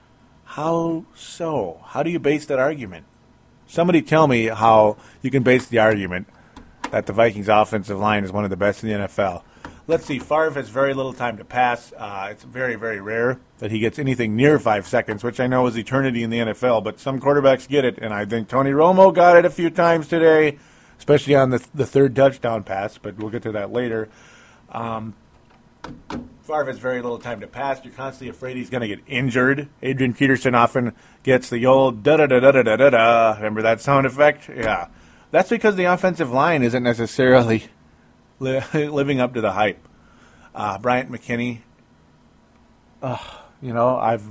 How 0.45 1.07
so? 1.17 1.81
How 1.87 2.05
do 2.05 2.11
you 2.11 2.21
base 2.21 2.47
that 2.47 2.61
argument? 2.61 3.07
Somebody 3.67 4.01
tell 4.01 4.29
me 4.29 4.47
how 4.47 4.97
you 5.23 5.33
can 5.33 5.43
base 5.43 5.67
the 5.67 5.81
argument 5.81 6.29
that 6.91 7.07
the 7.07 7.13
Vikings' 7.13 7.49
offensive 7.49 7.99
line 7.99 8.25
is 8.25 8.33
one 8.33 8.45
of 8.45 8.51
the 8.51 8.57
best 8.57 8.83
in 8.83 8.89
the 8.89 9.07
NFL. 9.07 9.43
Let's 9.87 10.07
see, 10.07 10.19
Favre 10.21 10.53
has 10.53 10.69
very 10.69 10.95
little 10.95 11.13
time 11.13 11.37
to 11.39 11.45
pass. 11.45 11.93
Uh, 11.97 12.29
it's 12.31 12.45
very, 12.45 12.77
very 12.77 13.01
rare 13.01 13.41
that 13.59 13.73
he 13.73 13.81
gets 13.81 13.99
anything 13.99 14.37
near 14.37 14.59
five 14.59 14.87
seconds, 14.87 15.25
which 15.25 15.41
I 15.41 15.49
know 15.49 15.67
is 15.67 15.77
eternity 15.77 16.23
in 16.23 16.31
the 16.31 16.39
NFL, 16.39 16.85
but 16.85 17.01
some 17.01 17.21
quarterbacks 17.21 17.67
get 17.67 17.85
it, 17.85 17.99
and 17.99 18.15
I 18.15 18.25
think 18.25 18.49
Tony 18.49 18.71
Romo 18.71 19.13
got 19.13 19.37
it 19.37 19.45
a 19.45 19.51
few 19.51 19.69
times 19.69 20.07
today, 20.07 20.59
especially 20.99 21.35
on 21.35 21.51
the, 21.51 21.67
the 21.75 21.87
third 21.87 22.15
touchdown 22.15 22.63
pass, 22.63 22.99
but 22.99 23.17
we'll 23.17 23.31
get 23.31 23.43
to 23.43 23.53
that 23.53 23.73
later. 23.73 24.09
Um, 24.71 25.15
Favre 26.43 26.67
has 26.67 26.79
very 26.79 27.03
little 27.03 27.19
time 27.19 27.41
to 27.41 27.47
pass. 27.47 27.81
You're 27.85 27.95
constantly 27.95 28.29
afraid 28.29 28.57
he's 28.57 28.71
going 28.71 28.83
to 28.83 28.89
get 28.89 29.01
injured. 29.07 29.69
Adrian 29.83 30.15
Peterson 30.15 30.55
often 30.55 30.95
gets 31.23 31.51
the 31.51 31.67
old 31.67 32.03
da 32.03 32.17
da 32.17 32.27
da 32.27 32.39
da 32.39 32.63
da 32.63 32.77
da 32.77 32.91
da. 32.91 33.33
Remember 33.37 33.63
that 33.63 33.81
sound 33.81 34.07
effect? 34.07 34.49
Yeah. 34.49 34.87
That's 35.31 35.49
because 35.51 35.77
the 35.77 35.85
offensive 35.85 36.31
line 36.31 36.63
isn't 36.63 36.83
necessarily 36.83 37.65
li- 38.39 38.63
living 38.89 39.21
up 39.21 39.35
to 39.35 39.41
the 39.41 39.53
hype. 39.53 39.87
Uh, 40.55 40.79
Bryant 40.79 41.11
McKinnie, 41.11 41.61
uh, 43.03 43.19
you 43.63 43.73
know, 43.73 43.97
I've 43.97 44.25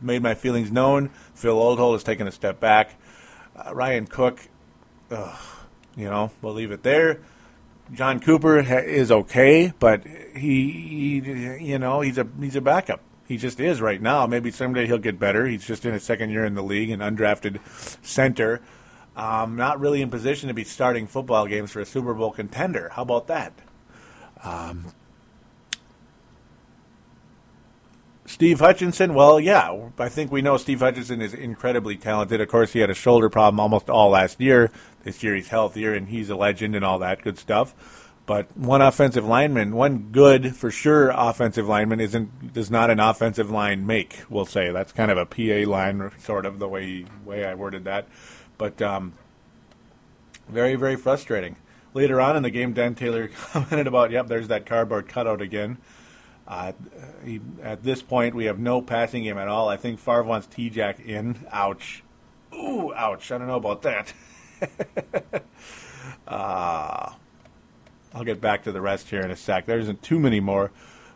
made 0.00 0.22
my 0.22 0.34
feelings 0.34 0.70
known. 0.70 1.10
Phil 1.34 1.56
Loadholt 1.56 1.94
has 1.94 2.04
taken 2.04 2.26
a 2.28 2.32
step 2.32 2.60
back. 2.60 2.94
Uh, 3.56 3.74
Ryan 3.74 4.06
Cook, 4.06 4.40
you 5.96 6.08
know, 6.08 6.30
we'll 6.42 6.54
leave 6.54 6.70
it 6.70 6.82
there. 6.84 7.20
John 7.92 8.20
Cooper 8.20 8.62
ha- 8.62 8.76
is 8.78 9.10
okay, 9.10 9.72
but 9.78 10.06
he, 10.06 10.70
he, 10.70 11.64
you 11.64 11.78
know, 11.78 12.00
he's 12.02 12.18
a 12.18 12.26
he's 12.40 12.56
a 12.56 12.60
backup. 12.60 13.00
He 13.26 13.36
just 13.36 13.60
is 13.60 13.80
right 13.80 14.00
now. 14.00 14.26
Maybe 14.26 14.50
someday 14.50 14.86
he'll 14.86 14.98
get 14.98 15.18
better. 15.18 15.46
He's 15.46 15.66
just 15.66 15.84
in 15.84 15.92
his 15.92 16.02
second 16.04 16.30
year 16.30 16.44
in 16.44 16.54
the 16.54 16.62
league, 16.62 16.90
an 16.90 17.00
undrafted 17.00 17.60
center. 18.04 18.60
Um, 19.18 19.56
not 19.56 19.80
really 19.80 20.00
in 20.00 20.10
position 20.10 20.46
to 20.46 20.54
be 20.54 20.62
starting 20.62 21.08
football 21.08 21.48
games 21.48 21.72
for 21.72 21.80
a 21.80 21.84
Super 21.84 22.14
Bowl 22.14 22.30
contender. 22.30 22.90
How 22.94 23.02
about 23.02 23.26
that? 23.26 23.52
Um, 24.44 24.92
Steve 28.26 28.60
Hutchinson, 28.60 29.14
well, 29.14 29.40
yeah, 29.40 29.88
I 29.98 30.08
think 30.08 30.30
we 30.30 30.40
know 30.40 30.56
Steve 30.56 30.78
Hutchinson 30.78 31.20
is 31.20 31.34
incredibly 31.34 31.96
talented. 31.96 32.40
Of 32.40 32.48
course, 32.48 32.72
he 32.74 32.78
had 32.78 32.90
a 32.90 32.94
shoulder 32.94 33.28
problem 33.28 33.58
almost 33.58 33.90
all 33.90 34.10
last 34.10 34.40
year. 34.40 34.70
This 35.02 35.20
year 35.24 35.34
he's 35.34 35.48
healthier 35.48 35.94
and 35.94 36.08
he's 36.08 36.30
a 36.30 36.36
legend 36.36 36.76
and 36.76 36.84
all 36.84 37.00
that 37.00 37.22
good 37.22 37.38
stuff. 37.38 38.14
But 38.24 38.56
one 38.56 38.82
offensive 38.82 39.24
lineman, 39.24 39.74
one 39.74 40.10
good 40.12 40.54
for 40.54 40.70
sure 40.70 41.10
offensive 41.10 41.66
lineman 41.66 41.98
isn't 41.98 42.52
does 42.52 42.70
not 42.70 42.90
an 42.90 43.00
offensive 43.00 43.50
line 43.50 43.84
make. 43.84 44.22
We'll 44.30 44.46
say 44.46 44.70
that's 44.70 44.92
kind 44.92 45.10
of 45.10 45.18
a 45.18 45.26
PA 45.26 45.68
line, 45.68 46.12
sort 46.18 46.46
of 46.46 46.60
the 46.60 46.68
way 46.68 47.06
way 47.24 47.44
I 47.44 47.54
worded 47.54 47.84
that. 47.84 48.06
But 48.58 48.82
um, 48.82 49.14
very 50.48 50.74
very 50.74 50.96
frustrating. 50.96 51.56
Later 51.94 52.20
on 52.20 52.36
in 52.36 52.42
the 52.42 52.50
game, 52.50 52.74
Dan 52.74 52.94
Taylor 52.94 53.28
commented 53.52 53.86
about, 53.86 54.10
"Yep, 54.10 54.26
there's 54.26 54.48
that 54.48 54.66
cardboard 54.66 55.08
cutout 55.08 55.40
again." 55.40 55.78
Uh, 56.46 56.72
he, 57.24 57.40
at 57.62 57.82
this 57.82 58.02
point, 58.02 58.34
we 58.34 58.46
have 58.46 58.58
no 58.58 58.80
passing 58.80 59.24
game 59.24 59.36
at 59.36 59.48
all. 59.48 59.68
I 59.68 59.76
think 59.76 59.98
Favre 59.98 60.22
wants 60.22 60.46
T-Jack 60.46 60.98
in. 60.98 61.46
Ouch. 61.52 62.02
Ooh, 62.54 62.92
ouch. 62.94 63.30
I 63.30 63.36
don't 63.36 63.48
know 63.48 63.56
about 63.56 63.82
that. 63.82 64.14
uh, 66.26 67.12
I'll 68.14 68.24
get 68.24 68.40
back 68.40 68.64
to 68.64 68.72
the 68.72 68.80
rest 68.80 69.10
here 69.10 69.20
in 69.20 69.30
a 69.30 69.36
sec. 69.36 69.66
There 69.66 69.78
isn't 69.78 70.02
too 70.02 70.18
many 70.18 70.40
more. 70.40 70.70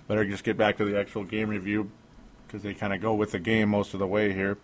Better 0.07 0.25
just 0.27 0.45
get 0.45 0.59
back 0.59 0.77
to 0.77 0.85
the 0.85 0.99
actual 0.99 1.25
game 1.25 1.49
review 1.49 1.91
because 2.47 2.63
they 2.63 2.75
kind 2.75 2.93
of 2.93 3.01
go 3.01 3.15
with 3.15 3.33
the 3.33 3.39
game 3.39 3.71
most 3.71 3.95
of 3.95 4.01
the 4.01 4.07
way 4.07 4.35
here. 4.35 4.59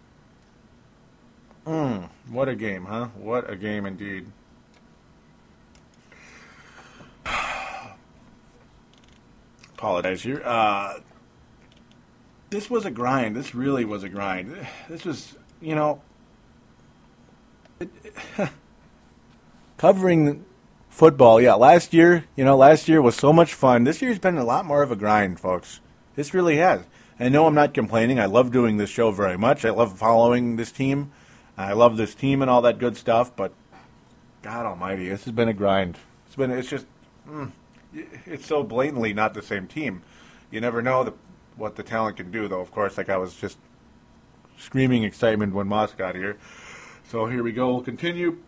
Mm, 1.66 2.08
what 2.30 2.48
a 2.48 2.54
game, 2.54 2.84
huh? 2.86 3.08
What 3.16 3.50
a 3.50 3.56
game 3.56 3.84
indeed. 3.86 4.26
Apologize 9.74 10.22
here. 10.22 10.42
Uh, 10.44 11.00
this 12.50 12.70
was 12.70 12.86
a 12.86 12.90
grind. 12.90 13.36
This 13.36 13.54
really 13.54 13.84
was 13.84 14.02
a 14.02 14.08
grind. 14.08 14.56
This 14.88 15.04
was, 15.04 15.34
you 15.60 15.74
know, 15.74 16.00
it, 17.80 17.90
covering 19.76 20.44
football. 20.88 21.40
Yeah, 21.40 21.54
last 21.54 21.92
year, 21.92 22.24
you 22.36 22.44
know, 22.44 22.56
last 22.56 22.88
year 22.88 23.02
was 23.02 23.16
so 23.16 23.32
much 23.32 23.54
fun. 23.54 23.84
This 23.84 24.02
year's 24.02 24.18
been 24.18 24.38
a 24.38 24.44
lot 24.44 24.64
more 24.64 24.82
of 24.82 24.90
a 24.90 24.96
grind, 24.96 25.38
folks. 25.38 25.80
This 26.14 26.34
really 26.34 26.56
has. 26.56 26.82
I 27.20 27.28
know 27.28 27.46
I'm 27.46 27.54
not 27.54 27.74
complaining. 27.74 28.18
I 28.18 28.26
love 28.26 28.50
doing 28.50 28.76
this 28.76 28.90
show 28.90 29.10
very 29.10 29.36
much. 29.36 29.64
I 29.64 29.70
love 29.70 29.98
following 29.98 30.56
this 30.56 30.72
team. 30.72 31.12
I 31.58 31.72
love 31.72 31.96
this 31.96 32.14
team 32.14 32.40
and 32.40 32.50
all 32.50 32.62
that 32.62 32.78
good 32.78 32.96
stuff. 32.96 33.34
But 33.34 33.52
God 34.42 34.64
Almighty, 34.64 35.08
this 35.08 35.24
has 35.24 35.34
been 35.34 35.48
a 35.48 35.52
grind. 35.52 35.98
It's 36.26 36.36
been. 36.36 36.52
It's 36.52 36.70
just. 36.70 36.86
Mm, 37.28 37.50
it's 38.26 38.46
so 38.46 38.62
blatantly 38.62 39.12
not 39.12 39.34
the 39.34 39.42
same 39.42 39.66
team. 39.66 40.02
You 40.50 40.60
never 40.60 40.80
know 40.80 41.04
the, 41.04 41.14
what 41.56 41.76
the 41.76 41.82
talent 41.82 42.16
can 42.16 42.30
do, 42.30 42.48
though. 42.48 42.60
Of 42.60 42.70
course, 42.70 42.96
like 42.96 43.10
I 43.10 43.16
was 43.16 43.34
just 43.34 43.58
screaming 44.56 45.02
excitement 45.02 45.52
when 45.52 45.66
Moss 45.66 45.92
got 45.92 46.14
here. 46.14 46.38
So 47.10 47.26
here 47.26 47.42
we 47.42 47.52
go. 47.52 47.72
We'll 47.72 47.82
continue. 47.82 48.38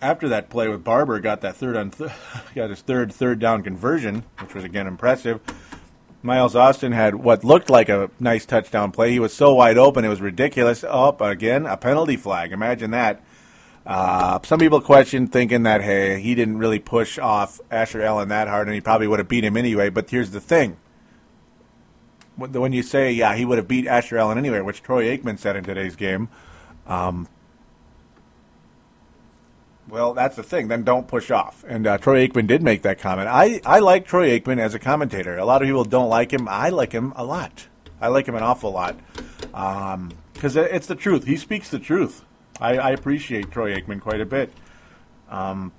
After 0.00 0.28
that 0.28 0.48
play 0.48 0.68
with 0.68 0.84
Barber, 0.84 1.18
got 1.20 1.40
that 1.40 1.56
third 1.56 1.76
on 1.76 1.90
th- 1.90 2.10
got 2.54 2.70
his 2.70 2.80
third 2.80 3.12
third 3.12 3.38
down 3.38 3.62
conversion, 3.62 4.24
which 4.40 4.54
was 4.54 4.64
again 4.64 4.86
impressive. 4.86 5.40
Miles 6.22 6.56
Austin 6.56 6.92
had 6.92 7.14
what 7.14 7.44
looked 7.44 7.70
like 7.70 7.88
a 7.88 8.10
nice 8.18 8.44
touchdown 8.44 8.90
play. 8.90 9.12
He 9.12 9.20
was 9.20 9.32
so 9.32 9.54
wide 9.54 9.78
open, 9.78 10.04
it 10.04 10.08
was 10.08 10.20
ridiculous. 10.20 10.82
Up 10.82 11.22
oh, 11.22 11.26
again, 11.26 11.66
a 11.66 11.76
penalty 11.76 12.16
flag. 12.16 12.52
Imagine 12.52 12.90
that. 12.90 13.22
Uh, 13.86 14.38
some 14.42 14.58
people 14.58 14.80
questioned, 14.80 15.32
thinking 15.32 15.62
that 15.62 15.80
hey, 15.80 16.20
he 16.20 16.34
didn't 16.34 16.58
really 16.58 16.78
push 16.78 17.18
off 17.18 17.60
Asher 17.70 18.02
Allen 18.02 18.28
that 18.28 18.48
hard, 18.48 18.68
and 18.68 18.74
he 18.74 18.80
probably 18.80 19.06
would 19.06 19.18
have 19.18 19.28
beat 19.28 19.44
him 19.44 19.56
anyway. 19.56 19.88
But 19.88 20.10
here's 20.10 20.30
the 20.30 20.40
thing: 20.40 20.76
when 22.36 22.72
you 22.72 22.82
say 22.82 23.12
yeah, 23.12 23.34
he 23.34 23.44
would 23.44 23.58
have 23.58 23.68
beat 23.68 23.86
Asher 23.86 24.18
Allen 24.18 24.36
anyway, 24.36 24.60
which 24.60 24.82
Troy 24.82 25.16
Aikman 25.16 25.38
said 25.38 25.56
in 25.56 25.64
today's 25.64 25.96
game. 25.96 26.28
Um, 26.86 27.28
well, 29.88 30.14
that's 30.14 30.36
the 30.36 30.42
thing. 30.42 30.68
Then 30.68 30.84
don't 30.84 31.08
push 31.08 31.30
off. 31.30 31.64
And 31.66 31.86
uh, 31.86 31.98
Troy 31.98 32.26
Aikman 32.26 32.46
did 32.46 32.62
make 32.62 32.82
that 32.82 32.98
comment. 32.98 33.28
I, 33.28 33.60
I 33.64 33.78
like 33.78 34.06
Troy 34.06 34.38
Aikman 34.38 34.58
as 34.58 34.74
a 34.74 34.78
commentator. 34.78 35.38
A 35.38 35.44
lot 35.44 35.62
of 35.62 35.66
people 35.66 35.84
don't 35.84 36.08
like 36.08 36.32
him. 36.32 36.48
I 36.48 36.68
like 36.68 36.92
him 36.92 37.12
a 37.16 37.24
lot. 37.24 37.66
I 38.00 38.08
like 38.08 38.26
him 38.26 38.34
an 38.34 38.42
awful 38.42 38.70
lot 38.70 38.96
because 39.40 40.56
um, 40.56 40.66
it's 40.70 40.86
the 40.86 40.94
truth. 40.94 41.24
He 41.24 41.36
speaks 41.36 41.70
the 41.70 41.78
truth. 41.78 42.24
I, 42.60 42.76
I 42.76 42.90
appreciate 42.90 43.50
Troy 43.50 43.74
Aikman 43.74 44.00
quite 44.00 44.20
a 44.20 44.26
bit. 44.26 44.52
Um, 45.28 45.72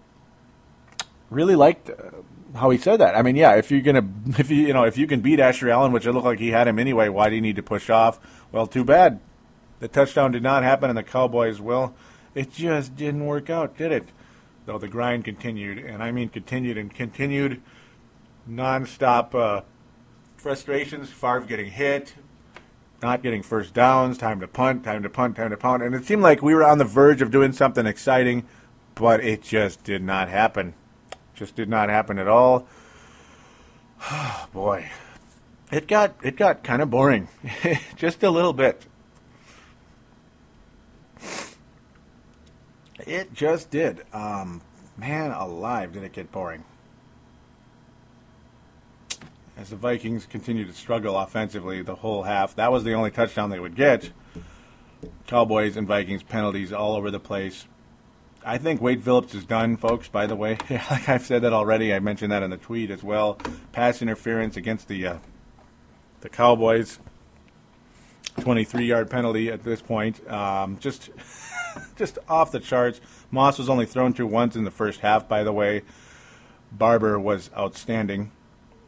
really 1.30 1.55
liked 1.55 1.89
uh, 1.89 2.57
how 2.57 2.70
he 2.70 2.78
said 2.78 2.97
that. 2.97 3.16
I 3.16 3.22
mean, 3.22 3.36
yeah, 3.36 3.55
if 3.55 3.72
you're 3.72 3.82
gonna, 3.82 4.07
if 4.38 4.49
you 4.49 4.68
you 4.68 4.74
know, 4.74 4.84
if 4.84 4.97
you 4.97 5.07
can 5.07 5.22
beat 5.22 5.39
Asher 5.39 5.70
Allen, 5.70 5.91
which 5.91 6.05
it 6.05 6.12
looked 6.12 6.26
like 6.26 6.39
he 6.39 6.49
had 6.49 6.68
him 6.68 6.80
anyway, 6.80 7.10
why 7.10 7.30
do 7.30 7.36
you 7.36 7.41
need 7.41 7.55
to 7.55 7.64
push 7.64 7.89
off? 7.89 8.20
Well, 8.51 8.68
too 8.68 8.84
bad. 8.84 9.20
The 9.80 9.88
touchdown 9.88 10.32
did 10.32 10.43
not 10.43 10.64
happen, 10.64 10.89
and 10.89 10.97
the 10.97 11.03
Cowboys 11.03 11.62
will. 11.62 11.93
It 12.39 12.53
just 12.53 12.95
didn't 12.95 13.25
work 13.25 13.49
out, 13.49 13.77
did 13.77 13.91
it? 13.91 14.05
Though 14.65 14.77
the 14.77 14.87
grind 14.87 15.25
continued, 15.25 15.77
and 15.77 16.01
I 16.01 16.13
mean 16.13 16.29
continued 16.29 16.77
and 16.77 16.89
continued, 16.89 17.61
nonstop 18.49 19.35
uh, 19.35 19.63
frustrations. 20.37 21.09
Favre 21.09 21.41
getting 21.41 21.69
hit, 21.69 22.13
not 23.01 23.23
getting 23.23 23.43
first 23.43 23.73
downs, 23.73 24.17
time 24.17 24.39
to 24.39 24.47
punt, 24.47 24.85
time 24.85 25.03
to 25.03 25.09
punt, 25.09 25.35
time 25.35 25.49
to 25.49 25.57
punt, 25.57 25.83
and 25.83 25.93
it 25.93 26.05
seemed 26.05 26.21
like 26.21 26.41
we 26.41 26.55
were 26.55 26.63
on 26.63 26.77
the 26.77 26.85
verge 26.85 27.21
of 27.21 27.29
doing 27.29 27.51
something 27.51 27.85
exciting, 27.85 28.45
but 28.95 29.21
it 29.21 29.41
just 29.41 29.83
did 29.83 30.01
not 30.01 30.29
happen. 30.29 30.75
Just 31.35 31.57
did 31.57 31.67
not 31.67 31.89
happen 31.89 32.17
at 32.17 32.29
all. 32.29 32.69
Boy, 34.53 34.89
it 35.73 35.89
got 35.89 36.15
it 36.23 36.37
got 36.37 36.63
kind 36.63 36.81
of 36.81 36.89
boring, 36.89 37.27
just 37.97 38.23
a 38.23 38.29
little 38.29 38.53
bit. 38.53 38.85
It 43.05 43.33
just 43.33 43.69
did. 43.69 44.05
Um, 44.13 44.61
man 44.97 45.31
alive, 45.31 45.93
did 45.93 46.03
it 46.03 46.13
get 46.13 46.31
boring. 46.31 46.63
As 49.57 49.69
the 49.69 49.75
Vikings 49.75 50.25
continue 50.25 50.65
to 50.65 50.73
struggle 50.73 51.17
offensively 51.17 51.81
the 51.81 51.95
whole 51.95 52.23
half, 52.23 52.55
that 52.55 52.71
was 52.71 52.83
the 52.83 52.93
only 52.93 53.11
touchdown 53.11 53.49
they 53.49 53.59
would 53.59 53.75
get. 53.75 54.11
Cowboys 55.27 55.75
and 55.75 55.87
Vikings 55.87 56.23
penalties 56.23 56.71
all 56.71 56.95
over 56.95 57.11
the 57.11 57.19
place. 57.19 57.65
I 58.45 58.57
think 58.57 58.81
Wade 58.81 59.03
Phillips 59.03 59.35
is 59.35 59.43
done, 59.43 59.75
folks, 59.75 60.07
by 60.07 60.27
the 60.27 60.35
way. 60.35 60.57
like 60.69 61.09
I've 61.09 61.25
said 61.25 61.41
that 61.41 61.51
already. 61.51 61.93
I 61.93 61.99
mentioned 61.99 62.31
that 62.31 62.41
in 62.41 62.49
the 62.49 62.57
tweet 62.57 62.89
as 62.89 63.03
well. 63.03 63.37
Pass 63.73 64.01
interference 64.01 64.55
against 64.55 64.87
the 64.87 65.05
uh, 65.05 65.17
the 66.21 66.29
Cowboys. 66.29 66.99
23 68.41 68.85
yard 68.85 69.09
penalty 69.09 69.49
at 69.49 69.63
this 69.63 69.81
point. 69.81 70.25
Um, 70.29 70.77
just 70.79 71.09
just 71.95 72.17
off 72.28 72.51
the 72.51 72.59
charts. 72.59 73.01
Moss 73.32 73.57
was 73.57 73.70
only 73.70 73.86
thrown 73.86 74.13
to 74.13 74.26
once 74.26 74.55
in 74.55 74.63
the 74.63 74.72
first 74.72 75.01
half, 75.01 75.28
by 75.28 75.43
the 75.43 75.53
way. 75.53 75.84
Barber 76.72 77.20
was 77.20 77.49
outstanding. 77.57 78.32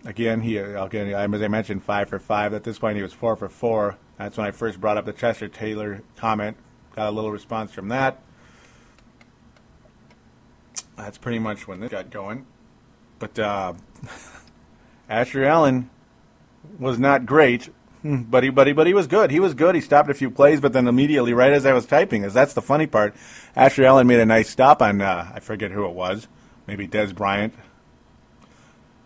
Again, 0.06 0.42
he 0.42 0.58
again 0.58 1.08
as 1.08 1.42
I 1.42 1.48
mentioned, 1.48 1.84
five 1.84 2.10
for 2.10 2.20
five. 2.20 2.54
At 2.54 2.64
this 2.64 2.80
point, 2.80 2.98
he 2.98 3.04
was 3.04 3.14
four 3.14 3.36
for 3.36 3.50
four. 3.50 3.98
That's 4.18 4.38
when 4.38 4.48
I 4.48 4.52
first 4.52 4.82
brought 4.82 4.98
up 4.98 5.06
the 5.06 5.14
Chester 5.14 5.48
Taylor 5.48 6.04
comment. 6.16 6.58
Got 6.96 7.10
a 7.10 7.12
little 7.12 7.32
response 7.32 7.72
from 7.72 7.88
that. 7.90 8.22
That's 10.98 11.18
pretty 11.18 11.40
much 11.40 11.68
when 11.68 11.80
this 11.80 11.92
got 11.92 12.10
going. 12.10 12.46
But 13.20 13.38
uh, 13.38 13.74
Asher 15.10 15.44
Allen 15.44 15.90
was 16.80 17.00
not 17.00 17.26
great, 17.26 17.70
but 18.30 18.44
he, 18.44 18.50
but, 18.50 18.68
he, 18.68 18.74
but 18.74 18.88
he 18.88 18.94
was 18.94 19.08
good. 19.08 19.32
He 19.32 19.40
was 19.40 19.54
good. 19.54 19.76
He 19.76 19.82
stopped 19.82 20.10
a 20.10 20.14
few 20.14 20.32
plays, 20.32 20.60
but 20.60 20.74
then 20.74 20.88
immediately, 20.88 21.34
right 21.34 21.54
as 21.54 21.66
I 21.66 21.74
was 21.74 21.86
typing, 21.86 22.24
is 22.24 22.34
that's 22.34 22.54
the 22.54 22.62
funny 22.62 22.88
part. 22.88 23.16
Asher 23.56 23.86
Allen 23.86 24.08
made 24.08 24.20
a 24.20 24.26
nice 24.26 24.50
stop 24.50 24.82
on, 24.82 25.02
uh, 25.02 25.32
I 25.34 25.40
forget 25.40 25.72
who 25.72 25.86
it 25.86 25.94
was, 25.94 26.28
maybe 26.68 26.88
Dez 26.88 27.14
Bryant. 27.14 27.54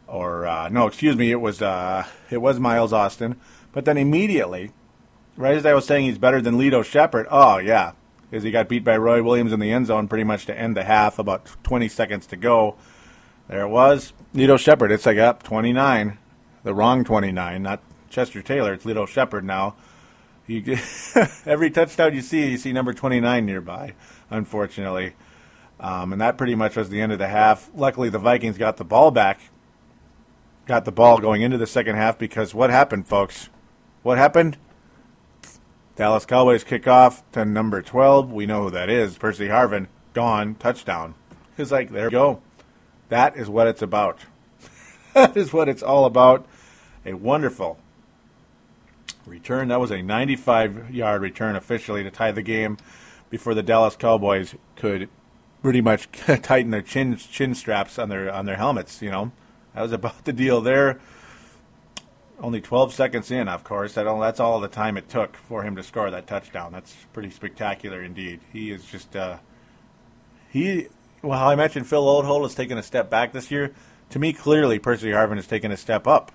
Or, 0.07 0.45
uh, 0.45 0.69
no, 0.69 0.87
excuse 0.87 1.15
me, 1.15 1.31
it 1.31 1.41
was, 1.41 1.61
uh, 1.61 2.05
it 2.29 2.37
was 2.37 2.59
Miles 2.59 2.93
Austin. 2.93 3.39
But 3.73 3.85
then 3.85 3.97
immediately, 3.97 4.71
right 5.35 5.57
as 5.57 5.65
I 5.65 5.73
was 5.73 5.85
saying 5.85 6.05
he's 6.05 6.17
better 6.17 6.41
than 6.41 6.55
Lito 6.55 6.85
Sheppard, 6.85 7.27
oh, 7.29 7.57
yeah, 7.57 7.93
because 8.29 8.43
he 8.43 8.51
got 8.51 8.69
beat 8.69 8.83
by 8.83 8.95
Roy 8.95 9.21
Williams 9.21 9.51
in 9.51 9.59
the 9.59 9.71
end 9.71 9.87
zone 9.87 10.07
pretty 10.07 10.23
much 10.23 10.45
to 10.45 10.57
end 10.57 10.77
the 10.77 10.83
half, 10.83 11.19
about 11.19 11.49
20 11.63 11.89
seconds 11.89 12.27
to 12.27 12.37
go. 12.37 12.75
There 13.49 13.61
it 13.61 13.69
was. 13.69 14.13
Lito 14.33 14.57
Sheppard. 14.57 14.91
It's 14.91 15.05
like 15.05 15.17
up 15.17 15.43
29, 15.43 16.17
the 16.63 16.73
wrong 16.73 17.03
29, 17.03 17.61
not 17.61 17.81
Chester 18.09 18.41
Taylor. 18.41 18.73
It's 18.73 18.85
Lito 18.85 19.07
Sheppard 19.07 19.43
now. 19.43 19.75
You, 20.47 20.77
every 21.45 21.71
touchdown 21.71 22.13
you 22.13 22.21
see, 22.21 22.51
you 22.51 22.57
see 22.57 22.71
number 22.71 22.93
29 22.93 23.45
nearby. 23.45 23.93
Unfortunately, 24.29 25.13
um, 25.79 26.13
and 26.13 26.21
that 26.21 26.37
pretty 26.37 26.55
much 26.55 26.75
was 26.75 26.89
the 26.89 27.01
end 27.01 27.11
of 27.11 27.19
the 27.19 27.27
half. 27.27 27.69
Luckily, 27.75 28.09
the 28.09 28.19
Vikings 28.19 28.57
got 28.57 28.77
the 28.77 28.85
ball 28.85 29.11
back, 29.11 29.39
got 30.65 30.85
the 30.85 30.91
ball 30.91 31.19
going 31.19 31.41
into 31.41 31.57
the 31.57 31.67
second 31.67 31.95
half 31.95 32.17
because 32.17 32.53
what 32.53 32.69
happened, 32.69 33.07
folks? 33.07 33.49
What 34.03 34.17
happened? 34.17 34.57
Dallas 35.95 36.25
Cowboys 36.25 36.63
kick 36.63 36.87
off 36.87 37.23
to 37.31 37.45
number 37.45 37.81
12. 37.81 38.31
We 38.31 38.45
know 38.45 38.63
who 38.63 38.71
that 38.71 38.89
is. 38.89 39.17
Percy 39.17 39.47
Harvin, 39.47 39.87
gone, 40.13 40.55
touchdown. 40.55 41.15
It's 41.57 41.71
like, 41.71 41.89
there 41.89 42.07
we 42.07 42.11
go. 42.11 42.41
That 43.09 43.37
is 43.37 43.49
what 43.49 43.67
it's 43.67 43.81
about. 43.81 44.19
that 45.13 45.37
is 45.37 45.53
what 45.53 45.69
it's 45.69 45.83
all 45.83 46.05
about. 46.05 46.45
A 47.05 47.13
wonderful 47.13 47.79
return. 49.27 49.69
That 49.69 49.79
was 49.79 49.91
a 49.91 50.01
95 50.01 50.93
yard 50.93 51.21
return 51.21 51.55
officially 51.55 52.03
to 52.03 52.11
tie 52.11 52.31
the 52.31 52.41
game 52.41 52.77
before 53.29 53.53
the 53.53 53.63
Dallas 53.63 53.95
Cowboys 53.95 54.55
could 54.75 55.09
pretty 55.61 55.81
much 55.81 56.09
tighten 56.41 56.71
their 56.71 56.81
chin 56.81 57.17
chin 57.17 57.55
straps 57.55 57.97
on 57.97 58.09
their 58.09 58.31
on 58.31 58.45
their 58.45 58.57
helmets, 58.57 59.01
you 59.01 59.11
know. 59.11 59.31
That 59.73 59.81
was 59.81 59.91
about 59.91 60.25
the 60.25 60.33
deal 60.33 60.61
there. 60.61 60.99
Only 62.39 62.59
12 62.59 62.93
seconds 62.93 63.31
in, 63.31 63.47
of 63.47 63.63
course. 63.63 63.93
That's 63.93 64.39
all 64.39 64.59
the 64.59 64.67
time 64.67 64.97
it 64.97 65.07
took 65.09 65.37
for 65.37 65.63
him 65.63 65.75
to 65.77 65.83
score 65.83 66.11
that 66.11 66.27
touchdown. 66.27 66.73
That's 66.73 66.93
pretty 67.13 67.29
spectacular 67.29 68.03
indeed. 68.03 68.41
He 68.51 68.71
is 68.71 68.85
just 68.85 69.15
uh, 69.15 69.37
he 70.49 70.87
well, 71.25 71.49
I 71.49 71.55
mentioned 71.55 71.87
Phil 71.87 72.03
Loadholt 72.03 72.43
has 72.43 72.55
taken 72.55 72.77
a 72.77 72.83
step 72.83 73.09
back 73.09 73.33
this 73.33 73.49
year. 73.49 73.73
To 74.11 74.19
me, 74.19 74.31
clearly, 74.31 74.77
Percy 74.77 75.09
Harvin 75.09 75.37
has 75.37 75.47
taken 75.47 75.71
a 75.71 75.77
step 75.77 76.05
up. 76.05 76.31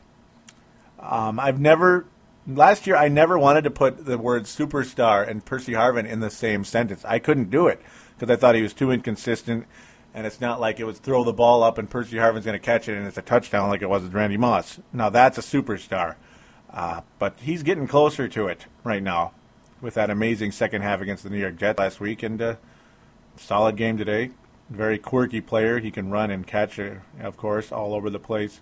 Um, 0.99 1.39
I've 1.39 1.61
never, 1.61 2.07
last 2.47 2.87
year, 2.87 2.97
I 2.97 3.09
never 3.09 3.39
wanted 3.39 3.65
to 3.65 3.71
put 3.71 4.05
the 4.05 4.19
word 4.19 4.45
superstar 4.45 5.27
and 5.27 5.45
Percy 5.45 5.73
Harvin 5.73 6.07
in 6.07 6.21
the 6.21 6.31
same 6.31 6.65
sentence. 6.65 7.05
I 7.05 7.19
couldn't 7.19 7.51
do 7.51 7.67
it 7.67 7.81
because 8.19 8.33
I 8.33 8.39
thought 8.39 8.55
he 8.55 8.63
was 8.63 8.73
too 8.73 8.91
inconsistent. 8.91 9.67
And 10.13 10.27
it's 10.27 10.41
not 10.41 10.61
like 10.61 10.81
it 10.81 10.85
was 10.85 10.99
throw 10.99 11.23
the 11.23 11.33
ball 11.33 11.63
up 11.63 11.79
and 11.79 11.89
Percy 11.89 12.17
Harvin's 12.17 12.45
going 12.45 12.59
to 12.59 12.65
catch 12.65 12.89
it 12.89 12.97
and 12.97 13.07
it's 13.07 13.19
a 13.19 13.23
touchdown 13.23 13.69
like 13.69 13.83
it 13.83 13.89
was 13.89 14.03
with 14.03 14.15
Randy 14.15 14.37
Moss. 14.37 14.81
Now, 14.93 15.09
that's 15.09 15.39
a 15.39 15.43
superstar. 15.43 16.17
Uh, 16.69 17.03
but 17.19 17.35
he's 17.41 17.63
getting 17.63 17.87
closer 17.87 18.29
to 18.29 18.49
it 18.49 18.67
right 18.83 19.03
now 19.03 19.33
with 19.81 19.95
that 19.95 20.11
amazing 20.11 20.53
second 20.53 20.83
half 20.83 21.01
against 21.01 21.23
the 21.23 21.31
New 21.31 21.39
York 21.39 21.57
Jets 21.57 21.79
last 21.79 22.01
week 22.01 22.23
and 22.23 22.43
uh, 22.43 22.57
solid 23.37 23.77
game 23.77 23.97
today 23.97 24.31
very 24.71 24.99
quirky 24.99 25.41
player. 25.41 25.81
He 25.81 25.91
can 25.91 26.11
run 26.11 26.31
and 26.31 26.47
catch, 26.47 26.79
it, 26.79 27.01
of 27.21 27.37
course, 27.37 27.73
all 27.73 27.93
over 27.93 28.09
the 28.09 28.21
place. 28.21 28.61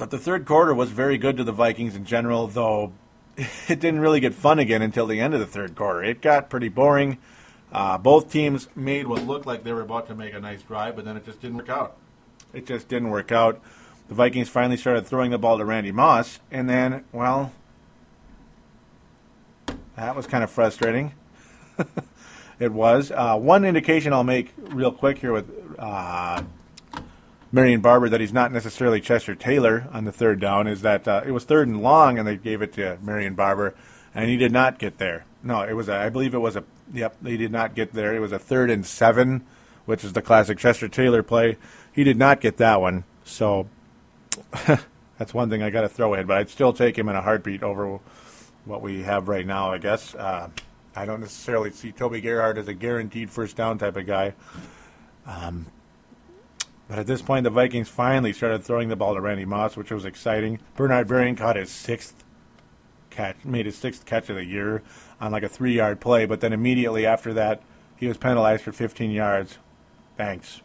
But 0.00 0.08
the 0.08 0.18
third 0.18 0.46
quarter 0.46 0.74
was 0.74 0.88
very 0.88 1.18
good 1.18 1.36
to 1.36 1.44
the 1.44 1.52
Vikings 1.52 1.94
in 1.94 2.06
general, 2.06 2.46
though 2.46 2.94
it 3.36 3.80
didn't 3.80 4.00
really 4.00 4.18
get 4.18 4.32
fun 4.32 4.58
again 4.58 4.80
until 4.80 5.06
the 5.06 5.20
end 5.20 5.34
of 5.34 5.40
the 5.40 5.46
third 5.46 5.76
quarter. 5.76 6.02
It 6.02 6.22
got 6.22 6.48
pretty 6.48 6.70
boring. 6.70 7.18
Uh, 7.70 7.98
both 7.98 8.32
teams 8.32 8.68
made 8.74 9.06
what 9.06 9.26
looked 9.26 9.44
like 9.44 9.62
they 9.62 9.74
were 9.74 9.82
about 9.82 10.06
to 10.06 10.14
make 10.14 10.32
a 10.32 10.40
nice 10.40 10.62
drive, 10.62 10.96
but 10.96 11.04
then 11.04 11.18
it 11.18 11.26
just 11.26 11.42
didn't 11.42 11.58
work 11.58 11.68
out. 11.68 11.98
It 12.54 12.64
just 12.64 12.88
didn't 12.88 13.10
work 13.10 13.30
out. 13.30 13.60
The 14.08 14.14
Vikings 14.14 14.48
finally 14.48 14.78
started 14.78 15.06
throwing 15.06 15.32
the 15.32 15.38
ball 15.38 15.58
to 15.58 15.66
Randy 15.66 15.92
Moss, 15.92 16.40
and 16.50 16.68
then, 16.68 17.04
well, 17.12 17.52
that 19.96 20.16
was 20.16 20.26
kind 20.26 20.42
of 20.42 20.50
frustrating. 20.50 21.12
it 22.58 22.72
was. 22.72 23.12
Uh, 23.14 23.36
one 23.36 23.66
indication 23.66 24.14
I'll 24.14 24.24
make 24.24 24.54
real 24.56 24.92
quick 24.92 25.18
here 25.18 25.34
with 25.34 25.50
uh, 25.78 26.42
Marion 27.52 27.80
Barber 27.80 28.08
that 28.08 28.20
he's 28.20 28.32
not 28.32 28.52
necessarily 28.52 29.00
Chester 29.00 29.34
Taylor 29.34 29.88
on 29.92 30.04
the 30.04 30.12
third 30.12 30.40
down 30.40 30.66
is 30.66 30.82
that 30.82 31.08
uh, 31.08 31.22
it 31.26 31.32
was 31.32 31.44
third 31.44 31.66
and 31.66 31.82
long, 31.82 32.18
and 32.18 32.26
they 32.26 32.36
gave 32.36 32.62
it 32.62 32.72
to 32.74 32.98
Marion 33.02 33.34
Barber, 33.34 33.74
and 34.14 34.30
he 34.30 34.36
did 34.36 34.52
not 34.52 34.78
get 34.78 34.98
there. 34.98 35.24
No, 35.42 35.62
it 35.62 35.72
was. 35.72 35.88
A, 35.88 35.94
I 35.94 36.08
believe 36.10 36.34
it 36.34 36.38
was 36.38 36.56
a. 36.56 36.64
Yep, 36.92 37.24
he 37.24 37.36
did 37.36 37.50
not 37.50 37.74
get 37.74 37.92
there. 37.92 38.14
It 38.14 38.20
was 38.20 38.32
a 38.32 38.38
third 38.38 38.70
and 38.70 38.86
seven, 38.86 39.44
which 39.84 40.04
is 40.04 40.12
the 40.12 40.22
classic 40.22 40.58
Chester 40.58 40.88
Taylor 40.88 41.22
play. 41.22 41.56
He 41.92 42.04
did 42.04 42.16
not 42.16 42.40
get 42.40 42.56
that 42.58 42.80
one, 42.80 43.04
so 43.24 43.68
that's 45.18 45.34
one 45.34 45.50
thing 45.50 45.62
I 45.62 45.70
got 45.70 45.82
to 45.82 45.88
throw 45.88 46.14
in. 46.14 46.26
But 46.26 46.36
I'd 46.36 46.50
still 46.50 46.72
take 46.72 46.96
him 46.96 47.08
in 47.08 47.16
a 47.16 47.22
heartbeat 47.22 47.62
over 47.62 47.98
what 48.64 48.82
we 48.82 49.02
have 49.02 49.28
right 49.28 49.46
now. 49.46 49.72
I 49.72 49.78
guess. 49.78 50.14
Uh, 50.14 50.50
I 50.94 51.06
don't 51.06 51.20
necessarily 51.20 51.70
see 51.70 51.92
Toby 51.92 52.20
Gerhart 52.20 52.58
as 52.58 52.68
a 52.68 52.74
guaranteed 52.74 53.30
first 53.30 53.56
down 53.56 53.78
type 53.78 53.96
of 53.96 54.06
guy. 54.06 54.34
Um, 55.24 55.66
but 56.90 56.98
at 56.98 57.06
this 57.06 57.22
point, 57.22 57.44
the 57.44 57.50
Vikings 57.50 57.88
finally 57.88 58.32
started 58.32 58.64
throwing 58.64 58.88
the 58.88 58.96
ball 58.96 59.14
to 59.14 59.20
Randy 59.20 59.44
Moss, 59.44 59.76
which 59.76 59.92
was 59.92 60.04
exciting. 60.04 60.58
Bernard 60.74 61.06
Berrian 61.06 61.36
caught 61.36 61.54
his 61.54 61.70
sixth 61.70 62.24
catch, 63.10 63.36
made 63.44 63.66
his 63.66 63.78
sixth 63.78 64.04
catch 64.04 64.28
of 64.28 64.34
the 64.34 64.44
year 64.44 64.82
on 65.20 65.30
like 65.30 65.44
a 65.44 65.48
three-yard 65.48 66.00
play. 66.00 66.26
But 66.26 66.40
then 66.40 66.52
immediately 66.52 67.06
after 67.06 67.32
that, 67.34 67.62
he 67.94 68.08
was 68.08 68.16
penalized 68.16 68.64
for 68.64 68.72
15 68.72 69.12
yards. 69.12 69.58
Thanks. 70.16 70.62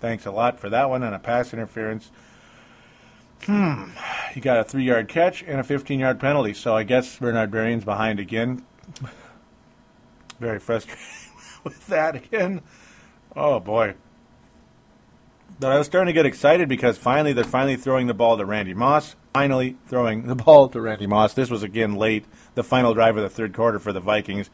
Thanks 0.00 0.26
a 0.26 0.30
lot 0.30 0.60
for 0.60 0.68
that 0.68 0.90
one 0.90 1.02
and 1.02 1.14
a 1.14 1.18
pass 1.18 1.54
interference. 1.54 2.10
Hmm. 3.44 3.92
He 4.34 4.40
got 4.42 4.60
a 4.60 4.64
three-yard 4.64 5.08
catch 5.08 5.42
and 5.42 5.58
a 5.58 5.62
15-yard 5.62 6.20
penalty. 6.20 6.52
So 6.52 6.76
I 6.76 6.82
guess 6.82 7.16
Bernard 7.16 7.50
Berrian's 7.50 7.86
behind 7.86 8.20
again. 8.20 8.66
Very 10.38 10.58
frustrated 10.58 11.02
with 11.64 11.86
that 11.86 12.16
again. 12.16 12.60
Oh 13.34 13.60
boy. 13.60 13.94
But 15.60 15.72
I 15.72 15.76
was 15.76 15.86
starting 15.86 16.06
to 16.06 16.14
get 16.14 16.24
excited 16.24 16.70
because 16.70 16.96
finally 16.96 17.34
they're 17.34 17.44
finally 17.44 17.76
throwing 17.76 18.06
the 18.06 18.14
ball 18.14 18.38
to 18.38 18.46
Randy 18.46 18.72
Moss. 18.72 19.14
Finally 19.34 19.76
throwing 19.86 20.26
the 20.26 20.34
ball 20.46 20.70
to 20.70 20.80
Randy 20.80 21.06
Moss. 21.06 21.34
This 21.34 21.50
was 21.50 21.62
again 21.62 21.96
late, 21.96 22.24
the 22.54 22.64
final 22.64 22.94
drive 22.94 23.18
of 23.18 23.22
the 23.22 23.28
third 23.28 23.52
quarter 23.52 23.78
for 23.78 23.92
the 23.92 24.00
Vikings. 24.00 24.48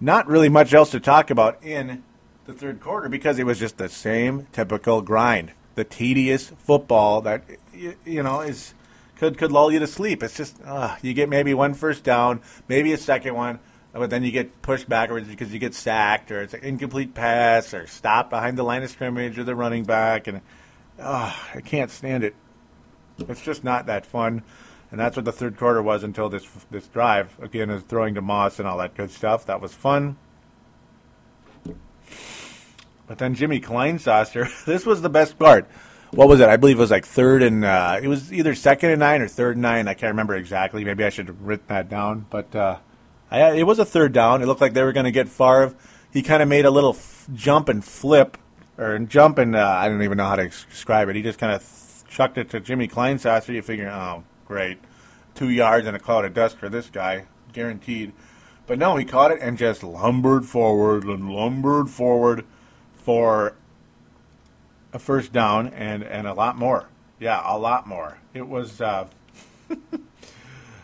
Not 0.00 0.26
really 0.26 0.48
much 0.48 0.72
else 0.72 0.90
to 0.92 1.00
talk 1.00 1.28
about 1.28 1.62
in 1.62 2.02
the 2.46 2.54
third 2.54 2.80
quarter 2.80 3.10
because 3.10 3.38
it 3.38 3.44
was 3.44 3.58
just 3.58 3.76
the 3.76 3.90
same 3.90 4.46
typical 4.50 5.02
grind. 5.02 5.52
The 5.74 5.84
tedious 5.84 6.48
football 6.58 7.20
that 7.20 7.44
you 7.74 8.22
know 8.22 8.40
is 8.40 8.72
could 9.16 9.36
could 9.36 9.52
lull 9.52 9.70
you 9.70 9.78
to 9.78 9.86
sleep. 9.86 10.22
It's 10.22 10.38
just 10.38 10.56
uh, 10.64 10.96
you 11.02 11.12
get 11.12 11.28
maybe 11.28 11.52
one 11.52 11.74
first 11.74 12.02
down, 12.02 12.40
maybe 12.66 12.94
a 12.94 12.98
second 12.98 13.34
one, 13.34 13.58
but 13.98 14.10
then 14.10 14.22
you 14.22 14.30
get 14.30 14.62
pushed 14.62 14.88
backwards 14.88 15.28
because 15.28 15.52
you 15.52 15.58
get 15.58 15.74
sacked 15.74 16.30
or 16.30 16.42
it's 16.42 16.54
an 16.54 16.62
incomplete 16.62 17.14
pass 17.14 17.74
or 17.74 17.86
stopped 17.86 18.30
behind 18.30 18.58
the 18.58 18.62
line 18.62 18.82
of 18.82 18.90
scrimmage 18.90 19.38
or 19.38 19.44
the 19.44 19.54
running 19.54 19.84
back, 19.84 20.26
and 20.26 20.40
uh, 20.98 21.34
I 21.54 21.60
can't 21.60 21.90
stand 21.90 22.24
it. 22.24 22.34
It's 23.18 23.42
just 23.42 23.64
not 23.64 23.86
that 23.86 24.04
fun, 24.04 24.42
and 24.90 25.00
that's 25.00 25.16
what 25.16 25.24
the 25.24 25.32
third 25.32 25.56
quarter 25.56 25.82
was 25.82 26.02
until 26.02 26.28
this 26.28 26.46
this 26.70 26.86
drive. 26.88 27.36
Again, 27.40 27.70
is 27.70 27.82
throwing 27.82 28.14
to 28.14 28.22
Moss 28.22 28.58
and 28.58 28.68
all 28.68 28.78
that 28.78 28.94
good 28.94 29.10
stuff. 29.10 29.46
That 29.46 29.60
was 29.60 29.72
fun. 29.72 30.16
But 33.06 33.18
then 33.18 33.34
Jimmy 33.34 33.60
Kleinsasser, 33.60 34.64
this 34.64 34.84
was 34.84 35.02
the 35.02 35.08
best 35.08 35.38
part 35.38 35.68
what 36.10 36.28
was 36.28 36.40
it? 36.40 36.48
I 36.48 36.56
believe 36.56 36.78
it 36.78 36.80
was 36.80 36.90
like 36.90 37.06
third 37.06 37.42
and 37.42 37.64
uh, 37.64 37.98
it 38.02 38.08
was 38.08 38.32
either 38.32 38.54
second 38.54 38.90
and 38.90 39.00
nine 39.00 39.20
or 39.20 39.28
third 39.28 39.56
and 39.56 39.62
nine. 39.62 39.88
I 39.88 39.94
can't 39.94 40.12
remember 40.12 40.34
exactly. 40.34 40.84
Maybe 40.84 41.04
I 41.04 41.10
should 41.10 41.28
have 41.28 41.40
written 41.42 41.66
that 41.68 41.88
down. 41.88 42.26
But 42.30 42.54
uh, 42.54 42.78
I, 43.30 43.52
it 43.52 43.64
was 43.64 43.78
a 43.78 43.84
third 43.84 44.12
down. 44.12 44.42
It 44.42 44.46
looked 44.46 44.60
like 44.60 44.74
they 44.74 44.82
were 44.82 44.92
going 44.92 45.04
to 45.04 45.10
get 45.10 45.28
Favre. 45.28 45.74
He 46.12 46.22
kind 46.22 46.42
of 46.42 46.48
made 46.48 46.64
a 46.64 46.70
little 46.70 46.94
f- 46.94 47.28
jump 47.34 47.68
and 47.68 47.84
flip, 47.84 48.38
or 48.78 48.98
jump 49.00 49.38
and 49.38 49.56
uh, 49.56 49.68
I 49.68 49.88
don't 49.88 50.02
even 50.02 50.18
know 50.18 50.26
how 50.26 50.36
to 50.36 50.48
describe 50.48 51.08
it. 51.08 51.16
He 51.16 51.22
just 51.22 51.38
kind 51.38 51.52
of 51.52 51.60
th- 51.60 52.10
chucked 52.14 52.38
it 52.38 52.50
to 52.50 52.60
Jimmy 52.60 52.88
Kleinsasser. 52.88 53.52
You 53.54 53.62
figure, 53.62 53.88
oh, 53.90 54.24
great, 54.46 54.78
two 55.34 55.50
yards 55.50 55.86
and 55.86 55.96
a 55.96 56.00
cloud 56.00 56.24
of 56.24 56.34
dust 56.34 56.56
for 56.56 56.68
this 56.68 56.88
guy, 56.88 57.26
guaranteed. 57.52 58.12
But 58.66 58.78
no, 58.78 58.96
he 58.96 59.04
caught 59.04 59.30
it 59.30 59.38
and 59.40 59.58
just 59.58 59.82
lumbered 59.82 60.46
forward 60.46 61.04
and 61.04 61.30
lumbered 61.30 61.88
forward 61.88 62.44
for 62.94 63.54
a 64.92 64.98
first 64.98 65.32
down 65.32 65.68
and, 65.68 66.02
and 66.02 66.26
a 66.26 66.34
lot 66.34 66.56
more. 66.56 66.88
Yeah, 67.20 67.40
a 67.44 67.58
lot 67.58 67.86
more. 67.86 68.18
It 68.34 68.48
was 68.48 68.80
uh, 68.80 69.06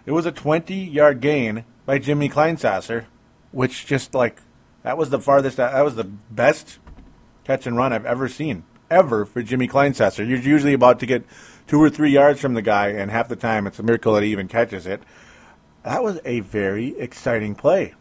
It 0.04 0.12
was 0.12 0.26
a 0.26 0.32
20 0.32 0.74
yard 0.74 1.20
gain 1.20 1.64
by 1.86 1.98
Jimmy 1.98 2.28
Kleinsasser, 2.28 3.06
which 3.50 3.86
just 3.86 4.14
like 4.14 4.40
that 4.82 4.98
was 4.98 5.10
the 5.10 5.20
farthest, 5.20 5.56
that 5.58 5.84
was 5.84 5.94
the 5.94 6.04
best 6.04 6.78
catch 7.44 7.66
and 7.66 7.76
run 7.76 7.92
I've 7.92 8.06
ever 8.06 8.28
seen, 8.28 8.64
ever 8.90 9.24
for 9.24 9.42
Jimmy 9.42 9.68
Kleinsasser. 9.68 10.26
You're 10.26 10.38
usually 10.38 10.74
about 10.74 11.00
to 11.00 11.06
get 11.06 11.24
two 11.66 11.80
or 11.80 11.90
three 11.90 12.10
yards 12.10 12.40
from 12.40 12.54
the 12.54 12.62
guy, 12.62 12.88
and 12.88 13.10
half 13.10 13.28
the 13.28 13.36
time 13.36 13.66
it's 13.66 13.78
a 13.78 13.82
miracle 13.82 14.14
that 14.14 14.22
he 14.22 14.30
even 14.30 14.48
catches 14.48 14.86
it. 14.86 15.02
That 15.82 16.02
was 16.02 16.20
a 16.24 16.40
very 16.40 16.98
exciting 16.98 17.54
play. 17.54 17.94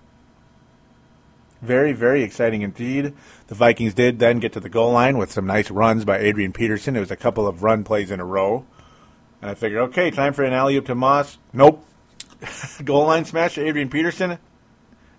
Very, 1.62 1.94
very 1.94 2.24
exciting 2.24 2.64
indeed. 2.64 3.14
The 3.48 3.56
Vikings 3.56 3.94
did 3.94 4.18
then 4.18 4.40
get 4.40 4.54
to 4.54 4.60
the 4.60 4.70
goal 4.70 4.92
line 4.92 5.18
with 5.18 5.32
some 5.32 5.46
nice 5.46 5.70
runs 5.70 6.06
by 6.06 6.18
Adrian 6.18 6.54
Peterson. 6.54 6.96
It 6.96 7.02
was 7.02 7.12
a 7.12 7.16
couple 7.16 7.48
of 7.48 7.62
run 7.62 7.84
plays 7.84 8.10
in 8.10 8.20
a 8.20 8.26
row. 8.26 8.66
And 9.42 9.52
I 9.52 9.54
figured, 9.54 9.82
okay, 9.90 10.10
time 10.10 10.34
for 10.34 10.44
an 10.44 10.54
alley 10.54 10.76
oop 10.76 10.88
to 10.88 10.96
Moss. 10.96 11.38
Nope. 11.54 11.86
goal 12.84 13.06
line 13.06 13.26
smash 13.26 13.56
to 13.56 13.66
Adrian 13.66 13.90
Peterson. 13.90 14.38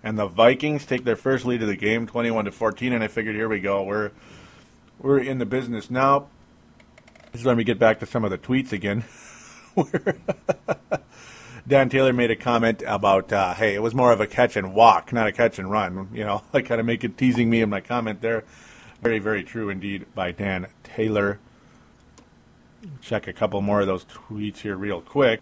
And 0.03 0.17
the 0.17 0.27
Vikings 0.27 0.85
take 0.85 1.05
their 1.05 1.15
first 1.15 1.45
lead 1.45 1.61
of 1.61 1.69
the 1.69 1.77
game, 1.77 2.07
21 2.07 2.45
to 2.45 2.51
14. 2.51 2.93
And 2.93 3.03
I 3.03 3.07
figured, 3.07 3.35
here 3.35 3.47
we 3.47 3.59
go. 3.59 3.83
We're 3.83 4.11
we're 4.99 5.19
in 5.19 5.37
the 5.37 5.45
business 5.45 5.89
now. 5.89 6.27
This 7.31 7.41
is 7.41 7.45
when 7.45 7.57
we 7.57 7.63
get 7.63 7.79
back 7.79 7.99
to 7.99 8.05
some 8.05 8.23
of 8.23 8.31
the 8.31 8.37
tweets 8.37 8.71
again. 8.71 9.03
Dan 11.67 11.89
Taylor 11.89 12.13
made 12.13 12.29
a 12.29 12.35
comment 12.35 12.83
about, 12.85 13.31
uh, 13.31 13.53
hey, 13.53 13.73
it 13.73 13.81
was 13.81 13.95
more 13.95 14.11
of 14.11 14.19
a 14.19 14.27
catch 14.27 14.55
and 14.55 14.73
walk, 14.73 15.13
not 15.13 15.27
a 15.27 15.31
catch 15.31 15.59
and 15.59 15.71
run. 15.71 16.09
You 16.13 16.25
know, 16.25 16.43
like 16.53 16.65
kind 16.65 16.79
of 16.79 16.85
make 16.85 17.03
it 17.03 17.17
teasing 17.17 17.49
me 17.49 17.61
in 17.61 17.69
my 17.69 17.81
comment 17.81 18.21
there. 18.21 18.43
Very, 19.01 19.19
very 19.19 19.43
true 19.43 19.69
indeed 19.69 20.05
by 20.13 20.31
Dan 20.31 20.67
Taylor. 20.83 21.39
Check 23.01 23.27
a 23.27 23.33
couple 23.33 23.61
more 23.61 23.81
of 23.81 23.87
those 23.87 24.05
tweets 24.05 24.57
here 24.57 24.75
real 24.75 25.01
quick. 25.01 25.41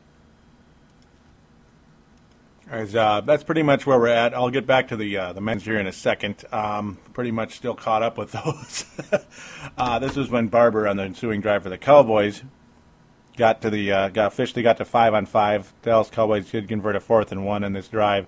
As, 2.72 2.96
uh, 2.96 3.20
that's 3.20 3.44
pretty 3.44 3.64
much 3.64 3.86
where 3.86 4.00
we're 4.00 4.08
at. 4.08 4.34
I'll 4.34 4.50
get 4.50 4.66
back 4.66 4.88
to 4.88 4.96
the 4.96 5.18
uh, 5.18 5.34
the 5.34 5.42
men's 5.42 5.66
here 5.66 5.78
in 5.78 5.88
a 5.88 5.92
second. 5.92 6.46
Um, 6.54 6.98
pretty 7.12 7.32
much 7.32 7.56
still 7.56 7.76
caught 7.76 8.02
up 8.02 8.18
with 8.18 8.32
those. 8.32 8.86
uh, 9.78 10.00
this 10.00 10.16
was 10.16 10.30
when 10.30 10.48
Barber 10.48 10.88
on 10.88 10.96
the 10.96 11.04
ensuing 11.04 11.42
drive 11.42 11.64
for 11.64 11.70
the 11.70 11.78
Cowboys 11.78 12.44
got 13.36 13.62
to 13.64 13.70
the 13.70 13.92
uh, 13.92 14.08
got 14.08 14.28
officially 14.28 14.64
got 14.64 14.78
to 14.78 14.86
five 14.86 15.14
on 15.14 15.26
five. 15.26 15.74
Dallas 15.82 16.10
Cowboys 16.10 16.50
did 16.50 16.70
convert 16.70 16.96
a 16.96 17.02
fourth 17.02 17.34
and 17.34 17.46
one 17.46 17.66
in 17.66 17.74
this 17.74 17.90
drive. 17.90 18.26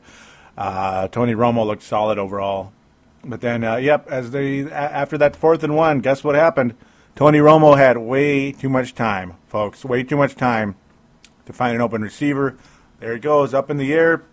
Uh, 0.57 1.07
Tony 1.07 1.33
Romo 1.33 1.65
looked 1.65 1.83
solid 1.83 2.17
overall, 2.17 2.73
but 3.23 3.39
then 3.39 3.63
uh, 3.63 3.77
yep, 3.77 4.05
as 4.09 4.31
they 4.31 4.69
after 4.69 5.17
that 5.19 5.37
fourth 5.37 5.63
and 5.63 5.73
one, 5.73 6.01
guess 6.01 6.21
what 6.21 6.35
happened? 6.35 6.75
Tony 7.15 7.39
Romo 7.39 7.77
had 7.77 7.97
way 7.97 8.51
too 8.51 8.67
much 8.67 8.93
time, 8.93 9.35
folks. 9.47 9.85
Way 9.85 10.03
too 10.03 10.17
much 10.17 10.35
time 10.35 10.75
to 11.45 11.53
find 11.53 11.75
an 11.75 11.81
open 11.81 12.01
receiver. 12.01 12.57
There 12.99 13.13
it 13.13 13.21
goes 13.21 13.53
up 13.53 13.69
in 13.69 13.77
the 13.77 13.93
air 13.93 14.23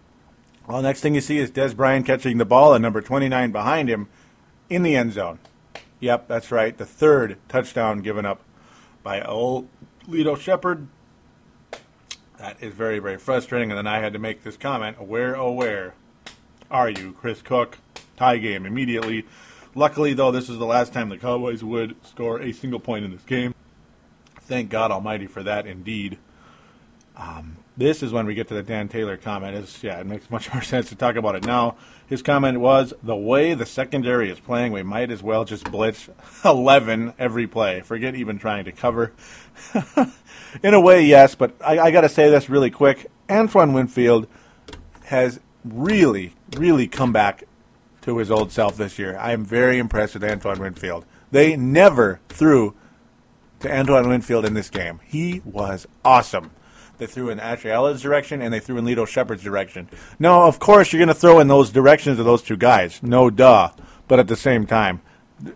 well, 0.71 0.83
next 0.83 1.01
thing 1.01 1.17
you 1.17 1.21
see 1.21 1.39
is 1.39 1.51
Dez 1.51 1.75
Bryant 1.75 2.07
catching 2.07 2.39
the 2.39 2.45
ball 2.45 2.75
and 2.75 2.83
number 2.83 3.01
29 3.01 3.51
behind 3.51 3.89
him 3.89 4.09
in 4.69 4.85
the 4.85 4.95
end 4.95 5.13
zone. 5.13 5.41
Yep, 5.99 6.29
that's 6.29 6.53
right. 6.53 6.79
The 6.79 6.87
third 6.87 7.39
touchdown 7.49 8.03
given 8.03 8.25
up 8.25 8.41
by 9.03 9.21
old 9.21 9.69
Lito 10.07 10.39
Sheppard. 10.39 10.87
That 12.39 12.63
is 12.63 12.73
very, 12.73 13.01
very 13.01 13.19
frustrating. 13.19 13.73
And 13.73 13.79
then 13.79 13.89
I 13.89 13.99
had 13.99 14.13
to 14.13 14.21
make 14.21 14.45
this 14.45 14.57
comment 14.57 15.03
where, 15.03 15.37
oh, 15.37 15.51
where 15.51 15.95
are 16.71 16.89
you, 16.89 17.15
Chris 17.15 17.43
Cook? 17.43 17.79
Tie 18.17 18.39
game 18.39 18.65
immediately. 18.65 19.27
Luckily, 19.75 20.15
though, 20.15 20.31
this 20.31 20.49
is 20.49 20.59
the 20.59 20.67
last 20.67 20.93
time 20.93 21.09
the 21.09 21.19
Cowboys 21.19 21.65
would 21.65 21.97
score 22.07 22.41
a 22.41 22.53
single 22.53 22.81
point 22.81 23.05
in 23.05 23.11
this 23.11 23.23
game. 23.23 23.57
Thank 24.43 24.71
God 24.71 24.93
Almighty 24.93 25.27
for 25.27 25.43
that, 25.43 25.67
indeed. 25.67 26.17
Um, 27.17 27.57
this 27.81 28.03
is 28.03 28.13
when 28.13 28.27
we 28.27 28.35
get 28.35 28.47
to 28.49 28.55
the 28.55 28.63
Dan 28.63 28.89
Taylor 28.89 29.17
comment. 29.17 29.79
Yeah, 29.83 29.99
it 29.99 30.07
makes 30.07 30.31
much 30.31 30.53
more 30.53 30.63
sense 30.63 30.91
to 30.91 30.95
talk 30.95 31.17
about 31.17 31.35
it 31.35 31.45
now. 31.45 31.77
His 32.07 32.23
comment 32.23 32.61
was 32.61 32.93
the 33.03 33.17
way 33.17 33.55
the 33.55 33.67
secondary 33.67 34.31
is 34.31 34.39
playing, 34.39 34.73
we 34.73 34.83
might 34.83 35.11
as 35.11 35.23
well 35.23 35.45
just 35.45 35.71
blitz 35.71 36.09
11 36.45 37.15
every 37.19 37.47
play. 37.47 37.81
Forget 37.81 38.15
even 38.15 38.39
trying 38.39 38.67
to 38.67 38.73
cover. 38.73 39.13
In 40.63 40.75
a 40.75 40.81
way, 40.81 41.05
yes, 41.05 41.35
but 41.35 41.55
I, 41.65 41.79
I 41.79 41.91
got 41.91 42.03
to 42.03 42.09
say 42.09 42.29
this 42.29 42.51
really 42.51 42.71
quick. 42.71 43.11
Antoine 43.31 43.73
Winfield 43.73 44.27
has 45.05 45.41
really, 45.65 46.35
really 46.57 46.87
come 46.87 47.13
back 47.13 47.45
to 48.03 48.19
his 48.19 48.31
old 48.31 48.53
self 48.53 48.77
this 48.77 48.99
year. 48.99 49.17
I 49.19 49.33
am 49.33 49.45
very 49.45 49.79
impressed 49.79 50.15
with 50.15 50.25
Antoine 50.25 50.59
Winfield. 50.59 51.07
They 51.31 51.57
never 51.57 52.21
threw 52.29 52.75
to 53.61 53.73
Antoine 53.73 54.09
Winfield 54.09 54.45
in 54.45 54.55
this 54.55 54.71
game. 54.71 55.01
He 55.05 55.41
was 55.45 55.87
awesome. 56.05 56.51
They 57.01 57.07
threw 57.07 57.31
in 57.31 57.41
Ashley 57.41 57.71
Ellis' 57.71 58.03
direction 58.03 58.43
and 58.43 58.53
they 58.53 58.61
threw 58.61 58.77
in 58.77 58.85
Lito 58.85 59.09
Sheppard's 59.09 59.43
direction. 59.43 59.89
No, 60.19 60.43
of 60.43 60.59
course 60.59 60.93
you're 60.93 60.99
going 60.99 61.09
to 61.09 61.15
throw 61.15 61.41
in 61.41 61.49
those 61.49 61.71
directions 61.71 62.19
of 62.19 62.27
those 62.27 62.43
two 62.43 62.59
guys. 62.59 63.03
No 63.03 63.31
duh. 63.31 63.71
But 64.07 64.19
at 64.19 64.29
the 64.29 64.37
same 64.37 64.67
time, 64.67 65.01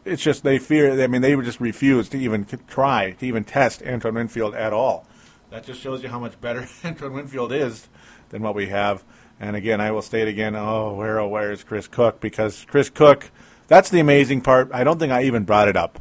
it's 0.06 0.22
just 0.22 0.42
they 0.42 0.58
fear. 0.58 0.98
I 1.02 1.06
mean, 1.06 1.20
they 1.20 1.36
just 1.36 1.60
refuse 1.60 2.08
to 2.08 2.18
even 2.18 2.46
try 2.66 3.10
to 3.10 3.26
even 3.26 3.44
test 3.44 3.82
Antoine 3.82 4.14
Winfield 4.14 4.54
at 4.54 4.72
all. 4.72 5.06
That 5.50 5.64
just 5.64 5.82
shows 5.82 6.02
you 6.02 6.08
how 6.08 6.18
much 6.18 6.40
better 6.40 6.66
Antoine 6.84 7.12
Winfield 7.12 7.52
is 7.52 7.88
than 8.30 8.40
what 8.40 8.54
we 8.54 8.68
have. 8.68 9.04
And 9.38 9.54
again, 9.54 9.82
I 9.82 9.90
will 9.90 10.00
state 10.00 10.28
again, 10.28 10.56
oh, 10.56 10.94
where 10.94 11.20
oh, 11.20 11.28
where 11.28 11.52
is 11.52 11.62
Chris 11.62 11.86
Cook? 11.86 12.20
Because 12.20 12.64
Chris 12.70 12.88
Cook, 12.88 13.30
that's 13.68 13.90
the 13.90 14.00
amazing 14.00 14.40
part. 14.40 14.70
I 14.72 14.82
don't 14.82 14.98
think 14.98 15.12
I 15.12 15.24
even 15.24 15.44
brought 15.44 15.68
it 15.68 15.76
up. 15.76 16.00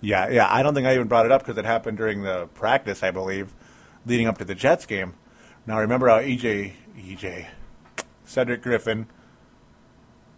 Yeah, 0.00 0.30
yeah, 0.30 0.46
I 0.50 0.62
don't 0.62 0.72
think 0.74 0.86
I 0.86 0.94
even 0.94 1.08
brought 1.08 1.26
it 1.26 1.32
up 1.32 1.42
because 1.42 1.58
it 1.58 1.66
happened 1.66 1.98
during 1.98 2.22
the 2.22 2.46
practice, 2.54 3.02
I 3.02 3.10
believe 3.10 3.52
leading 4.08 4.26
up 4.26 4.38
to 4.38 4.44
the 4.44 4.54
Jets 4.54 4.86
game. 4.86 5.14
Now 5.66 5.78
remember 5.80 6.08
how 6.08 6.18
EJ 6.18 6.72
EJ 6.98 7.46
Cedric 8.24 8.62
Griffin 8.62 9.06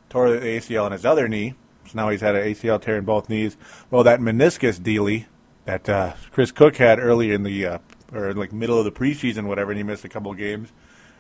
tore 0.09 0.31
the 0.31 0.41
ACL 0.41 0.87
in 0.87 0.93
his 0.93 1.07
other 1.07 1.29
knee. 1.29 1.55
So 1.87 1.93
now 1.95 2.11
he's 2.11 2.21
had 2.21 2.35
an 2.35 2.43
ACL 2.43 2.81
tear 2.81 2.99
in 2.99 3.05
both 3.05 3.29
knees. 3.29 3.57
Well, 3.91 4.03
that 4.05 4.21
meniscus 4.21 4.79
dealy 4.79 5.27
that 5.65 5.89
uh, 5.89 6.15
Chris 6.31 6.53
Cook 6.53 6.77
had 6.77 6.99
early 6.99 7.33
in 7.33 7.43
the 7.43 7.67
uh, 7.67 7.79
or 8.13 8.35
like 8.35 8.53
middle 8.53 8.79
of 8.79 8.85
the 8.85 8.93
preseason, 8.93 9.47
whatever, 9.47 9.71
and 9.71 9.79
he 9.79 9.85
missed 9.85 10.05
a 10.05 10.09
couple 10.09 10.33
games. 10.35 10.73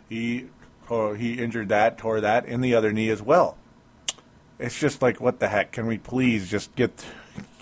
He 0.08 0.46
tore, 0.86 1.16
he 1.16 1.34
injured 1.34 1.68
that, 1.68 1.98
tore 1.98 2.20
that 2.20 2.46
in 2.46 2.60
the 2.60 2.74
other 2.74 2.92
knee 2.92 3.10
as 3.10 3.22
well. 3.22 3.56
It's 4.58 4.78
just 4.78 5.00
like, 5.00 5.20
what 5.20 5.38
the 5.40 5.48
heck? 5.48 5.72
Can 5.72 5.86
we 5.86 5.98
please 5.98 6.50
just 6.50 6.74
get 6.74 7.04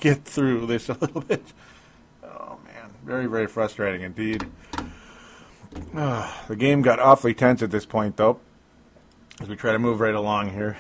get 0.01 0.25
through 0.25 0.67
this 0.67 0.89
a 0.89 0.95
little 0.95 1.21
bit? 1.21 1.53
Oh 2.23 2.59
man, 2.65 2.91
very 3.05 3.27
very 3.27 3.47
frustrating 3.47 4.03
indeed. 4.03 4.47
Uh, 5.95 6.33
the 6.49 6.57
game 6.57 6.83
got 6.83 6.99
awfully 6.99 7.35
tense 7.35 7.63
at 7.63 7.71
this 7.71 7.87
point, 7.87 8.17
though, 8.17 8.41
as 9.41 9.49
we 9.49 9.57
try 9.57 9.73
to 9.73 9.79
move 9.79 10.01
right 10.01 10.15
along 10.15 10.53
here. 10.53 10.77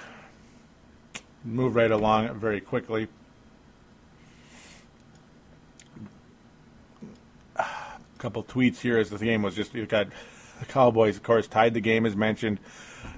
Move 1.44 1.74
right 1.74 1.90
along 1.90 2.38
very 2.38 2.60
quickly. 2.60 3.08
A 7.56 7.64
couple 8.18 8.42
tweets 8.42 8.78
here 8.78 8.98
as 8.98 9.10
the 9.10 9.18
game 9.18 9.42
was 9.42 9.54
just, 9.54 9.74
you 9.74 9.86
got 9.86 10.08
the 10.58 10.66
Cowboys, 10.66 11.16
of 11.16 11.22
course, 11.22 11.46
tied 11.46 11.74
the 11.74 11.80
game 11.80 12.04
as 12.04 12.16
mentioned. 12.16 12.58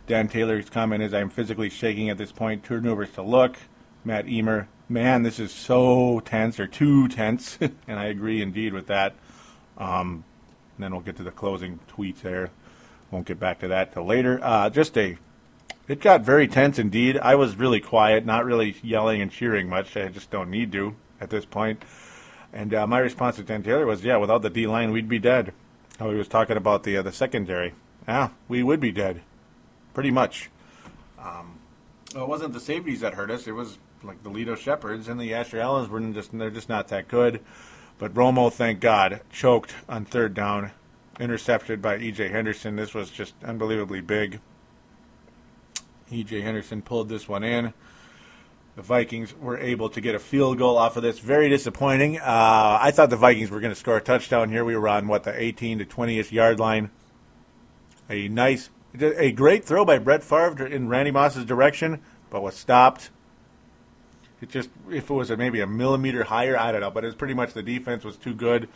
Dan 0.07 0.29
Taylor's 0.29 0.68
comment 0.68 1.03
is, 1.03 1.14
I'm 1.14 1.31
physically 1.31 1.71
shaking 1.71 2.11
at 2.11 2.18
this 2.18 2.33
point. 2.33 2.64
Turnovers 2.64 3.11
to 3.12 3.23
look. 3.23 3.57
Matt 4.05 4.29
Emer, 4.29 4.68
man, 4.89 5.23
this 5.23 5.39
is 5.39 5.53
so 5.53 6.21
tense 6.21 6.59
or 6.59 6.66
too 6.66 7.09
tense. 7.09 7.59
and 7.87 7.99
I 7.99 8.07
agree 8.07 8.43
indeed 8.43 8.73
with 8.73 8.87
that. 8.89 9.14
Um, 9.79 10.25
and 10.81 10.85
then 10.87 10.93
we'll 10.93 11.03
get 11.03 11.16
to 11.16 11.22
the 11.22 11.31
closing 11.31 11.78
tweets 11.95 12.22
there. 12.22 12.49
Won't 13.11 13.26
get 13.26 13.39
back 13.39 13.59
to 13.59 13.68
that 13.68 13.93
till 13.93 14.07
later. 14.07 14.41
Uh, 14.43 14.70
just 14.70 14.97
a, 14.97 15.18
it 15.87 16.01
got 16.01 16.22
very 16.22 16.49
tense 16.49 16.78
indeed. 16.78 17.18
I 17.18 17.35
was 17.35 17.57
really 17.57 17.81
quiet, 17.81 18.24
not 18.24 18.47
really 18.47 18.74
yelling 18.83 19.20
and 19.20 19.31
cheering 19.31 19.68
much. 19.68 19.95
I 19.95 20.09
just 20.09 20.31
don't 20.31 20.51
need 20.51 20.72
to 20.72 20.97
at 21.20 21.28
this 21.28 21.45
point. 21.45 21.83
And 22.51 22.72
uh, 22.72 22.87
my 22.87 22.99
response 22.99 23.37
to 23.37 23.43
Dan 23.43 23.62
Taylor 23.62 23.85
was, 23.85 24.03
yeah, 24.03 24.16
without 24.16 24.41
the 24.41 24.49
D 24.49 24.66
line, 24.66 24.91
we'd 24.91 25.07
be 25.07 25.18
dead. 25.18 25.53
How 25.99 26.09
he 26.09 26.16
was 26.16 26.28
talking 26.28 26.57
about 26.57 26.85
the 26.85 26.97
uh, 26.97 27.03
the 27.03 27.12
secondary. 27.12 27.74
Yeah, 28.09 28.31
we 28.49 28.62
would 28.62 28.81
be 28.81 28.91
dead, 28.91 29.20
pretty 29.93 30.11
much. 30.11 30.49
Um, 31.18 31.59
well, 32.14 32.24
it 32.24 32.28
wasn't 32.28 32.55
the 32.55 32.61
safeties 32.61 33.01
that 33.01 33.12
hurt 33.12 33.31
us. 33.31 33.47
It 33.47 33.53
was 33.53 33.76
like 34.03 34.22
the 34.22 34.31
Lito 34.31 34.57
Sheppards 34.57 35.09
and 35.09 35.20
the 35.20 35.35
Asher 35.35 35.61
Allens 35.61 35.91
were 35.91 36.01
just 36.01 36.37
they're 36.37 36.49
just 36.49 36.70
not 36.70 36.89
that 36.89 37.07
good. 37.07 37.41
But 38.01 38.14
Romo, 38.14 38.51
thank 38.51 38.80
God, 38.80 39.20
choked 39.30 39.74
on 39.86 40.07
third 40.07 40.32
down, 40.32 40.70
intercepted 41.20 41.82
by 41.82 41.98
E.J. 41.98 42.28
Henderson. 42.28 42.74
This 42.74 42.94
was 42.94 43.11
just 43.11 43.34
unbelievably 43.44 44.01
big. 44.01 44.40
E.J. 46.11 46.40
Henderson 46.40 46.80
pulled 46.80 47.11
this 47.11 47.28
one 47.28 47.44
in. 47.44 47.74
The 48.74 48.80
Vikings 48.80 49.34
were 49.36 49.59
able 49.59 49.90
to 49.90 50.01
get 50.01 50.14
a 50.14 50.18
field 50.18 50.57
goal 50.57 50.78
off 50.78 50.96
of 50.96 51.03
this. 51.03 51.18
Very 51.18 51.51
disappointing. 51.51 52.18
Uh, 52.18 52.78
I 52.80 52.90
thought 52.90 53.11
the 53.11 53.16
Vikings 53.16 53.51
were 53.51 53.61
going 53.61 53.74
to 53.74 53.78
score 53.78 53.98
a 53.98 54.01
touchdown 54.01 54.48
here. 54.48 54.64
We 54.64 54.76
were 54.76 54.88
on, 54.88 55.07
what, 55.07 55.24
the 55.24 55.38
18 55.38 55.80
to 55.80 55.84
20ish 55.84 56.32
yard 56.32 56.59
line. 56.59 56.90
A 58.09 58.28
nice, 58.28 58.70
a 58.98 59.30
great 59.30 59.66
throw 59.66 59.84
by 59.84 59.98
Brett 59.98 60.24
Favre 60.24 60.66
in 60.66 60.88
Randy 60.88 61.11
Moss's 61.11 61.44
direction, 61.44 62.01
but 62.30 62.42
was 62.42 62.55
stopped 62.55 63.11
it 64.41 64.49
just 64.51 64.70
if 64.91 65.11
it 65.11 65.14
was 65.14 65.30
a, 65.30 65.36
maybe 65.36 65.61
a 65.61 65.66
millimeter 65.66 66.24
higher, 66.24 66.59
I 66.59 66.72
don't 66.72 66.80
know. 66.80 66.91
But 66.91 67.05
it's 67.05 67.14
pretty 67.14 67.34
much 67.34 67.53
the 67.53 67.62
defense 67.62 68.05
was 68.05 68.16
too 68.16 68.34
good. 68.34 68.68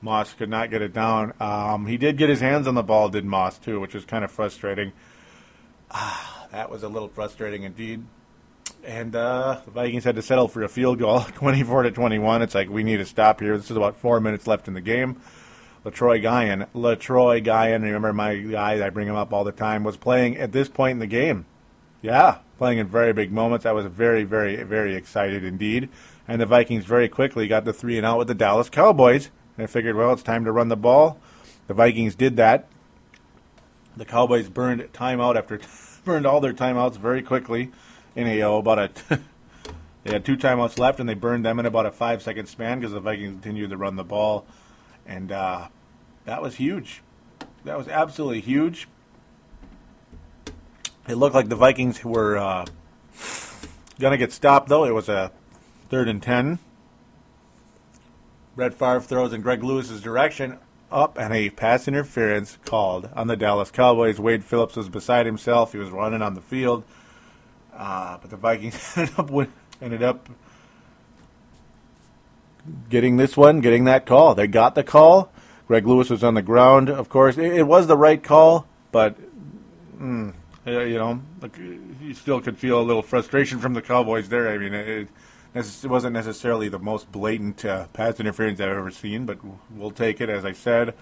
Moss 0.00 0.32
could 0.34 0.50
not 0.50 0.70
get 0.70 0.82
it 0.82 0.92
down. 0.92 1.32
Um, 1.38 1.86
he 1.86 1.96
did 1.96 2.16
get 2.16 2.28
his 2.28 2.40
hands 2.40 2.66
on 2.66 2.74
the 2.74 2.82
ball, 2.82 3.08
did 3.08 3.24
Moss 3.24 3.58
too, 3.58 3.78
which 3.80 3.94
was 3.94 4.04
kind 4.04 4.24
of 4.24 4.30
frustrating. 4.32 4.92
Ah, 5.90 6.46
that 6.50 6.70
was 6.70 6.82
a 6.82 6.88
little 6.88 7.08
frustrating 7.08 7.62
indeed. 7.62 8.04
And 8.84 9.14
uh, 9.14 9.60
the 9.64 9.70
Vikings 9.70 10.02
had 10.04 10.16
to 10.16 10.22
settle 10.22 10.48
for 10.48 10.62
a 10.62 10.68
field 10.68 10.98
goal, 10.98 11.20
24 11.34 11.84
to 11.84 11.90
21. 11.92 12.42
It's 12.42 12.54
like 12.54 12.68
we 12.68 12.82
need 12.82 12.96
to 12.96 13.04
stop 13.04 13.40
here. 13.40 13.56
This 13.56 13.70
is 13.70 13.76
about 13.76 13.96
four 13.96 14.20
minutes 14.20 14.46
left 14.46 14.66
in 14.66 14.74
the 14.74 14.80
game. 14.80 15.20
Letroy 15.84 16.22
Guion, 16.22 16.68
Letroy 16.74 17.44
Guion, 17.44 17.82
remember 17.82 18.12
my 18.12 18.36
guy, 18.36 18.84
I 18.84 18.90
bring 18.90 19.08
him 19.08 19.16
up 19.16 19.32
all 19.32 19.42
the 19.42 19.50
time, 19.50 19.82
was 19.82 19.96
playing 19.96 20.36
at 20.36 20.52
this 20.52 20.68
point 20.68 20.92
in 20.92 20.98
the 21.00 21.08
game. 21.08 21.44
Yeah, 22.02 22.38
playing 22.62 22.78
in 22.78 22.86
very 22.86 23.12
big 23.12 23.32
moments. 23.32 23.66
I 23.66 23.72
was 23.72 23.86
very, 23.86 24.22
very, 24.22 24.62
very 24.62 24.94
excited 24.94 25.42
indeed. 25.42 25.88
And 26.28 26.40
the 26.40 26.46
Vikings 26.46 26.84
very 26.84 27.08
quickly 27.08 27.48
got 27.48 27.64
the 27.64 27.72
three 27.72 27.96
and 27.96 28.06
out 28.06 28.18
with 28.18 28.28
the 28.28 28.36
Dallas 28.36 28.70
Cowboys. 28.70 29.30
And 29.56 29.64
I 29.64 29.66
figured, 29.66 29.96
well, 29.96 30.12
it's 30.12 30.22
time 30.22 30.44
to 30.44 30.52
run 30.52 30.68
the 30.68 30.76
ball. 30.76 31.18
The 31.66 31.74
Vikings 31.74 32.14
did 32.14 32.36
that. 32.36 32.68
The 33.96 34.04
Cowboys 34.04 34.48
burned 34.48 34.80
timeout 34.92 35.34
after 35.34 35.58
burned 36.04 36.24
all 36.24 36.40
their 36.40 36.52
timeouts 36.52 36.98
very 36.98 37.20
quickly 37.20 37.72
in 38.14 38.28
a 38.28 38.40
oh, 38.44 38.58
about 38.58 38.78
a 38.78 38.90
they 40.04 40.12
had 40.12 40.24
two 40.24 40.36
timeouts 40.36 40.78
left 40.78 41.00
and 41.00 41.08
they 41.08 41.14
burned 41.14 41.44
them 41.44 41.58
in 41.58 41.66
about 41.66 41.86
a 41.86 41.90
five 41.90 42.22
second 42.22 42.46
span 42.46 42.78
because 42.78 42.92
the 42.92 43.00
Vikings 43.00 43.32
continued 43.32 43.70
to 43.70 43.76
run 43.76 43.96
the 43.96 44.04
ball, 44.04 44.46
and 45.04 45.32
uh, 45.32 45.66
that 46.26 46.40
was 46.40 46.54
huge. 46.54 47.02
That 47.64 47.76
was 47.76 47.88
absolutely 47.88 48.40
huge. 48.40 48.86
It 51.08 51.16
looked 51.16 51.34
like 51.34 51.48
the 51.48 51.56
Vikings 51.56 52.04
were 52.04 52.36
uh, 52.36 52.64
gonna 53.98 54.16
get 54.16 54.32
stopped 54.32 54.68
though. 54.68 54.84
It 54.84 54.94
was 54.94 55.08
a 55.08 55.32
third 55.88 56.08
and 56.08 56.22
ten. 56.22 56.58
Brett 58.54 58.74
Favre 58.74 59.00
throws 59.00 59.32
in 59.32 59.40
Greg 59.40 59.64
Lewis's 59.64 60.00
direction 60.00 60.58
up 60.90 61.18
and 61.18 61.32
a 61.32 61.50
pass 61.50 61.88
interference 61.88 62.58
called 62.64 63.08
on 63.14 63.26
the 63.26 63.36
Dallas 63.36 63.70
Cowboys. 63.70 64.20
Wade 64.20 64.44
Phillips 64.44 64.76
was 64.76 64.88
beside 64.88 65.26
himself. 65.26 65.72
He 65.72 65.78
was 65.78 65.90
running 65.90 66.22
on 66.22 66.34
the 66.34 66.40
field. 66.40 66.84
Uh, 67.74 68.18
but 68.20 68.30
the 68.30 68.36
Vikings 68.36 68.92
ended 68.96 69.18
up 69.18 69.30
ended 69.80 70.02
up 70.02 70.28
getting 72.88 73.16
this 73.16 73.36
one, 73.36 73.60
getting 73.60 73.84
that 73.84 74.06
call. 74.06 74.34
They 74.34 74.46
got 74.46 74.74
the 74.74 74.84
call. 74.84 75.32
Greg 75.66 75.86
Lewis 75.86 76.10
was 76.10 76.22
on 76.22 76.34
the 76.34 76.42
ground. 76.42 76.90
Of 76.90 77.08
course, 77.08 77.38
it, 77.38 77.52
it 77.52 77.66
was 77.66 77.86
the 77.86 77.96
right 77.96 78.22
call, 78.22 78.66
but 78.90 79.16
mm, 79.98 80.34
you 80.66 80.98
know, 80.98 81.20
like, 81.40 81.56
you 81.58 82.14
still 82.14 82.40
could 82.40 82.58
feel 82.58 82.80
a 82.80 82.82
little 82.82 83.02
frustration 83.02 83.58
from 83.58 83.74
the 83.74 83.82
Cowboys 83.82 84.28
there. 84.28 84.48
I 84.48 84.58
mean, 84.58 84.74
it, 84.74 85.08
it 85.54 85.84
wasn't 85.84 86.12
necessarily 86.12 86.68
the 86.68 86.78
most 86.78 87.10
blatant 87.10 87.64
uh, 87.64 87.88
pass 87.88 88.20
interference 88.20 88.60
I've 88.60 88.68
ever 88.68 88.90
seen, 88.90 89.26
but 89.26 89.38
we'll 89.70 89.90
take 89.90 90.20
it. 90.20 90.28
As 90.28 90.44
I 90.44 90.52
said, 90.52 90.94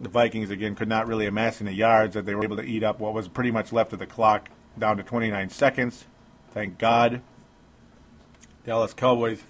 the 0.00 0.08
Vikings 0.08 0.50
again 0.50 0.74
could 0.74 0.88
not 0.88 1.06
really 1.06 1.26
amass 1.26 1.60
any 1.60 1.72
yards 1.72 2.14
that 2.14 2.26
they 2.26 2.34
were 2.34 2.44
able 2.44 2.56
to 2.56 2.64
eat 2.64 2.82
up 2.82 3.00
what 3.00 3.12
was 3.12 3.28
pretty 3.28 3.50
much 3.50 3.72
left 3.72 3.92
of 3.92 3.98
the 3.98 4.06
clock 4.06 4.50
down 4.78 4.96
to 4.96 5.02
29 5.02 5.50
seconds. 5.50 6.06
Thank 6.52 6.78
God. 6.78 7.22
Dallas 8.64 8.94
Cowboys 8.94 9.42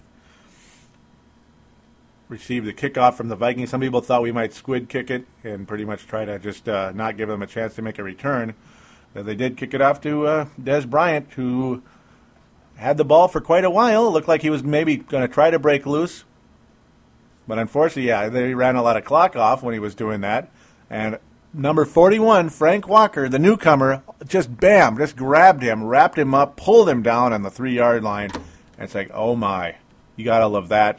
received 2.33 2.67
the 2.67 2.73
kickoff 2.73 3.15
from 3.15 3.29
the 3.29 3.37
Vikings. 3.37 3.71
Some 3.71 3.83
people 3.83 4.01
thought 4.01 4.23
we 4.23 4.33
might 4.33 4.55
squib 4.55 4.89
kick 4.89 5.11
it 5.11 5.27
and 5.45 5.69
pretty 5.69 5.85
much 5.85 6.07
try 6.07 6.25
to 6.25 6.39
just 6.39 6.69
uh, 6.69 6.91
not 6.93 7.17
give 7.17 7.29
them 7.29 7.43
a 7.43 7.47
chance 7.47 7.75
to 7.75 7.83
make 7.83 7.99
a 7.99 8.03
return. 8.03 8.55
But 9.13 9.27
they 9.27 9.35
did 9.35 9.59
kick 9.59 9.75
it 9.75 9.83
off 9.83 10.01
to 10.01 10.27
uh, 10.27 10.47
Dez 10.61 10.89
Bryant, 10.89 11.31
who 11.33 11.83
had 12.77 12.97
the 12.97 13.05
ball 13.05 13.29
for 13.29 13.41
quite 13.41 13.65
a 13.65 13.71
while. 13.71 14.09
It 14.09 14.11
looked 14.11 14.29
like 14.29 14.41
he 14.41 14.51
was 14.51 14.65
maybe 14.65 14.97
going 14.97 15.21
to 15.21 15.33
try 15.33 15.51
to 15.51 15.59
break 15.59 15.85
loose. 15.85 16.25
But 17.47 17.59
unfortunately, 17.59 18.09
yeah, 18.09 18.31
they 18.31 18.55
ran 18.55 18.77
a 18.77 18.83
lot 18.83 18.97
of 18.97 19.05
clock 19.05 19.37
off 19.37 19.63
when 19.63 19.75
he 19.75 19.79
was 19.79 19.95
doing 19.95 20.23
that. 20.23 20.51
And 20.89 21.19
number 21.53 21.85
41, 21.85 22.49
Frank 22.49 22.89
Walker, 22.89 23.29
the 23.29 23.39
newcomer, 23.39 24.03
just 24.27 24.59
bam, 24.59 24.97
just 24.97 25.17
grabbed 25.17 25.63
him, 25.63 25.85
wrapped 25.85 26.17
him 26.17 26.35
up, 26.35 26.57
pulled 26.57 26.89
him 26.89 27.03
down 27.03 27.35
on 27.35 27.43
the 27.43 27.51
three 27.51 27.75
yard 27.75 28.03
line. 28.03 28.31
And 28.33 28.85
it's 28.85 28.95
like, 28.95 29.11
oh 29.13 29.37
my, 29.37 29.77
you 30.17 30.25
got 30.25 30.41
to 30.41 30.47
love 30.47 30.69
that. 30.69 30.99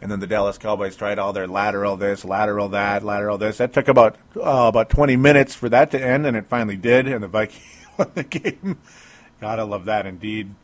And 0.00 0.10
then 0.10 0.20
the 0.20 0.26
Dallas 0.26 0.58
Cowboys 0.58 0.96
tried 0.96 1.18
all 1.18 1.32
their 1.32 1.46
lateral 1.46 1.96
this, 1.96 2.24
lateral 2.24 2.68
that, 2.70 3.02
lateral 3.02 3.38
this. 3.38 3.58
That 3.58 3.72
took 3.72 3.88
about 3.88 4.16
uh, 4.36 4.66
about 4.68 4.90
20 4.90 5.16
minutes 5.16 5.54
for 5.54 5.68
that 5.68 5.90
to 5.92 6.02
end, 6.02 6.26
and 6.26 6.36
it 6.36 6.46
finally 6.46 6.76
did. 6.76 7.06
And 7.06 7.22
the 7.22 7.28
Vikings 7.28 7.62
won 7.98 8.10
the 8.14 8.24
game. 8.24 8.78
Gotta 9.40 9.64
love 9.64 9.84
that 9.86 10.06
indeed. 10.06 10.54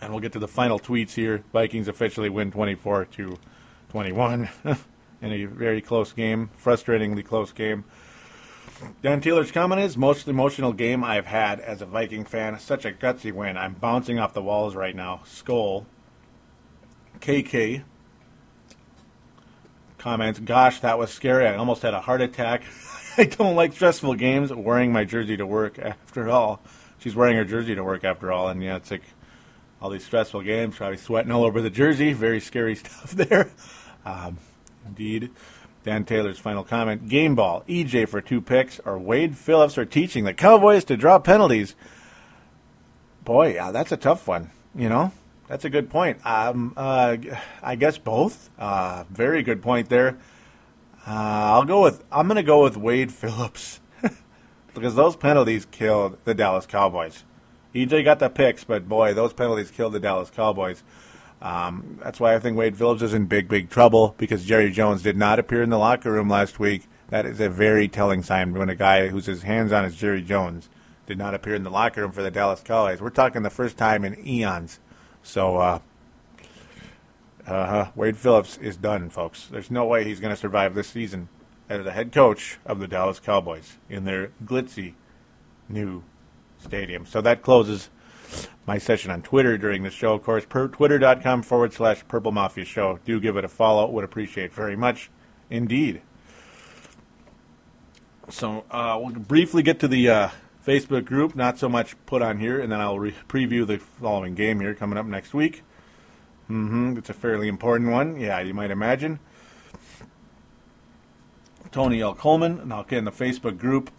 And 0.00 0.10
we'll 0.10 0.20
get 0.20 0.32
to 0.32 0.38
the 0.38 0.48
final 0.48 0.78
tweets 0.78 1.14
here. 1.14 1.42
Vikings 1.52 1.88
officially 1.88 2.28
win 2.28 2.50
24 2.50 3.06
to 3.06 3.38
21 3.90 4.48
in 5.22 5.32
a 5.32 5.44
very 5.46 5.80
close 5.80 6.12
game, 6.12 6.50
frustratingly 6.62 7.24
close 7.24 7.52
game. 7.52 7.84
Dan 9.02 9.20
Taylor's 9.20 9.50
comment 9.50 9.80
is 9.80 9.96
most 9.96 10.28
emotional 10.28 10.72
game 10.72 11.02
I've 11.02 11.26
had 11.26 11.60
as 11.60 11.80
a 11.80 11.86
Viking 11.86 12.24
fan. 12.24 12.58
Such 12.58 12.84
a 12.84 12.92
gutsy 12.92 13.32
win. 13.32 13.56
I'm 13.56 13.72
bouncing 13.72 14.18
off 14.18 14.34
the 14.34 14.42
walls 14.42 14.74
right 14.74 14.94
now. 14.94 15.22
Skull. 15.24 15.86
KK 17.26 17.82
comments, 19.98 20.38
gosh, 20.38 20.78
that 20.80 21.00
was 21.00 21.10
scary. 21.10 21.48
I 21.48 21.56
almost 21.56 21.82
had 21.82 21.92
a 21.92 22.00
heart 22.00 22.20
attack. 22.20 22.62
I 23.18 23.24
don't 23.24 23.56
like 23.56 23.72
stressful 23.72 24.14
games. 24.14 24.52
Wearing 24.52 24.92
my 24.92 25.02
jersey 25.02 25.36
to 25.36 25.44
work 25.44 25.80
after 25.80 26.30
all. 26.30 26.60
She's 27.00 27.16
wearing 27.16 27.36
her 27.36 27.44
jersey 27.44 27.74
to 27.74 27.82
work 27.82 28.04
after 28.04 28.30
all, 28.30 28.48
and 28.48 28.62
yeah, 28.62 28.76
it's 28.76 28.92
like 28.92 29.02
all 29.82 29.90
these 29.90 30.04
stressful 30.04 30.42
games, 30.42 30.76
probably 30.76 30.98
sweating 30.98 31.32
all 31.32 31.42
over 31.42 31.60
the 31.60 31.68
jersey. 31.68 32.12
Very 32.12 32.38
scary 32.38 32.76
stuff 32.76 33.10
there. 33.10 33.50
Um, 34.04 34.38
indeed. 34.86 35.30
Dan 35.82 36.04
Taylor's 36.04 36.38
final 36.38 36.62
comment 36.62 37.08
Game 37.08 37.34
ball, 37.34 37.64
EJ 37.68 38.08
for 38.08 38.20
two 38.20 38.40
picks, 38.40 38.78
or 38.84 39.00
Wade 39.00 39.36
Phillips 39.36 39.76
are 39.76 39.84
teaching 39.84 40.22
the 40.22 40.34
Cowboys 40.34 40.84
to 40.84 40.96
draw 40.96 41.18
penalties. 41.18 41.74
Boy, 43.24 43.54
yeah, 43.54 43.72
that's 43.72 43.90
a 43.90 43.96
tough 43.96 44.28
one, 44.28 44.52
you 44.76 44.88
know? 44.88 45.10
That's 45.48 45.64
a 45.64 45.70
good 45.70 45.90
point. 45.90 46.24
Um, 46.26 46.72
uh, 46.76 47.16
I 47.62 47.76
guess 47.76 47.98
both. 47.98 48.50
Uh, 48.58 49.04
very 49.10 49.42
good 49.42 49.62
point 49.62 49.88
there. 49.88 50.18
Uh, 51.06 51.10
I'll 51.54 51.64
go 51.64 51.82
with. 51.82 52.02
I'm 52.10 52.26
going 52.26 52.36
to 52.36 52.42
go 52.42 52.62
with 52.62 52.76
Wade 52.76 53.12
Phillips 53.12 53.80
because 54.74 54.94
those 54.94 55.16
penalties 55.16 55.66
killed 55.66 56.18
the 56.24 56.34
Dallas 56.34 56.66
Cowboys. 56.66 57.24
EJ 57.74 58.04
got 58.04 58.18
the 58.18 58.30
picks, 58.30 58.64
but 58.64 58.88
boy, 58.88 59.14
those 59.14 59.32
penalties 59.32 59.70
killed 59.70 59.92
the 59.92 60.00
Dallas 60.00 60.30
Cowboys. 60.30 60.82
Um, 61.42 61.98
that's 62.02 62.18
why 62.18 62.34
I 62.34 62.38
think 62.38 62.56
Wade 62.56 62.76
Phillips 62.76 63.02
is 63.02 63.12
in 63.12 63.26
big, 63.26 63.48
big 63.48 63.68
trouble 63.68 64.14
because 64.16 64.44
Jerry 64.44 64.70
Jones 64.70 65.02
did 65.02 65.16
not 65.16 65.38
appear 65.38 65.62
in 65.62 65.70
the 65.70 65.78
locker 65.78 66.10
room 66.10 66.30
last 66.30 66.58
week. 66.58 66.86
That 67.08 67.26
is 67.26 67.38
a 67.38 67.50
very 67.50 67.86
telling 67.86 68.22
sign 68.22 68.54
when 68.54 68.70
a 68.70 68.74
guy 68.74 69.08
who's 69.08 69.26
his 69.26 69.42
hands 69.42 69.70
on 69.70 69.84
is 69.84 69.94
Jerry 69.94 70.22
Jones 70.22 70.70
did 71.06 71.18
not 71.18 71.34
appear 71.34 71.54
in 71.54 71.62
the 71.62 71.70
locker 71.70 72.00
room 72.00 72.10
for 72.10 72.22
the 72.22 72.30
Dallas 72.30 72.62
Cowboys. 72.62 73.00
We're 73.00 73.10
talking 73.10 73.42
the 73.42 73.50
first 73.50 73.76
time 73.76 74.04
in 74.04 74.26
eons. 74.26 74.80
So, 75.26 75.56
uh, 75.56 75.78
uh, 77.48 77.88
Wade 77.96 78.16
Phillips 78.16 78.56
is 78.58 78.76
done, 78.76 79.10
folks. 79.10 79.48
There's 79.48 79.72
no 79.72 79.84
way 79.84 80.04
he's 80.04 80.20
going 80.20 80.32
to 80.32 80.40
survive 80.40 80.74
this 80.74 80.86
season 80.86 81.28
as 81.68 81.82
the 81.84 81.90
head 81.90 82.12
coach 82.12 82.58
of 82.64 82.78
the 82.78 82.86
Dallas 82.86 83.18
Cowboys 83.18 83.76
in 83.90 84.04
their 84.04 84.30
glitzy 84.44 84.94
new 85.68 86.04
stadium. 86.58 87.04
So 87.06 87.20
that 87.22 87.42
closes 87.42 87.90
my 88.66 88.78
session 88.78 89.10
on 89.10 89.20
Twitter 89.20 89.58
during 89.58 89.82
the 89.82 89.90
show. 89.90 90.14
Of 90.14 90.22
course, 90.22 90.44
per, 90.48 90.68
twitter.com 90.68 91.42
forward 91.42 91.72
slash 91.72 92.06
Purple 92.06 92.30
Mafia 92.30 92.64
Show. 92.64 93.00
Do 93.04 93.18
give 93.18 93.36
it 93.36 93.44
a 93.44 93.48
follow. 93.48 93.90
Would 93.90 94.04
appreciate 94.04 94.54
very 94.54 94.76
much 94.76 95.10
indeed. 95.50 96.02
So 98.28 98.64
uh, 98.70 98.98
we'll 99.02 99.12
briefly 99.16 99.64
get 99.64 99.80
to 99.80 99.88
the 99.88 100.08
uh, 100.08 100.28
Facebook 100.66 101.04
group. 101.04 101.36
Not 101.36 101.58
so 101.58 101.68
much 101.68 101.94
put 102.06 102.22
on 102.22 102.38
here, 102.38 102.60
and 102.60 102.70
then 102.70 102.80
I'll 102.80 102.98
re- 102.98 103.14
preview 103.28 103.66
the 103.66 103.78
following 103.78 104.34
game 104.34 104.60
here 104.60 104.74
coming 104.74 104.98
up 104.98 105.06
next 105.06 105.32
week. 105.32 105.62
Mm-hmm. 106.50 106.98
It's 106.98 107.10
a 107.10 107.14
fairly 107.14 107.48
important 107.48 107.90
one. 107.90 108.18
Yeah, 108.18 108.40
you 108.40 108.54
might 108.54 108.70
imagine. 108.70 109.20
Tony 111.70 112.00
L. 112.00 112.14
Coleman, 112.14 112.60
and 112.60 112.72
I'll 112.72 112.84
get 112.84 112.98
in 112.98 113.04
the 113.04 113.12
Facebook 113.12 113.58
group. 113.58 113.90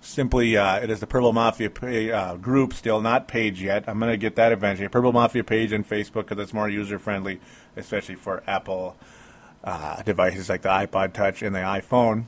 Simply, 0.00 0.56
uh, 0.56 0.78
it 0.78 0.88
is 0.88 1.00
the 1.00 1.06
Purple 1.06 1.32
Mafia 1.32 1.68
pay, 1.68 2.12
uh, 2.12 2.36
group, 2.36 2.72
still 2.72 3.00
not 3.00 3.26
page 3.26 3.60
yet. 3.60 3.84
I'm 3.88 3.98
going 3.98 4.12
to 4.12 4.16
get 4.16 4.36
that 4.36 4.52
eventually. 4.52 4.88
Purple 4.88 5.12
Mafia 5.12 5.42
page 5.42 5.72
on 5.72 5.82
Facebook 5.82 6.28
because 6.28 6.38
it's 6.38 6.54
more 6.54 6.68
user 6.68 6.98
friendly, 6.98 7.40
especially 7.76 8.14
for 8.14 8.42
Apple 8.46 8.96
uh, 9.64 10.02
devices 10.02 10.48
like 10.48 10.62
the 10.62 10.68
iPod 10.68 11.12
Touch 11.12 11.42
and 11.42 11.54
the 11.54 11.60
iPhone. 11.60 12.26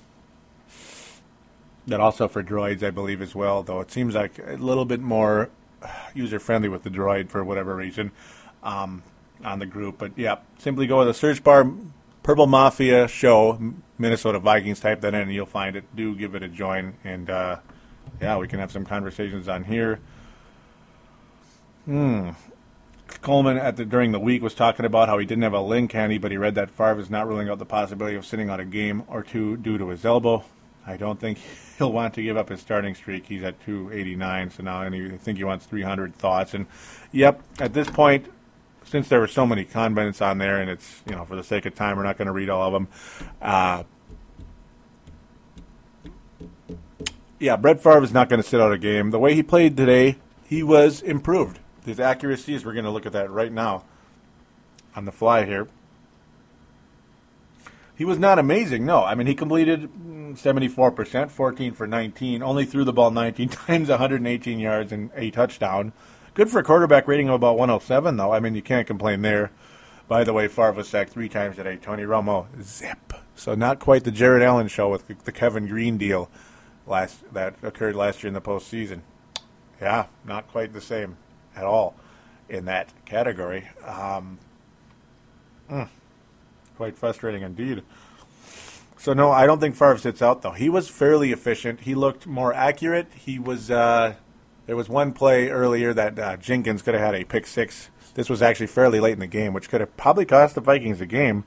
That 1.89 2.01
also 2.01 2.29
for 2.29 2.43
Droids, 2.43 2.83
I 2.83 2.91
believe, 2.91 3.23
as 3.23 3.35
well. 3.35 3.63
Though 3.63 3.81
it 3.81 3.91
seems 3.91 4.15
like 4.15 4.39
a 4.39 4.57
little 4.57 4.85
bit 4.85 5.01
more 5.01 5.51
user 6.15 6.39
friendly 6.39 6.69
with 6.69 6.83
the 6.83 6.91
Droid 6.91 7.31
for 7.31 7.43
whatever 7.43 7.75
reason 7.75 8.13
um, 8.63 9.03
on 9.45 9.59
the 9.59 9.67
group. 9.67 9.97
But 9.99 10.13
yeah, 10.17 10.37
simply 10.59 10.87
go 10.87 11.01
to 11.01 11.07
the 11.07 11.15
search 11.15 11.43
bar, 11.43 11.71
Purple 12.23 12.47
Mafia 12.47 13.09
Show, 13.09 13.59
Minnesota 13.97 14.39
Vikings. 14.39 14.81
Type 14.81 15.01
that 15.01 15.15
in, 15.15 15.23
and 15.23 15.33
you'll 15.33 15.47
find 15.47 15.77
it. 15.77 15.85
Do 15.97 16.15
give 16.15 16.35
it 16.35 16.43
a 16.43 16.49
join, 16.49 16.95
and 17.05 17.31
uh, 17.31 17.57
yeah, 18.21 18.37
we 18.37 18.49
can 18.49 18.59
have 18.59 18.71
some 18.71 18.85
conversations 18.85 19.49
on 19.49 19.65
here. 19.65 20.01
Hmm. 21.87 22.31
Coleman 23.23 23.57
at 23.57 23.77
the 23.77 23.87
during 23.87 24.13
the 24.13 24.21
week 24.21 24.43
was 24.43 24.55
talking 24.55 24.85
about 24.85 25.09
how 25.09 25.17
he 25.17 25.25
didn't 25.25 25.43
have 25.43 25.55
a 25.55 25.61
link 25.61 25.93
handy, 25.93 26.19
but 26.19 26.31
he 26.31 26.37
read 26.37 26.55
that 26.57 26.71
Favre 26.71 27.01
is 27.01 27.09
not 27.09 27.27
ruling 27.27 27.49
out 27.49 27.59
the 27.59 27.65
possibility 27.65 28.15
of 28.15 28.27
sitting 28.27 28.51
out 28.51 28.61
a 28.61 28.67
game 28.67 29.05
or 29.09 29.23
two 29.23 29.57
due 29.57 29.79
to 29.79 29.89
his 29.89 30.05
elbow. 30.05 30.45
I 30.89 30.97
don't 30.97 31.21
think 31.21 31.39
he'll 31.79 31.93
want 31.93 32.15
to 32.15 32.23
give 32.23 32.37
up 32.37 32.49
his 32.49 32.61
starting 32.61 32.95
streak. 32.95 33.27
He's 33.27 33.45
at 33.45 33.63
289, 33.65 34.51
so 34.51 34.63
now 34.63 34.81
I 34.81 34.91
think 35.19 35.39
he 35.39 35.45
wants 35.45 35.67
300 35.67 36.15
thoughts. 36.17 36.55
And 36.55 36.67
yep, 37.13 37.43
at 37.61 37.75
this 37.75 37.89
point, 37.89 38.27
since 38.85 39.09
there 39.09 39.21
were 39.21 39.29
so 39.29 39.47
many 39.47 39.65
comments 39.65 40.23
on 40.23 40.39
there, 40.39 40.61
and 40.61 40.71
it's 40.71 41.03
you 41.07 41.15
know 41.15 41.27
for 41.27 41.37
the 41.37 41.45
sake 41.45 41.67
of 41.67 41.75
time, 41.75 41.99
we're 41.99 42.05
not 42.05 42.17
going 42.17 42.27
to 42.27 42.33
read 42.33 42.49
all 42.49 42.67
of 42.67 42.73
them. 42.73 42.89
Uh, 43.43 43.83
yeah, 47.39 47.57
Brett 47.57 47.81
Favre 47.81 48.03
is 48.03 48.13
not 48.13 48.29
going 48.29 48.43
to 48.43 48.49
sit 48.49 48.61
out 48.61 48.73
a 48.73 48.79
game. 48.79 49.11
The 49.11 49.19
way 49.19 49.35
he 49.35 49.43
played 49.43 49.77
today, 49.77 50.17
he 50.49 50.63
was 50.63 51.03
improved. 51.03 51.61
His 51.85 52.01
accuracies, 52.01 52.65
we're 52.65 52.73
going 52.73 52.87
to 52.87 52.91
look 52.91 53.07
at 53.07 53.13
that 53.13 53.31
right 53.31 53.53
now 53.53 53.85
on 54.97 55.05
the 55.05 55.13
fly 55.13 55.45
here. 55.45 55.69
He 57.95 58.05
was 58.05 58.19
not 58.19 58.39
amazing, 58.39 58.87
no. 58.87 59.05
I 59.05 59.15
mean, 59.15 59.27
he 59.27 59.35
completed 59.35 59.91
74%, 60.35 61.31
14 61.31 61.73
for 61.73 61.87
19, 61.87 62.43
only 62.43 62.65
threw 62.65 62.85
the 62.85 62.93
ball 62.93 63.11
19 63.11 63.49
times, 63.49 63.89
118 63.89 64.59
yards, 64.59 64.93
and 64.93 65.11
a 65.15 65.31
touchdown. 65.31 65.93
Good 66.35 66.51
for 66.51 66.61
a 66.61 66.65
quarterback 66.65 67.09
rating 67.09 67.29
of 67.29 67.35
about 67.35 67.59
107, 67.59 68.17
though. 68.17 68.33
I 68.33 68.41
mean, 68.41 68.55
you 68.55 68.63
can't 68.63 68.87
complain 68.87 69.23
there. 69.23 69.51
By 70.07 70.25
the 70.25 70.33
way, 70.33 70.49
Favre 70.49 70.85
sacked 70.85 71.13
three 71.13 71.29
times 71.29 71.57
today. 71.57 71.77
Tony 71.77 72.05
Romo, 72.05 72.47
zip. 72.63 73.13
So 73.35 73.55
not 73.55 73.79
quite 73.79 74.05
the 74.05 74.11
Jared 74.11 74.43
Allen 74.43 74.69
show 74.69 74.89
with 74.89 75.25
the 75.25 75.33
Kevin 75.33 75.67
Green 75.67 75.99
deal 75.99 76.31
last 76.87 77.23
that 77.33 77.55
occurred 77.63 77.95
last 77.95 78.23
year 78.23 78.29
in 78.29 78.35
the 78.35 78.41
postseason. 78.41 79.03
Yeah, 79.81 80.07
not 80.25 80.49
quite 80.49 80.73
the 80.73 80.81
same 80.81 81.17
at 81.55 81.65
all 81.65 81.95
in 82.49 82.65
that 82.65 82.93
category. 83.05 83.69
Um, 83.85 84.39
mm, 85.71 85.89
quite 86.77 86.97
frustrating 86.97 87.43
indeed. 87.43 87.83
So 88.99 89.13
no, 89.13 89.31
I 89.31 89.47
don't 89.47 89.61
think 89.61 89.77
Favre 89.77 89.99
sits 89.99 90.21
out 90.21 90.43
though. 90.43 90.53
He 90.53 90.69
was 90.69 90.89
fairly 90.89 91.33
efficient. 91.33 91.81
He 91.81 91.95
looked 91.95 92.27
more 92.27 92.53
accurate. 92.53 93.13
He 93.15 93.39
was. 93.39 93.71
Uh, 93.71 94.15
there 94.67 94.77
was 94.77 94.89
one 94.89 95.13
play 95.13 95.49
earlier 95.49 95.95
that 95.95 96.19
uh, 96.19 96.37
Jenkins 96.37 96.83
could 96.83 96.95
have 96.95 97.03
had 97.03 97.15
a 97.15 97.25
pick 97.25 97.47
six. 97.47 97.91
This 98.15 98.29
was 98.29 98.43
actually 98.43 98.67
fairly 98.67 99.01
late 99.01 99.13
in 99.13 99.21
the 99.21 99.27
game, 99.27 99.53
which 99.53 99.71
could 99.71 99.81
have 99.81 99.97
probably 99.97 100.25
cost 100.25 100.57
the 100.57 100.61
Vikings 100.61 100.99
the 100.99 101.07
game, 101.07 101.45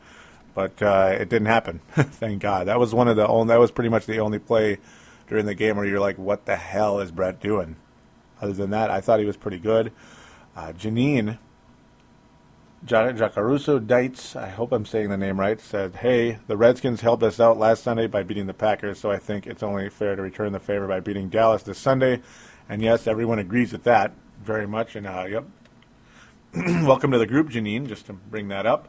but 0.56 0.82
uh, 0.82 1.16
it 1.20 1.28
didn't 1.28 1.48
happen. 1.48 1.82
Thank 1.92 2.42
God. 2.42 2.68
That 2.68 2.80
was 2.80 2.96
one 2.96 3.10
of 3.10 3.18
the 3.18 3.28
only. 3.28 3.54
That 3.54 3.60
was 3.60 3.72
pretty 3.72 3.90
much 3.90 4.06
the 4.06 4.20
only 4.20 4.40
play 4.40 4.78
during 5.28 5.46
the 5.46 5.54
game 5.54 5.76
where 5.76 5.86
you're 5.86 6.00
like, 6.00 6.18
"What 6.18 6.46
the 6.46 6.56
hell 6.56 7.00
is 7.00 7.12
Brett 7.12 7.42
doing?" 7.42 7.76
Other 8.42 8.54
than 8.54 8.70
that, 8.70 8.90
I 8.90 9.02
thought 9.02 9.20
he 9.20 9.26
was 9.26 9.38
pretty 9.38 9.60
good. 9.60 9.92
Uh, 10.56 10.72
Janine 10.72 11.38
Jacaruso 12.86 13.86
Dites, 13.86 14.36
I 14.36 14.50
hope 14.50 14.72
I'm 14.72 14.86
saying 14.86 15.10
the 15.10 15.18
name 15.18 15.40
right, 15.40 15.62
said, 15.62 15.98
Hey, 15.98 16.40
the 16.48 16.58
Redskins 16.58 17.02
helped 17.02 17.22
us 17.22 17.40
out 17.40 17.60
last 17.60 17.84
Sunday 17.84 18.08
by 18.08 18.24
beating 18.24 18.48
the 18.48 18.56
Packers, 18.56 19.00
so 19.00 19.12
I 19.12 19.18
think 19.18 19.46
it's 19.46 19.62
only 19.62 19.88
fair 19.90 20.16
to 20.16 20.22
return 20.22 20.52
the 20.52 20.60
favor 20.60 20.88
by 20.88 21.00
beating 21.00 21.30
Dallas 21.30 21.62
this 21.62 21.78
Sunday. 21.78 22.22
And 22.68 22.82
yes, 22.82 23.06
everyone 23.06 23.38
agrees 23.38 23.72
with 23.72 23.84
that 23.84 24.14
very 24.44 24.68
much. 24.68 24.96
And 24.96 25.06
uh, 25.06 25.26
yep. 25.30 25.46
Welcome 26.56 27.12
to 27.12 27.20
the 27.20 27.28
group, 27.28 27.50
Janine, 27.50 27.88
just 27.88 28.08
to 28.08 28.14
bring 28.14 28.48
that 28.48 28.66
up. 28.66 28.88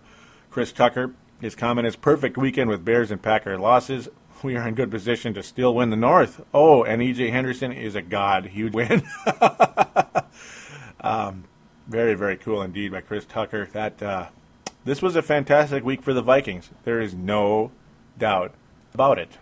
Chris 0.50 0.72
Tucker, 0.72 1.14
his 1.40 1.54
comment 1.54 1.86
is 1.86 1.94
perfect 1.94 2.38
weekend 2.38 2.70
with 2.70 2.84
Bears 2.84 3.10
and 3.10 3.20
Packer 3.20 3.58
losses. 3.58 4.08
We 4.42 4.56
are 4.56 4.66
in 4.66 4.74
good 4.74 4.90
position 4.90 5.34
to 5.34 5.42
still 5.42 5.74
win 5.74 5.90
the 5.90 5.96
North. 5.96 6.40
Oh, 6.54 6.82
and 6.82 7.02
EJ 7.02 7.30
Henderson 7.30 7.72
is 7.72 7.94
a 7.94 8.02
god. 8.02 8.46
Huge 8.46 8.72
win. 8.72 9.02
um, 11.00 11.44
very, 11.92 12.14
very 12.14 12.38
cool 12.38 12.62
indeed 12.62 12.90
by 12.90 13.02
Chris 13.02 13.26
Tucker. 13.26 13.68
That 13.72 14.02
uh, 14.02 14.28
this 14.84 15.02
was 15.02 15.14
a 15.14 15.22
fantastic 15.22 15.84
week 15.84 16.02
for 16.02 16.14
the 16.14 16.22
Vikings. 16.22 16.70
There 16.84 17.00
is 17.00 17.14
no 17.14 17.70
doubt 18.18 18.54
about 18.94 19.18
it. 19.18 19.32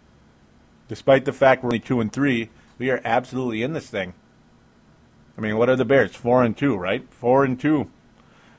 Despite 0.88 1.24
the 1.24 1.32
fact 1.32 1.62
we're 1.62 1.68
only 1.68 1.78
two 1.78 2.01
and 2.01 2.12
three, 2.12 2.51
we 2.76 2.90
are 2.90 3.01
absolutely 3.05 3.62
in 3.62 3.72
this 3.72 3.88
thing. 3.88 4.14
I 5.38 5.40
mean, 5.40 5.57
what 5.57 5.70
are 5.70 5.76
the 5.76 5.84
Bears? 5.84 6.16
Four 6.16 6.42
and 6.42 6.57
two, 6.57 6.76
right? 6.76 7.07
Four 7.14 7.44
and 7.44 7.59
two. 7.59 7.88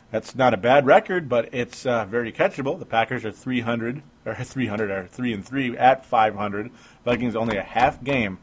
That's 0.10 0.36
not 0.36 0.54
a 0.54 0.58
bad 0.58 0.86
record, 0.86 1.28
but 1.28 1.54
it's 1.54 1.86
uh, 1.86 2.06
very 2.06 2.32
catchable. 2.32 2.80
The 2.80 2.86
Packers 2.86 3.26
are 3.26 3.32
300 3.32 4.02
or 4.26 4.36
300 4.42 4.90
or 4.90 5.08
three 5.08 5.34
and 5.34 5.46
three 5.46 5.78
at 5.78 6.06
500. 6.06 6.72
Vikings 7.04 7.36
only 7.36 7.58
a 7.58 7.62
half 7.62 8.02
game 8.02 8.40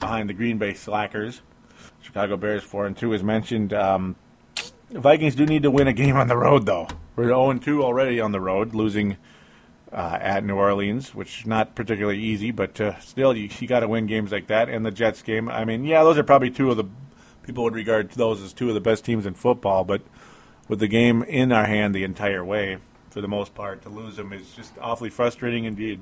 behind 0.00 0.30
the 0.30 0.34
Green 0.34 0.56
Bay 0.56 0.72
Slackers. 0.72 1.42
Chicago 2.00 2.38
Bears 2.38 2.62
four 2.62 2.86
and 2.86 2.96
two, 2.96 3.12
as 3.12 3.22
mentioned. 3.22 3.74
Um, 3.74 4.16
the 4.90 5.00
Vikings 5.00 5.34
do 5.34 5.46
need 5.46 5.62
to 5.62 5.70
win 5.70 5.88
a 5.88 5.92
game 5.92 6.16
on 6.16 6.28
the 6.28 6.36
road, 6.36 6.66
though. 6.66 6.88
We're 7.16 7.28
0 7.28 7.54
2 7.54 7.82
already 7.82 8.20
on 8.20 8.32
the 8.32 8.40
road, 8.40 8.74
losing 8.74 9.16
uh, 9.92 10.18
at 10.20 10.44
New 10.44 10.56
Orleans, 10.56 11.14
which 11.14 11.40
is 11.40 11.46
not 11.46 11.74
particularly 11.74 12.20
easy, 12.20 12.50
but 12.50 12.80
uh, 12.80 12.98
still, 13.00 13.36
you, 13.36 13.48
you 13.58 13.66
got 13.66 13.80
to 13.80 13.88
win 13.88 14.06
games 14.06 14.32
like 14.32 14.48
that. 14.48 14.68
And 14.68 14.84
the 14.84 14.90
Jets 14.90 15.22
game, 15.22 15.48
I 15.48 15.64
mean, 15.64 15.84
yeah, 15.84 16.02
those 16.02 16.18
are 16.18 16.24
probably 16.24 16.50
two 16.50 16.70
of 16.70 16.76
the 16.76 16.84
people 17.42 17.64
would 17.64 17.74
regard 17.74 18.10
those 18.10 18.42
as 18.42 18.52
two 18.52 18.68
of 18.68 18.74
the 18.74 18.80
best 18.80 19.04
teams 19.04 19.24
in 19.24 19.34
football, 19.34 19.84
but 19.84 20.02
with 20.68 20.80
the 20.80 20.88
game 20.88 21.22
in 21.22 21.52
our 21.52 21.66
hand 21.66 21.94
the 21.94 22.04
entire 22.04 22.44
way, 22.44 22.78
for 23.10 23.20
the 23.20 23.28
most 23.28 23.54
part, 23.54 23.82
to 23.82 23.88
lose 23.88 24.16
them 24.16 24.32
is 24.32 24.50
just 24.54 24.72
awfully 24.80 25.10
frustrating 25.10 25.64
indeed. 25.64 26.00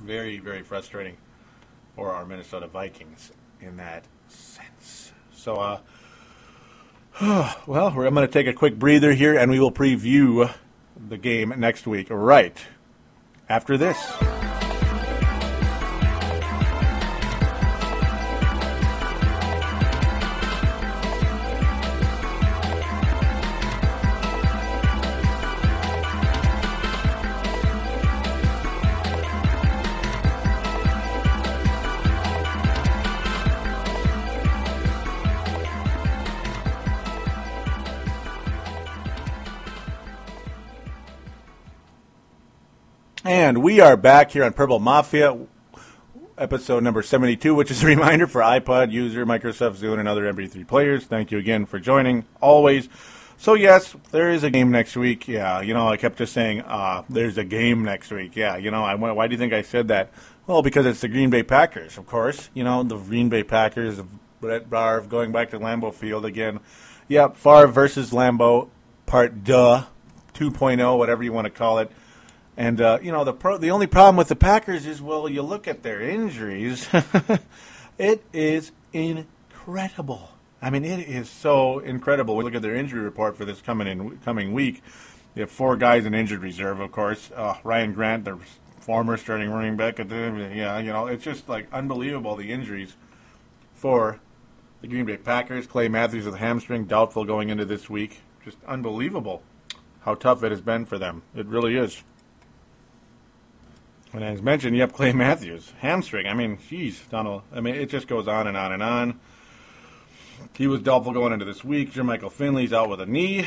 Very, 0.00 0.38
very 0.38 0.62
frustrating 0.62 1.16
for 1.94 2.12
our 2.12 2.26
Minnesota 2.26 2.66
Vikings 2.66 3.30
in 3.60 3.76
that 3.76 4.04
sense. 4.28 5.12
So, 5.32 5.54
uh, 5.54 5.78
well, 7.20 7.88
I'm 7.88 8.14
going 8.14 8.26
to 8.26 8.28
take 8.28 8.46
a 8.46 8.52
quick 8.52 8.78
breather 8.78 9.12
here 9.12 9.36
and 9.36 9.50
we 9.50 9.60
will 9.60 9.72
preview 9.72 10.52
the 10.96 11.18
game 11.18 11.52
next 11.58 11.86
week 11.86 12.06
right 12.10 12.56
after 13.48 13.76
this. 13.76 14.41
We 43.62 43.78
are 43.78 43.96
back 43.96 44.32
here 44.32 44.42
on 44.42 44.54
Purple 44.54 44.80
Mafia, 44.80 45.38
episode 46.36 46.82
number 46.82 47.00
72, 47.00 47.54
which 47.54 47.70
is 47.70 47.84
a 47.84 47.86
reminder 47.94 48.26
for 48.26 48.40
iPod 48.40 48.90
user, 48.90 49.24
Microsoft 49.24 49.76
Zune, 49.76 50.00
and 50.00 50.08
other 50.08 50.24
MP3 50.32 50.66
players. 50.66 51.04
Thank 51.04 51.30
you 51.30 51.38
again 51.38 51.64
for 51.66 51.78
joining, 51.78 52.26
always. 52.40 52.88
So, 53.36 53.54
yes, 53.54 53.94
there 54.10 54.32
is 54.32 54.42
a 54.42 54.50
game 54.50 54.72
next 54.72 54.96
week. 54.96 55.28
Yeah, 55.28 55.60
you 55.60 55.74
know, 55.74 55.86
I 55.86 55.96
kept 55.96 56.18
just 56.18 56.32
saying, 56.32 56.62
uh, 56.62 57.04
there's 57.08 57.38
a 57.38 57.44
game 57.44 57.84
next 57.84 58.10
week. 58.10 58.34
Yeah, 58.34 58.56
you 58.56 58.72
know, 58.72 58.82
I 58.82 58.96
went, 58.96 59.14
why 59.14 59.28
do 59.28 59.32
you 59.32 59.38
think 59.38 59.52
I 59.52 59.62
said 59.62 59.86
that? 59.86 60.10
Well, 60.48 60.62
because 60.62 60.84
it's 60.84 61.00
the 61.00 61.06
Green 61.06 61.30
Bay 61.30 61.44
Packers, 61.44 61.96
of 61.98 62.06
course. 62.08 62.50
You 62.54 62.64
know, 62.64 62.82
the 62.82 62.96
Green 62.96 63.28
Bay 63.28 63.44
Packers, 63.44 64.00
Brett 64.40 64.68
Favre 64.70 65.02
going 65.02 65.30
back 65.30 65.50
to 65.50 65.60
Lambeau 65.60 65.94
Field 65.94 66.24
again. 66.24 66.58
Yep, 67.06 67.36
Favre 67.36 67.68
versus 67.68 68.10
Lambeau, 68.10 68.70
part 69.06 69.44
duh, 69.44 69.84
2.0, 70.34 70.98
whatever 70.98 71.22
you 71.22 71.32
want 71.32 71.44
to 71.44 71.50
call 71.50 71.78
it. 71.78 71.92
And 72.56 72.80
uh, 72.80 72.98
you 73.02 73.12
know 73.12 73.24
the 73.24 73.32
pro- 73.32 73.58
the 73.58 73.70
only 73.70 73.86
problem 73.86 74.16
with 74.16 74.28
the 74.28 74.36
Packers 74.36 74.86
is 74.86 75.00
well, 75.00 75.28
you 75.28 75.42
look 75.42 75.66
at 75.66 75.82
their 75.82 76.00
injuries, 76.02 76.88
it 77.98 78.24
is 78.32 78.72
incredible. 78.92 80.30
I 80.60 80.70
mean, 80.70 80.84
it 80.84 81.08
is 81.08 81.28
so 81.28 81.80
incredible. 81.80 82.36
We 82.36 82.44
look 82.44 82.54
at 82.54 82.62
their 82.62 82.76
injury 82.76 83.00
report 83.00 83.36
for 83.36 83.44
this 83.44 83.60
coming 83.60 83.88
in 83.88 84.18
coming 84.18 84.52
week. 84.52 84.82
They 85.34 85.40
have 85.40 85.50
four 85.50 85.76
guys 85.76 86.04
in 86.04 86.14
injured 86.14 86.42
reserve, 86.42 86.78
of 86.78 86.92
course. 86.92 87.30
Uh, 87.34 87.56
Ryan 87.64 87.94
Grant, 87.94 88.24
their 88.24 88.38
former 88.80 89.16
starting 89.16 89.50
running 89.50 89.76
back. 89.76 89.98
At 89.98 90.10
the, 90.10 90.50
yeah, 90.54 90.78
you 90.78 90.92
know, 90.92 91.06
it's 91.06 91.24
just 91.24 91.48
like 91.48 91.66
unbelievable 91.72 92.36
the 92.36 92.52
injuries 92.52 92.94
for 93.74 94.20
the 94.82 94.88
Green 94.88 95.06
Bay 95.06 95.16
Packers. 95.16 95.66
Clay 95.66 95.88
Matthews 95.88 96.26
with 96.26 96.36
hamstring, 96.36 96.84
doubtful 96.84 97.24
going 97.24 97.48
into 97.48 97.64
this 97.64 97.88
week. 97.88 98.20
Just 98.44 98.58
unbelievable 98.66 99.42
how 100.02 100.14
tough 100.14 100.42
it 100.42 100.50
has 100.50 100.60
been 100.60 100.84
for 100.84 100.98
them. 100.98 101.22
It 101.34 101.46
really 101.46 101.76
is. 101.76 102.02
And 104.12 104.22
as 104.22 104.42
mentioned, 104.42 104.76
have 104.76 104.92
Clay 104.92 105.12
Matthews, 105.12 105.72
hamstring. 105.80 106.26
I 106.26 106.34
mean, 106.34 106.58
geez, 106.68 107.00
Donald. 107.10 107.42
I 107.52 107.60
mean, 107.60 107.74
it 107.74 107.88
just 107.88 108.08
goes 108.08 108.28
on 108.28 108.46
and 108.46 108.56
on 108.56 108.72
and 108.72 108.82
on. 108.82 109.20
He 110.54 110.66
was 110.66 110.80
doubtful 110.80 111.12
going 111.12 111.32
into 111.32 111.46
this 111.46 111.64
week. 111.64 111.92
Jermichael 111.92 112.30
Finley's 112.30 112.72
out 112.72 112.90
with 112.90 113.00
a 113.00 113.06
knee. 113.06 113.46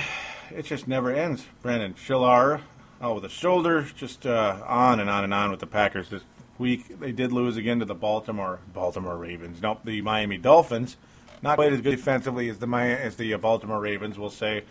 It 0.50 0.66
just 0.66 0.88
never 0.88 1.12
ends. 1.12 1.46
Brandon 1.62 1.94
Chillar 1.94 2.62
out 3.00 3.16
with 3.16 3.26
a 3.26 3.30
shoulder. 3.30 3.88
Just 3.96 4.26
uh, 4.26 4.64
on 4.66 5.00
and 5.00 5.10
on 5.10 5.24
and 5.24 5.34
on 5.34 5.52
with 5.52 5.60
the 5.60 5.68
Packers 5.68 6.10
this 6.10 6.24
week. 6.58 7.00
They 7.00 7.12
did 7.12 7.32
lose 7.32 7.58
again 7.58 7.80
to 7.80 7.86
the 7.86 7.96
Baltimore 7.96 8.60
Baltimore 8.74 9.18
Ravens. 9.18 9.62
Nope, 9.62 9.82
the 9.84 10.02
Miami 10.02 10.38
Dolphins. 10.38 10.98
Not 11.42 11.58
quite 11.58 11.74
as 11.74 11.82
good 11.82 11.92
defensively 11.92 12.50
as 12.50 12.58
the 12.58 12.68
as 12.76 13.18
the 13.18 13.36
Baltimore 13.36 13.80
Ravens, 13.80 14.18
we'll 14.18 14.30
say. 14.30 14.64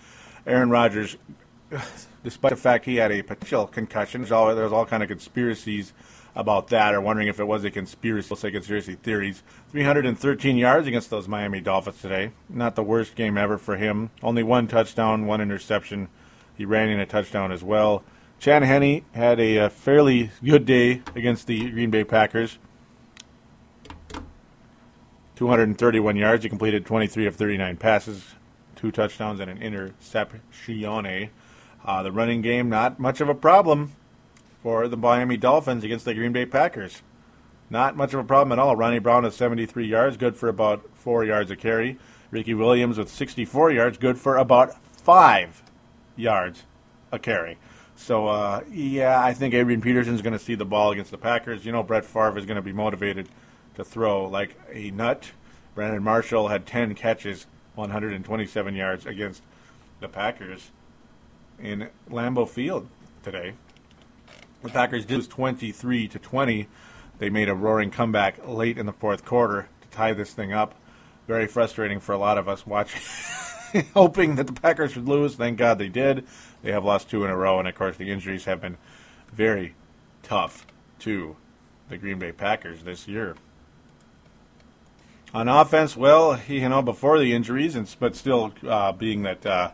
Aaron 0.47 0.71
Rodgers, 0.71 1.17
despite 2.25 2.51
the 2.51 2.57
fact 2.57 2.87
he 2.87 2.97
had 2.97 3.13
a 3.13 3.23
potential 3.23 3.69
concussion, 3.69 4.23
there's 4.23 4.33
all, 4.33 4.53
there's 4.55 4.73
all 4.73 4.87
kind 4.87 5.03
of 5.03 5.09
conspiracies 5.09 5.93
about 6.35 6.69
that, 6.69 6.95
or 6.95 7.01
wondering 7.01 7.29
if 7.29 7.39
it 7.39 7.45
was 7.45 7.63
a 7.63 7.71
conspiracy. 7.71 8.27
We'll 8.29 8.37
say 8.37 8.51
conspiracy 8.51 8.97
theories. 8.97 9.45
313 9.71 10.57
yards 10.57 10.89
against 10.89 11.11
those 11.11 11.29
Miami 11.29 11.61
Dolphins 11.61 12.01
today. 12.01 12.33
Not 12.49 12.75
the 12.75 12.83
worst 12.83 13.15
game 13.15 13.39
ever 13.39 13.57
for 13.57 13.77
him. 13.77 14.11
Only 14.23 14.43
one 14.43 14.67
touchdown, 14.67 15.27
one 15.27 15.41
interception. 15.41 16.09
He 16.57 16.65
ran 16.65 16.89
in 16.89 16.99
a 16.99 17.07
touchdown 17.07 17.53
as 17.53 17.63
well. 17.63 18.03
Henne 18.41 19.05
had 19.13 19.41
a, 19.41 19.57
a 19.57 19.71
fairly 19.71 20.31
good 20.43 20.67
day 20.67 21.03
against 21.15 21.47
the 21.47 21.71
Green 21.71 21.91
Bay 21.91 22.05
Packers. 22.05 22.59
231 25.37 26.17
yards. 26.17 26.43
He 26.43 26.49
completed 26.49 26.85
23 26.85 27.27
of 27.27 27.37
39 27.37 27.77
passes, 27.77 28.35
two 28.77 28.91
touchdowns, 28.91 29.41
and 29.41 29.51
an 29.51 29.63
interception. 29.63 30.41
Uh, 31.85 32.03
the 32.03 32.13
running 32.13 32.41
game, 32.41 32.69
not 32.69 32.99
much 32.99 33.21
of 33.21 33.29
a 33.29 33.35
problem 33.35 33.93
for 34.63 34.89
the 34.89 34.97
Miami 34.97 35.37
Dolphins 35.37 35.85
against 35.85 36.07
the 36.07 36.15
Green 36.15 36.33
Bay 36.33 36.47
Packers. 36.47 37.03
Not 37.69 37.97
much 37.97 38.15
of 38.15 38.21
a 38.21 38.25
problem 38.25 38.53
at 38.53 38.59
all. 38.59 38.75
Ronnie 38.75 38.99
Brown 38.99 39.25
with 39.25 39.35
73 39.35 39.87
yards, 39.87 40.17
good 40.17 40.37
for 40.37 40.49
about 40.49 40.89
four 40.95 41.25
yards 41.25 41.51
a 41.51 41.57
carry. 41.57 41.99
Ricky 42.31 42.55
Williams 42.55 42.97
with 42.97 43.11
64 43.11 43.73
yards, 43.73 43.99
good 43.99 44.19
for 44.19 44.39
about 44.39 44.75
five 44.97 45.63
yards 46.17 46.63
a 47.13 47.19
carry. 47.19 47.59
So, 47.97 48.29
uh, 48.29 48.63
yeah, 48.71 49.23
I 49.23 49.35
think 49.35 49.53
Adrian 49.53 49.83
Peterson's 49.83 50.23
going 50.23 50.33
to 50.33 50.39
see 50.39 50.55
the 50.55 50.65
ball 50.65 50.91
against 50.91 51.11
the 51.11 51.19
Packers. 51.19 51.67
You 51.67 51.73
know, 51.73 51.83
Brett 51.83 52.05
Favre 52.05 52.39
is 52.39 52.47
going 52.47 52.57
to 52.57 52.63
be 52.63 52.73
motivated 52.73 53.29
to 53.75 53.85
throw 53.85 54.27
like 54.27 54.59
a 54.73 54.91
nut. 54.91 55.31
Brandon 55.75 56.03
Marshall 56.03 56.49
had 56.49 56.67
10 56.67 56.95
catches, 56.95 57.47
127 57.75 58.75
yards 58.75 59.05
against 59.05 59.43
the 60.01 60.09
Packers 60.09 60.71
in 61.59 61.89
Lambeau 62.11 62.49
Field 62.49 62.89
today. 63.23 63.55
The 64.63 64.71
Packers 64.71 65.05
did 65.05 65.17
lose 65.17 65.29
23 65.29 66.09
to 66.09 66.19
20. 66.19 66.69
They 67.19 67.31
made 67.31 67.49
a 67.49 67.55
roaring 67.55 67.91
comeback 67.91 68.47
late 68.47 68.79
in 68.79 68.87
the 68.87 68.93
fourth 68.93 69.25
quarter 69.25 69.69
to 69.83 69.89
tie 69.89 70.13
this 70.15 70.33
thing 70.33 70.53
up. 70.53 70.75
Very 71.27 71.47
frustrating 71.47 72.01
for 72.01 72.13
a 72.13 72.19
lot 72.19 72.39
of 72.39 72.49
us 72.49 72.67
watching, 72.67 73.03
hoping 73.95 74.37
that 74.37 74.47
the 74.47 74.53
Packers 74.53 74.97
would 74.97 75.09
lose. 75.09 75.35
Thank 75.35 75.59
God 75.59 75.79
they 75.79 75.89
did. 75.89 76.27
They 76.63 76.73
have 76.73 76.85
lost 76.85 77.11
two 77.11 77.25
in 77.25 77.31
a 77.31 77.37
row, 77.37 77.59
and 77.59 77.69
of 77.69 77.75
course 77.75 77.97
the 77.97 78.11
injuries 78.11 78.47
have 78.47 78.61
been 78.61 78.79
very 79.33 79.75
tough 80.23 80.67
to 81.01 81.37
the 81.89 81.99
Green 81.99 82.19
Bay 82.19 82.33
Packers 82.33 82.83
this 82.83 83.07
year. 83.07 83.37
On 85.35 85.49
offense, 85.49 85.97
well, 85.97 86.41
you 86.49 86.69
know, 86.69 86.81
before 86.81 87.19
the 87.19 87.35
injuries, 87.35 87.75
and 87.75 87.93
but 87.99 88.17
still 88.17 88.53
uh, 88.67 88.93
being 88.93 89.23
that 89.23 89.45
uh, 89.45 89.71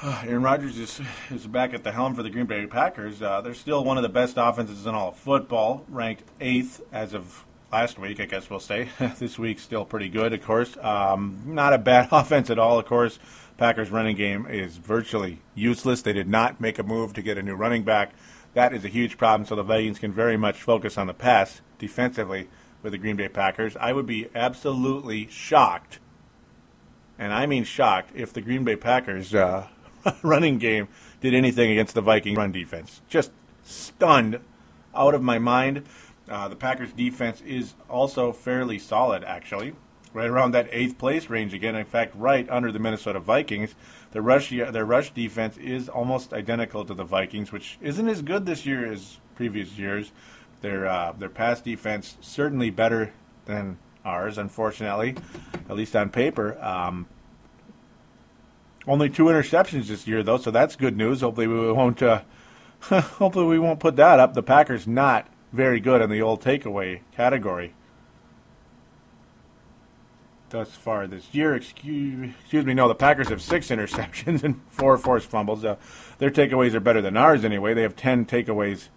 Aaron 0.24 0.42
Rodgers 0.42 0.78
is 0.78 1.00
is 1.30 1.46
back 1.46 1.74
at 1.74 1.84
the 1.84 1.92
helm 1.92 2.14
for 2.14 2.22
the 2.22 2.30
Green 2.30 2.46
Bay 2.46 2.64
Packers, 2.66 3.20
uh, 3.20 3.42
they're 3.42 3.52
still 3.52 3.84
one 3.84 3.98
of 3.98 4.02
the 4.02 4.08
best 4.08 4.34
offenses 4.38 4.86
in 4.86 4.94
all 4.94 5.08
of 5.08 5.16
football, 5.16 5.84
ranked 5.88 6.22
eighth 6.40 6.80
as 6.90 7.12
of 7.12 7.44
last 7.70 7.98
week, 7.98 8.18
I 8.18 8.24
guess 8.24 8.48
we'll 8.48 8.60
say. 8.60 8.88
this 9.18 9.38
week's 9.38 9.62
still 9.62 9.84
pretty 9.84 10.08
good, 10.08 10.32
of 10.32 10.42
course. 10.42 10.74
Um, 10.80 11.42
not 11.44 11.74
a 11.74 11.78
bad 11.78 12.08
offense 12.12 12.48
at 12.48 12.58
all, 12.58 12.78
of 12.78 12.86
course. 12.86 13.18
Packers 13.58 13.90
running 13.90 14.16
game 14.16 14.46
is 14.46 14.78
virtually 14.78 15.42
useless. 15.54 16.00
They 16.00 16.14
did 16.14 16.28
not 16.28 16.62
make 16.62 16.78
a 16.78 16.82
move 16.82 17.12
to 17.12 17.22
get 17.22 17.36
a 17.36 17.42
new 17.42 17.54
running 17.54 17.82
back. 17.82 18.14
That 18.54 18.72
is 18.72 18.86
a 18.86 18.88
huge 18.88 19.18
problem, 19.18 19.46
so 19.46 19.54
the 19.54 19.62
Vikings 19.62 19.98
can 19.98 20.12
very 20.12 20.38
much 20.38 20.62
focus 20.62 20.96
on 20.96 21.08
the 21.08 21.14
pass 21.14 21.60
defensively 21.78 22.48
with 22.82 22.92
the 22.92 22.98
Green 22.98 23.16
Bay 23.16 23.28
Packers. 23.28 23.76
I 23.76 23.92
would 23.92 24.06
be 24.06 24.28
absolutely 24.34 25.26
shocked, 25.26 25.98
and 27.18 27.34
I 27.34 27.44
mean 27.44 27.64
shocked, 27.64 28.12
if 28.14 28.32
the 28.32 28.40
Green 28.40 28.64
Bay 28.64 28.76
Packers 28.76 29.34
uh, 29.34 29.68
running 30.22 30.58
game 30.58 30.88
did 31.20 31.34
anything 31.34 31.70
against 31.70 31.94
the 31.94 32.00
Viking 32.00 32.34
run 32.34 32.52
defense. 32.52 33.02
Just 33.08 33.30
stunned 33.62 34.40
out 34.94 35.14
of 35.14 35.22
my 35.22 35.38
mind. 35.38 35.84
Uh, 36.28 36.48
the 36.48 36.56
Packers 36.56 36.92
defense 36.92 37.40
is 37.40 37.74
also 37.88 38.32
fairly 38.32 38.78
solid, 38.78 39.24
actually. 39.24 39.74
Right 40.12 40.28
around 40.28 40.52
that 40.52 40.68
eighth 40.72 40.98
place 40.98 41.30
range 41.30 41.54
again. 41.54 41.76
In 41.76 41.84
fact, 41.84 42.14
right 42.16 42.48
under 42.50 42.72
the 42.72 42.80
Minnesota 42.80 43.20
Vikings. 43.20 43.74
The 44.12 44.20
rush, 44.20 44.50
their 44.50 44.84
rush 44.84 45.10
defense 45.12 45.56
is 45.56 45.88
almost 45.88 46.32
identical 46.32 46.84
to 46.84 46.94
the 46.94 47.04
Vikings, 47.04 47.52
which 47.52 47.78
isn't 47.80 48.08
as 48.08 48.22
good 48.22 48.44
this 48.44 48.66
year 48.66 48.90
as 48.90 49.18
previous 49.36 49.78
years. 49.78 50.10
Their 50.62 50.86
uh, 50.86 51.12
their 51.12 51.28
pass 51.28 51.60
defense 51.60 52.16
certainly 52.20 52.70
better 52.70 53.12
than 53.46 53.78
ours, 54.04 54.36
unfortunately, 54.36 55.16
at 55.68 55.76
least 55.76 55.94
on 55.94 56.10
paper. 56.10 56.60
Um, 56.62 57.06
only 58.90 59.08
two 59.08 59.24
interceptions 59.24 59.86
this 59.86 60.06
year, 60.06 60.22
though, 60.22 60.36
so 60.36 60.50
that's 60.50 60.74
good 60.74 60.96
news. 60.96 61.20
Hopefully, 61.20 61.46
we 61.46 61.72
won't. 61.72 62.02
Uh, 62.02 62.22
hopefully, 62.80 63.46
we 63.46 63.58
won't 63.58 63.78
put 63.78 63.96
that 63.96 64.18
up. 64.18 64.34
The 64.34 64.42
Packers 64.42 64.86
not 64.86 65.28
very 65.52 65.80
good 65.80 66.02
in 66.02 66.10
the 66.10 66.20
old 66.20 66.42
takeaway 66.42 67.00
category 67.14 67.74
thus 70.50 70.74
far 70.74 71.06
this 71.06 71.32
year. 71.32 71.54
Excuse, 71.54 72.34
excuse 72.40 72.66
me. 72.66 72.74
No, 72.74 72.88
the 72.88 72.94
Packers 72.94 73.28
have 73.28 73.40
six 73.40 73.68
interceptions 73.70 74.42
and 74.42 74.60
four 74.68 74.98
forced 74.98 75.28
fumbles. 75.28 75.64
Uh, 75.64 75.76
their 76.18 76.30
takeaways 76.30 76.74
are 76.74 76.80
better 76.80 77.00
than 77.00 77.16
ours 77.16 77.44
anyway. 77.44 77.74
They 77.74 77.82
have 77.82 77.96
ten 77.96 78.26
takeaways 78.26 78.88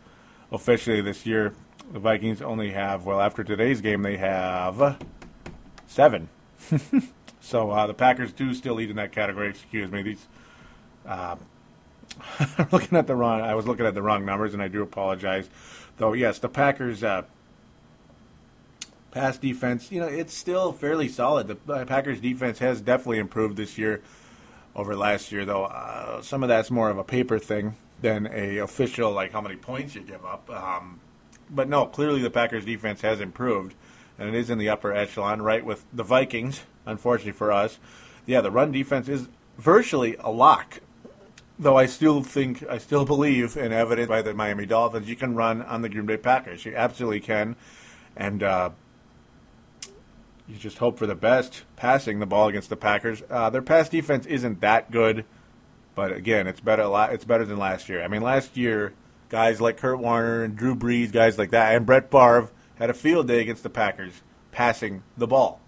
officially 0.52 1.02
this 1.02 1.26
year. 1.26 1.54
The 1.92 2.00
Vikings 2.00 2.42
only 2.42 2.72
have, 2.72 3.06
well, 3.06 3.22
after 3.22 3.44
today's 3.44 3.82
game, 3.82 4.02
they 4.02 4.18
have 4.18 4.98
seven. 5.86 6.30
so 7.44 7.72
uh, 7.72 7.86
the 7.86 7.94
Packers 7.94 8.32
do 8.32 8.54
still 8.54 8.76
lead 8.76 8.90
in 8.90 8.96
that 8.96 9.12
category. 9.12 9.50
Excuse 9.50 9.92
me. 9.92 10.02
These. 10.02 10.28
Uh, 11.06 11.36
looking 12.72 12.98
at 12.98 13.08
the 13.08 13.16
wrong. 13.16 13.42
I 13.42 13.56
was 13.56 13.68
looking 13.68 13.86
at 13.86 13.94
the 13.94 14.02
wrong 14.02 14.24
numbers, 14.24 14.54
and 14.54 14.64
I 14.64 14.70
do 14.70 14.82
apologize. 14.84 15.50
Though 15.98 16.14
yes, 16.14 16.40
the 16.40 16.48
Packers 16.48 17.04
uh, 17.04 17.24
pass 19.12 19.38
defense, 19.38 19.92
you 19.92 20.00
know, 20.00 20.08
it's 20.08 20.34
still 20.34 20.72
fairly 20.72 21.10
solid. 21.10 21.48
The 21.48 21.86
Packers 21.86 22.22
defense 22.22 22.60
has 22.60 22.80
definitely 22.80 23.18
improved 23.18 23.58
this 23.58 23.78
year 23.78 24.02
over 24.76 24.96
last 24.96 25.32
year, 25.32 25.44
though. 25.44 25.66
Uh, 25.66 26.22
some 26.22 26.44
of 26.44 26.50
that's 26.50 26.72
more 26.72 26.90
of 26.90 26.98
a 26.98 27.04
paper 27.04 27.40
thing 27.40 27.76
than 28.02 28.28
a 28.32 28.60
official 28.60 29.12
like 29.12 29.34
how 29.34 29.42
many 29.42 29.56
points 29.56 29.96
you 29.96 30.02
give 30.02 30.24
up. 30.24 30.50
Um, 30.50 31.02
but 31.50 31.68
no, 31.68 31.86
clearly 31.88 32.22
the 32.22 32.30
Packers 32.30 32.64
defense 32.64 33.02
has 33.02 33.20
improved, 33.20 33.76
and 34.18 34.30
it 34.30 34.36
is 34.36 34.50
in 34.50 34.58
the 34.58 34.70
upper 34.70 34.94
echelon, 34.94 35.42
right 35.42 35.66
with 35.66 35.84
the 35.92 36.04
Vikings. 36.04 36.62
Unfortunately 36.86 37.32
for 37.32 37.52
us, 37.52 37.80
yeah, 38.26 38.42
the 38.42 38.52
run 38.52 38.72
defense 38.72 39.08
is 39.08 39.28
virtually 39.58 40.16
a 40.20 40.30
lock. 40.30 40.82
Though 41.60 41.78
I 41.78 41.86
still 41.86 42.24
think, 42.24 42.64
I 42.70 42.78
still 42.78 43.06
believe, 43.06 43.56
and 43.56 43.74
evident 43.74 44.10
by 44.10 44.22
the 44.22 44.34
Miami 44.34 44.66
Dolphins, 44.66 45.08
you 45.08 45.16
can 45.16 45.36
run 45.36 45.62
on 45.62 45.82
the 45.82 45.90
Green 45.90 46.06
Bay 46.06 46.18
Packers. 46.18 46.66
You 46.66 46.76
absolutely 46.76 47.20
can, 47.20 47.56
and 48.18 48.42
uh, 48.42 48.72
you 50.48 50.56
just 50.58 50.80
hope 50.80 50.98
for 50.98 51.06
the 51.06 51.16
best 51.16 51.64
passing 51.76 52.20
the 52.20 52.26
ball 52.26 52.48
against 52.48 52.70
the 52.70 52.76
Packers. 52.76 53.22
Uh, 53.30 53.50
their 53.50 53.62
pass 53.62 53.88
defense 53.88 54.26
isn't 54.26 54.62
that 54.62 54.92
good. 54.92 55.26
But 55.96 56.12
again, 56.12 56.48
it's 56.48 56.60
better. 56.60 56.90
It's 57.12 57.26
better 57.26 57.46
than 57.46 57.58
last 57.58 57.88
year. 57.88 58.04
I 58.04 58.08
mean, 58.08 58.22
last 58.22 58.58
year, 58.58 58.94
guys 59.30 59.62
like 59.62 59.78
Kurt 59.78 60.00
Warner 60.00 60.44
and 60.44 60.56
Drew 60.56 60.76
Brees, 60.76 61.12
guys 61.12 61.38
like 61.38 61.52
that, 61.52 61.76
and 61.76 61.86
Brett 61.86 62.12
Favre 62.12 62.50
had 62.76 62.90
a 62.90 62.94
field 62.94 63.28
day 63.28 63.42
against 63.42 63.64
the 63.64 63.70
Packers, 63.70 64.22
passing 64.52 65.04
the 65.18 65.28
ball, 65.28 65.62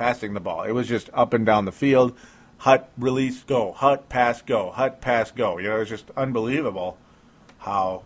passing 0.00 0.32
the 0.32 0.40
ball. 0.40 0.62
It 0.62 0.72
was 0.72 0.88
just 0.88 1.10
up 1.12 1.34
and 1.34 1.44
down 1.44 1.66
the 1.66 1.72
field. 1.72 2.16
Hut 2.56 2.90
release 2.96 3.42
go, 3.42 3.72
hut 3.72 4.08
pass 4.08 4.40
go, 4.40 4.70
hut 4.70 5.02
pass 5.02 5.30
go. 5.30 5.58
You 5.58 5.68
know, 5.68 5.76
it 5.76 5.80
was 5.80 5.88
just 5.90 6.10
unbelievable 6.16 6.96
how 7.58 8.04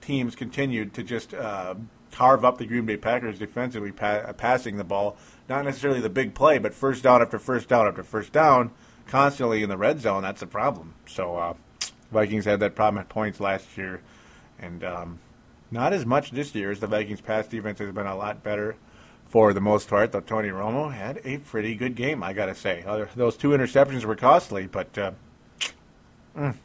teams 0.00 0.34
continued 0.34 0.94
to 0.94 1.02
just 1.02 1.34
uh, 1.34 1.74
carve 2.10 2.42
up 2.42 2.56
the 2.56 2.64
Green 2.64 2.86
Bay 2.86 2.96
Packers 2.96 3.38
defensively, 3.38 3.92
pa- 3.92 4.32
passing 4.32 4.78
the 4.78 4.84
ball. 4.84 5.18
Not 5.46 5.66
necessarily 5.66 6.00
the 6.00 6.08
big 6.08 6.32
play, 6.32 6.56
but 6.56 6.72
first 6.72 7.02
down 7.02 7.20
after 7.20 7.38
first 7.38 7.68
down 7.68 7.86
after 7.86 8.02
first 8.02 8.32
down 8.32 8.70
constantly 9.06 9.62
in 9.62 9.68
the 9.68 9.76
red 9.76 10.00
zone, 10.00 10.22
that's 10.22 10.40
a 10.40 10.46
problem. 10.46 10.94
So 11.06 11.36
uh, 11.36 11.54
Vikings 12.10 12.46
had 12.46 12.60
that 12.60 12.74
problem 12.74 12.98
at 12.98 13.10
points 13.10 13.40
last 13.40 13.76
year, 13.76 14.00
and 14.58 14.82
um, 14.82 15.18
not 15.70 15.92
as 15.92 16.06
much 16.06 16.30
this 16.30 16.54
year 16.54 16.70
as 16.70 16.80
the 16.80 16.86
Vikings' 16.86 17.20
pass 17.20 17.46
defense 17.46 17.78
has 17.78 17.92
been 17.92 18.06
a 18.06 18.16
lot 18.16 18.42
better 18.42 18.76
for 19.30 19.54
the 19.54 19.60
most 19.60 19.88
part. 19.88 20.12
Though 20.12 20.20
Tony 20.20 20.48
Romo 20.48 20.92
had 20.92 21.20
a 21.24 21.38
pretty 21.38 21.74
good 21.74 21.94
game, 21.94 22.22
I 22.22 22.34
gotta 22.34 22.54
say. 22.54 22.84
Those 23.14 23.36
two 23.36 23.50
interceptions 23.50 24.04
were 24.04 24.16
costly, 24.16 24.66
but 24.66 24.98
uh, 24.98 25.12
mm, 26.36 26.56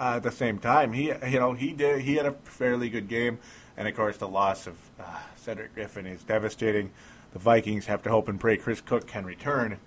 uh, 0.00 0.16
at 0.16 0.22
the 0.22 0.30
same 0.30 0.58
time, 0.58 0.94
he 0.94 1.12
you 1.28 1.38
know 1.38 1.52
he 1.52 1.72
did 1.72 2.00
he 2.02 2.14
had 2.14 2.24
a 2.24 2.32
fairly 2.44 2.88
good 2.88 3.08
game, 3.08 3.38
and 3.76 3.86
of 3.86 3.94
course 3.94 4.16
the 4.16 4.28
loss 4.28 4.66
of 4.66 4.76
uh, 4.98 5.18
Cedric 5.36 5.74
Griffin 5.74 6.06
is 6.06 6.22
devastating. 6.22 6.92
The 7.32 7.40
Vikings 7.40 7.86
have 7.86 8.02
to 8.02 8.10
hope 8.10 8.28
and 8.28 8.38
pray 8.38 8.56
Chris 8.56 8.80
Cook 8.80 9.06
can 9.06 9.24
return 9.24 9.78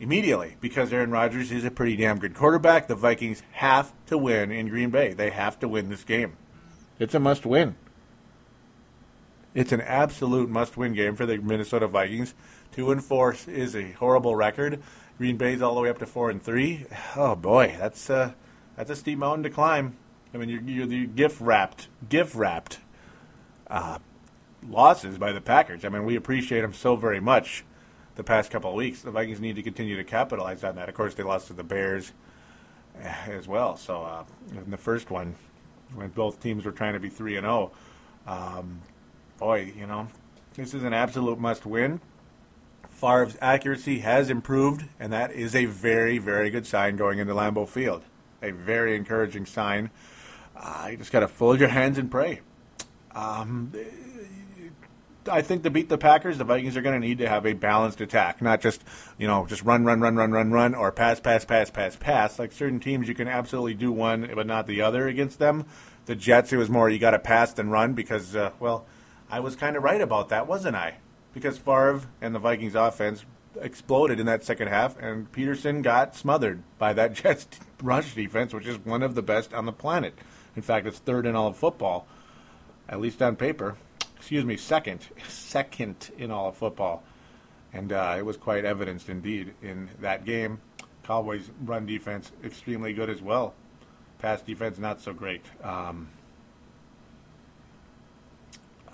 immediately 0.00 0.56
because 0.60 0.92
Aaron 0.92 1.10
Rodgers 1.10 1.50
is 1.50 1.64
a 1.64 1.70
pretty 1.70 1.96
damn 1.96 2.18
good 2.18 2.34
quarterback. 2.34 2.86
The 2.86 2.94
Vikings 2.94 3.42
have 3.52 3.92
to 4.06 4.16
win 4.16 4.50
in 4.50 4.68
Green 4.68 4.90
Bay. 4.90 5.12
They 5.12 5.30
have 5.30 5.58
to 5.60 5.68
win 5.68 5.88
this 5.88 6.04
game. 6.04 6.36
It's 6.98 7.14
a 7.14 7.18
must 7.18 7.44
win. 7.44 7.74
It's 9.56 9.72
an 9.72 9.80
absolute 9.80 10.50
must 10.50 10.76
win 10.76 10.92
game 10.92 11.16
for 11.16 11.24
the 11.24 11.38
Minnesota 11.38 11.88
Vikings. 11.88 12.34
Two 12.72 12.90
and 12.92 13.02
four 13.02 13.34
is 13.46 13.74
a 13.74 13.92
horrible 13.92 14.36
record, 14.36 14.82
Green 15.16 15.38
Bay's 15.38 15.62
all 15.62 15.74
the 15.74 15.80
way 15.80 15.88
up 15.88 15.98
to 16.00 16.06
four 16.06 16.28
and 16.28 16.42
three. 16.42 16.84
Oh 17.16 17.34
boy, 17.34 17.74
that's 17.78 18.10
uh, 18.10 18.32
that's 18.76 18.90
a 18.90 18.96
steep 18.96 19.18
mountain 19.18 19.44
to 19.44 19.48
climb. 19.48 19.96
I 20.34 20.36
mean, 20.36 20.50
you're, 20.50 20.60
you're, 20.60 20.86
you're 20.86 21.06
gift 21.06 21.40
wrapped, 21.40 21.88
gift 22.06 22.34
wrapped 22.34 22.80
uh, 23.68 23.98
losses 24.68 25.16
by 25.16 25.32
the 25.32 25.40
Packers. 25.40 25.86
I 25.86 25.88
mean, 25.88 26.04
we 26.04 26.16
appreciate 26.16 26.60
them 26.60 26.74
so 26.74 26.94
very 26.94 27.20
much 27.20 27.64
the 28.16 28.24
past 28.24 28.50
couple 28.50 28.68
of 28.68 28.76
weeks. 28.76 29.00
The 29.00 29.10
Vikings 29.10 29.40
need 29.40 29.56
to 29.56 29.62
continue 29.62 29.96
to 29.96 30.04
capitalize 30.04 30.64
on 30.64 30.76
that. 30.76 30.90
Of 30.90 30.94
course, 30.94 31.14
they 31.14 31.22
lost 31.22 31.46
to 31.46 31.54
the 31.54 31.64
Bears 31.64 32.12
eh, 33.00 33.14
as 33.28 33.48
well. 33.48 33.78
So 33.78 34.02
uh, 34.02 34.24
in 34.50 34.70
the 34.70 34.76
first 34.76 35.10
one, 35.10 35.34
when 35.94 36.10
both 36.10 36.42
teams 36.42 36.66
were 36.66 36.72
trying 36.72 36.92
to 36.92 37.00
be 37.00 37.08
three 37.08 37.38
and 37.38 37.44
zero, 37.44 37.72
oh, 38.26 38.30
um, 38.30 38.82
boy, 39.38 39.72
you 39.76 39.86
know, 39.86 40.08
this 40.54 40.74
is 40.74 40.82
an 40.82 40.92
absolute 40.92 41.38
must 41.38 41.66
win. 41.66 42.00
Favre's 42.88 43.36
accuracy 43.42 43.98
has 44.00 44.30
improved, 44.30 44.84
and 44.98 45.12
that 45.12 45.32
is 45.32 45.54
a 45.54 45.66
very, 45.66 46.18
very 46.18 46.50
good 46.50 46.66
sign 46.66 46.96
going 46.96 47.18
into 47.18 47.34
Lambeau 47.34 47.68
Field. 47.68 48.02
A 48.42 48.50
very 48.50 48.96
encouraging 48.96 49.44
sign. 49.44 49.90
Uh, 50.56 50.88
you 50.90 50.96
just 50.96 51.12
got 51.12 51.20
to 51.20 51.28
fold 51.28 51.60
your 51.60 51.68
hands 51.68 51.98
and 51.98 52.10
pray. 52.10 52.40
Um, 53.14 53.72
I 55.28 55.42
think 55.42 55.62
to 55.64 55.70
beat 55.70 55.88
the 55.88 55.98
Packers, 55.98 56.38
the 56.38 56.44
Vikings 56.44 56.76
are 56.76 56.82
going 56.82 56.98
to 57.00 57.06
need 57.06 57.18
to 57.18 57.28
have 57.28 57.44
a 57.46 57.52
balanced 57.52 58.00
attack, 58.00 58.40
not 58.40 58.60
just 58.60 58.82
you 59.18 59.26
know 59.26 59.46
just 59.46 59.62
run, 59.62 59.84
run, 59.84 60.00
run, 60.00 60.16
run, 60.16 60.32
run, 60.32 60.50
run, 60.50 60.74
or 60.74 60.92
pass, 60.92 61.20
pass, 61.20 61.44
pass, 61.44 61.70
pass, 61.70 61.96
pass. 61.96 62.38
Like 62.38 62.52
certain 62.52 62.80
teams, 62.80 63.08
you 63.08 63.14
can 63.14 63.28
absolutely 63.28 63.74
do 63.74 63.92
one 63.92 64.30
but 64.34 64.46
not 64.46 64.66
the 64.66 64.82
other 64.82 65.08
against 65.08 65.38
them. 65.38 65.66
The 66.06 66.14
Jets, 66.14 66.52
it 66.52 66.56
was 66.56 66.70
more 66.70 66.88
you 66.88 66.98
got 66.98 67.10
to 67.10 67.18
pass 67.18 67.52
than 67.52 67.68
run 67.68 67.94
because, 67.94 68.36
uh, 68.36 68.52
well, 68.60 68.86
I 69.30 69.40
was 69.40 69.56
kind 69.56 69.76
of 69.76 69.82
right 69.82 70.00
about 70.00 70.28
that, 70.28 70.46
wasn't 70.46 70.76
I? 70.76 70.96
Because 71.34 71.58
Favre 71.58 72.02
and 72.20 72.34
the 72.34 72.38
Vikings 72.38 72.74
offense 72.74 73.24
exploded 73.60 74.20
in 74.20 74.26
that 74.26 74.44
second 74.44 74.68
half, 74.68 74.98
and 74.98 75.30
Peterson 75.32 75.82
got 75.82 76.14
smothered 76.14 76.62
by 76.78 76.92
that 76.92 77.12
Jets 77.22 77.48
rush 77.82 78.14
defense, 78.14 78.52
which 78.54 78.66
is 78.66 78.78
one 78.84 79.02
of 79.02 79.14
the 79.14 79.22
best 79.22 79.52
on 79.52 79.66
the 79.66 79.72
planet. 79.72 80.14
In 80.54 80.62
fact, 80.62 80.86
it's 80.86 80.98
third 80.98 81.26
in 81.26 81.36
all 81.36 81.48
of 81.48 81.56
football, 81.56 82.06
at 82.88 83.00
least 83.00 83.20
on 83.20 83.36
paper 83.36 83.76
excuse 84.26 84.44
me, 84.44 84.56
second, 84.56 85.06
second 85.28 86.10
in 86.18 86.32
all 86.32 86.48
of 86.48 86.56
football. 86.56 87.04
And 87.72 87.92
uh, 87.92 88.16
it 88.18 88.24
was 88.24 88.36
quite 88.36 88.64
evidenced 88.64 89.08
indeed 89.08 89.54
in 89.62 89.88
that 90.00 90.24
game. 90.24 90.60
Cowboys' 91.04 91.50
run 91.64 91.86
defense 91.86 92.32
extremely 92.42 92.92
good 92.92 93.08
as 93.08 93.22
well. 93.22 93.54
Pass 94.18 94.42
defense 94.42 94.78
not 94.78 95.00
so 95.00 95.12
great. 95.12 95.44
Um, 95.62 96.08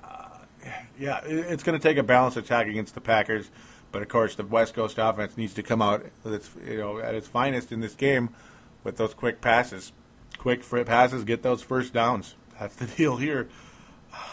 uh, 0.04 0.38
yeah, 0.98 1.20
it's 1.24 1.62
going 1.62 1.78
to 1.78 1.82
take 1.82 1.98
a 1.98 2.02
balanced 2.02 2.36
attack 2.36 2.66
against 2.66 2.94
the 2.94 3.00
Packers, 3.00 3.50
but 3.90 4.02
of 4.02 4.08
course 4.08 4.34
the 4.34 4.44
West 4.44 4.74
Coast 4.74 4.98
offense 4.98 5.36
needs 5.36 5.54
to 5.54 5.62
come 5.62 5.82
out 5.82 6.04
its, 6.24 6.50
you 6.66 6.78
know 6.78 6.98
at 6.98 7.14
its 7.14 7.28
finest 7.28 7.72
in 7.72 7.80
this 7.80 7.94
game 7.94 8.30
with 8.84 8.96
those 8.96 9.14
quick 9.14 9.40
passes. 9.40 9.92
Quick 10.38 10.62
passes 10.86 11.24
get 11.24 11.42
those 11.42 11.62
first 11.62 11.92
downs. 11.92 12.34
That's 12.58 12.74
the 12.76 12.86
deal 12.96 13.16
here. 13.16 13.48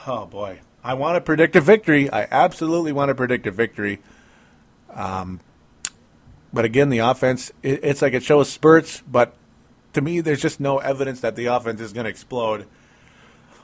Oh 0.05 0.25
boy, 0.25 0.59
I 0.84 0.93
want 0.93 1.15
to 1.15 1.21
predict 1.21 1.55
a 1.55 1.61
victory. 1.61 2.11
I 2.11 2.27
absolutely 2.30 2.91
want 2.91 3.09
to 3.09 3.15
predict 3.15 3.47
a 3.47 3.51
victory. 3.51 3.99
Um, 4.93 5.39
but 6.51 6.65
again, 6.65 6.89
the 6.89 6.99
offense, 6.99 7.51
it, 7.61 7.82
it's 7.84 8.01
like 8.01 8.13
it 8.13 8.23
shows 8.23 8.49
spurts, 8.49 9.03
but 9.07 9.36
to 9.93 10.01
me, 10.01 10.21
there's 10.21 10.41
just 10.41 10.59
no 10.59 10.80
evidence 10.80 11.21
that 11.21 11.36
the 11.36 11.47
offense 11.47 11.82
is 11.82 11.93
going 11.93 12.05
to 12.05 12.09
explode. 12.09 12.65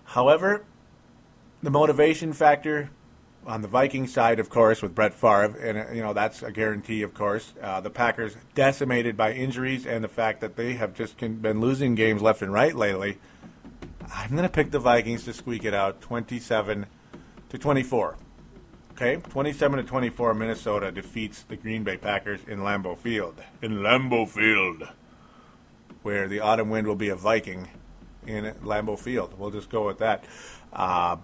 However, 0.05 0.63
the 1.66 1.72
motivation 1.72 2.32
factor 2.32 2.89
on 3.45 3.61
the 3.61 3.68
Viking 3.68 4.07
side, 4.07 4.39
of 4.39 4.49
course, 4.49 4.82
with 4.82 4.95
Brett 4.95 5.13
Favre, 5.13 5.57
and 5.57 5.95
you 5.95 6.01
know 6.01 6.13
that's 6.13 6.41
a 6.41 6.51
guarantee, 6.51 7.01
of 7.01 7.13
course. 7.13 7.53
Uh, 7.61 7.82
the 7.82 7.89
Packers 7.89 8.36
decimated 8.53 9.18
by 9.18 9.34
injuries 9.34 9.86
and 9.86 10.03
the 10.03 10.09
fact 10.09 10.41
that 10.41 10.55
they 10.55 10.74
have 10.74 10.93
just 10.93 11.18
been 11.18 11.59
losing 11.59 11.95
games 11.95 12.22
left 12.22 12.41
and 12.41 12.53
right 12.53 12.76
lately. 12.76 13.18
I'm 14.13 14.32
going 14.32 14.43
to 14.43 14.49
pick 14.49 14.72
the 14.72 14.80
Vikings 14.80 15.26
to 15.26 15.34
squeak 15.34 15.66
it 15.66 15.74
out, 15.74 15.99
27 16.01 16.86
to 17.49 17.57
24. 17.57 18.18
Okay, 18.91 19.18
27 19.18 19.78
to 19.78 19.84
24, 19.84 20.34
Minnesota 20.36 20.91
defeats 20.91 21.43
the 21.43 21.57
Green 21.57 21.84
Bay 21.84 21.97
Packers 21.97 22.39
in 22.47 22.59
Lambeau 22.59 22.97
Field. 22.97 23.41
In 23.61 23.80
Lambeau 23.80 24.28
Field, 24.28 24.88
where 26.01 26.28
the 26.28 26.39
autumn 26.39 26.70
wind 26.70 26.88
will 26.88 26.95
be 26.95 27.09
a 27.09 27.16
Viking 27.16 27.68
in 28.26 28.53
Lambeau 28.63 28.97
Field. 28.97 29.34
We'll 29.38 29.51
just 29.51 29.70
go 29.70 29.86
with 29.86 29.97
that. 29.99 30.24
Uh, 30.72 31.18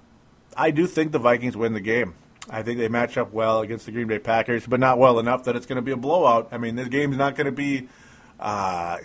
I 0.56 0.72
do 0.72 0.88
think 0.88 1.12
the 1.12 1.20
Vikings 1.20 1.56
win 1.56 1.74
the 1.74 1.80
game. 1.80 2.16
I 2.50 2.64
think 2.64 2.80
they 2.80 2.88
match 2.88 3.18
up 3.18 3.32
well 3.32 3.62
against 3.62 3.86
the 3.86 3.92
Green 3.92 4.08
Bay 4.08 4.20
Packers, 4.20 4.66
but 4.66 4.80
not 4.80 4.98
well 4.98 5.20
enough 5.20 5.44
that 5.46 5.56
it's 5.56 5.66
going 5.66 5.78
to 5.78 5.82
be 5.82 5.92
a 5.92 5.98
blowout. 5.98 6.50
I 6.52 6.58
mean, 6.58 6.76
this 6.76 6.88
game's 6.88 7.18
not 7.18 7.36
going 7.36 7.46
to 7.46 7.52
be. 7.52 7.88
Uh, 8.40 8.98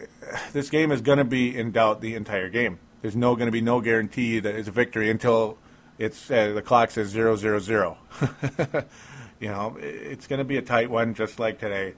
this 0.53 0.71
game 0.71 0.91
is 0.91 1.03
going 1.03 1.19
to 1.19 1.25
be 1.25 1.57
in 1.57 1.71
doubt 1.71 2.01
the 2.01 2.15
entire 2.15 2.49
game. 2.49 2.79
There's 3.03 3.15
no 3.17 3.37
going 3.37 3.47
to 3.47 3.53
be 3.53 3.61
no 3.61 3.81
guarantee 3.81 4.41
that 4.41 4.55
it's 4.55 4.69
a 4.69 4.73
victory 4.73 5.11
until 5.11 5.59
it's 5.99 6.31
uh, 6.31 6.53
the 6.55 6.63
clock 6.63 6.91
says 6.91 7.09
zero 7.09 7.37
zero 7.37 7.59
zero. 7.59 7.99
you 9.41 9.49
know, 9.49 9.77
it's 9.81 10.27
going 10.27 10.39
to 10.39 10.45
be 10.45 10.57
a 10.57 10.63
tight 10.63 10.91
one, 10.91 11.15
just 11.15 11.39
like 11.39 11.61
today. 11.61 11.95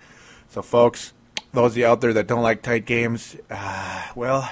So, 0.49 0.61
folks, 0.61 1.13
those 1.53 1.73
of 1.73 1.79
you 1.79 1.87
out 1.87 2.01
there 2.01 2.13
that 2.13 2.27
don't 2.27 2.43
like 2.43 2.63
tight 2.63 2.85
games, 2.85 3.37
uh, 3.51 4.09
well, 4.17 4.51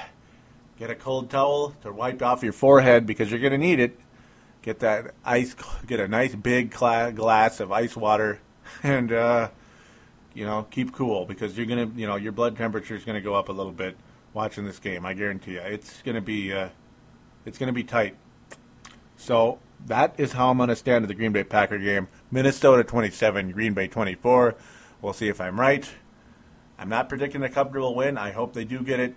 get 0.79 0.91
a 0.91 0.95
cold 0.95 1.31
towel 1.31 1.71
to 1.83 1.93
wipe 1.93 2.23
off 2.23 2.43
your 2.43 2.53
forehead 2.53 3.07
because 3.07 3.31
you're 3.31 3.41
going 3.41 3.53
to 3.53 3.59
need 3.59 3.81
it. 3.81 3.99
Get 4.67 4.81
that 4.81 5.14
ice, 5.25 5.55
get 5.87 6.01
a 6.01 6.09
nice 6.09 6.35
big 6.35 6.73
glass 6.73 7.61
of 7.61 7.71
ice 7.71 7.97
water, 7.97 8.41
and 8.83 9.12
uh, 9.12 9.49
you 10.35 10.45
know, 10.45 10.67
keep 10.71 10.93
cool 10.93 11.25
because 11.25 11.57
you're 11.57 11.67
gonna, 11.67 11.91
you 11.95 12.07
know, 12.07 12.17
your 12.17 12.33
blood 12.33 12.57
temperature 12.57 12.97
is 12.97 13.05
to 13.14 13.23
go 13.23 13.35
up 13.35 13.49
a 13.49 13.53
little 13.53 13.73
bit 13.73 13.97
watching 14.35 14.64
this 14.64 14.81
game. 14.81 15.07
I 15.07 15.14
guarantee 15.14 15.53
you, 15.53 15.61
it's 15.61 16.03
to 16.17 16.21
be, 16.21 16.53
uh, 16.53 16.71
it's 17.45 17.59
to 17.69 17.73
be 17.73 17.85
tight. 17.85 18.17
So 19.17 19.61
that 19.87 20.14
is 20.19 20.33
how 20.33 20.51
I'm 20.51 20.59
to 20.69 20.77
stand 20.77 21.05
at 21.05 21.09
the 21.09 21.14
Green 21.14 21.33
Bay 21.33 21.45
Packer 21.45 21.79
game. 21.79 22.09
Minnesota 22.31 22.83
27, 22.83 23.53
Green 23.53 23.73
Bay 23.73 23.87
24. 23.87 24.57
We'll 25.01 25.12
see 25.12 25.29
if 25.29 25.41
I'm 25.41 25.61
right. 25.61 25.89
I'm 26.79 26.89
not 26.89 27.09
predicting 27.09 27.43
a 27.45 27.49
comfortable 27.49 27.95
win. 27.95 28.19
I 28.19 28.33
hope 28.33 28.53
they 28.53 28.64
do 28.64 28.83
get 28.83 29.01
it. 29.01 29.14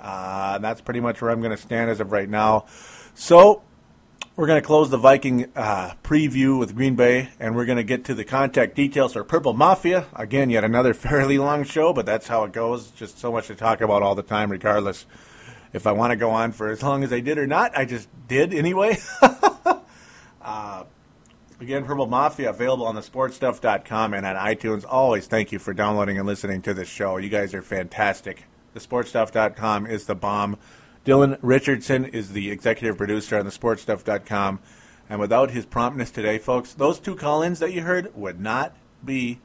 Uh, 0.00 0.58
that's 0.58 0.80
pretty 0.80 1.00
much 1.00 1.20
where 1.20 1.30
I'm 1.30 1.40
going 1.40 1.54
to 1.54 1.62
stand 1.62 1.90
as 1.90 2.00
of 2.00 2.12
right 2.12 2.28
now. 2.28 2.66
So 3.14 3.62
we're 4.36 4.46
going 4.48 4.60
to 4.60 4.66
close 4.66 4.90
the 4.90 4.98
Viking 4.98 5.46
uh, 5.54 5.92
preview 6.02 6.58
with 6.58 6.74
Green 6.74 6.96
Bay, 6.96 7.28
and 7.38 7.54
we're 7.54 7.66
going 7.66 7.76
to 7.76 7.84
get 7.84 8.04
to 8.06 8.14
the 8.14 8.24
contact 8.24 8.74
details 8.74 9.12
for 9.12 9.22
Purple 9.22 9.52
Mafia. 9.52 10.06
Again, 10.14 10.50
yet 10.50 10.64
another 10.64 10.92
fairly 10.94 11.38
long 11.38 11.62
show, 11.64 11.92
but 11.92 12.04
that's 12.06 12.26
how 12.26 12.44
it 12.44 12.52
goes. 12.52 12.90
Just 12.90 13.18
so 13.18 13.30
much 13.30 13.46
to 13.46 13.54
talk 13.54 13.80
about 13.80 14.02
all 14.02 14.14
the 14.14 14.22
time, 14.22 14.50
regardless 14.50 15.06
if 15.72 15.86
I 15.86 15.92
want 15.92 16.10
to 16.10 16.16
go 16.16 16.30
on 16.30 16.52
for 16.52 16.70
as 16.70 16.82
long 16.82 17.04
as 17.04 17.12
I 17.12 17.20
did 17.20 17.38
or 17.38 17.46
not. 17.46 17.76
I 17.76 17.84
just 17.84 18.08
did 18.26 18.52
anyway. 18.52 18.98
uh, 20.42 20.84
again, 21.60 21.84
Purple 21.84 22.06
Mafia 22.06 22.50
available 22.50 22.86
on 22.86 22.96
the 22.96 23.02
sportstuff.com 23.02 24.14
and 24.14 24.26
on 24.26 24.36
iTunes. 24.36 24.84
Always 24.88 25.26
thank 25.26 25.52
you 25.52 25.60
for 25.60 25.72
downloading 25.72 26.18
and 26.18 26.26
listening 26.26 26.62
to 26.62 26.74
this 26.74 26.88
show. 26.88 27.18
You 27.18 27.28
guys 27.28 27.54
are 27.54 27.62
fantastic. 27.62 28.44
The 28.72 28.80
sportstuff.com 28.80 29.86
is 29.86 30.06
the 30.06 30.16
bomb. 30.16 30.58
Dylan 31.04 31.38
Richardson 31.42 32.04
is 32.04 32.32
the 32.32 32.50
executive 32.50 32.96
producer 32.96 33.38
on 33.38 33.44
the 33.44 33.50
sportstuff.com. 33.50 34.60
And 35.08 35.20
without 35.20 35.50
his 35.50 35.66
promptness 35.66 36.10
today, 36.10 36.38
folks, 36.38 36.72
those 36.72 36.98
two 36.98 37.14
call 37.14 37.42
ins 37.42 37.58
that 37.58 37.72
you 37.72 37.82
heard 37.82 38.14
would 38.16 38.40
not 38.40 38.74
be 39.04 39.40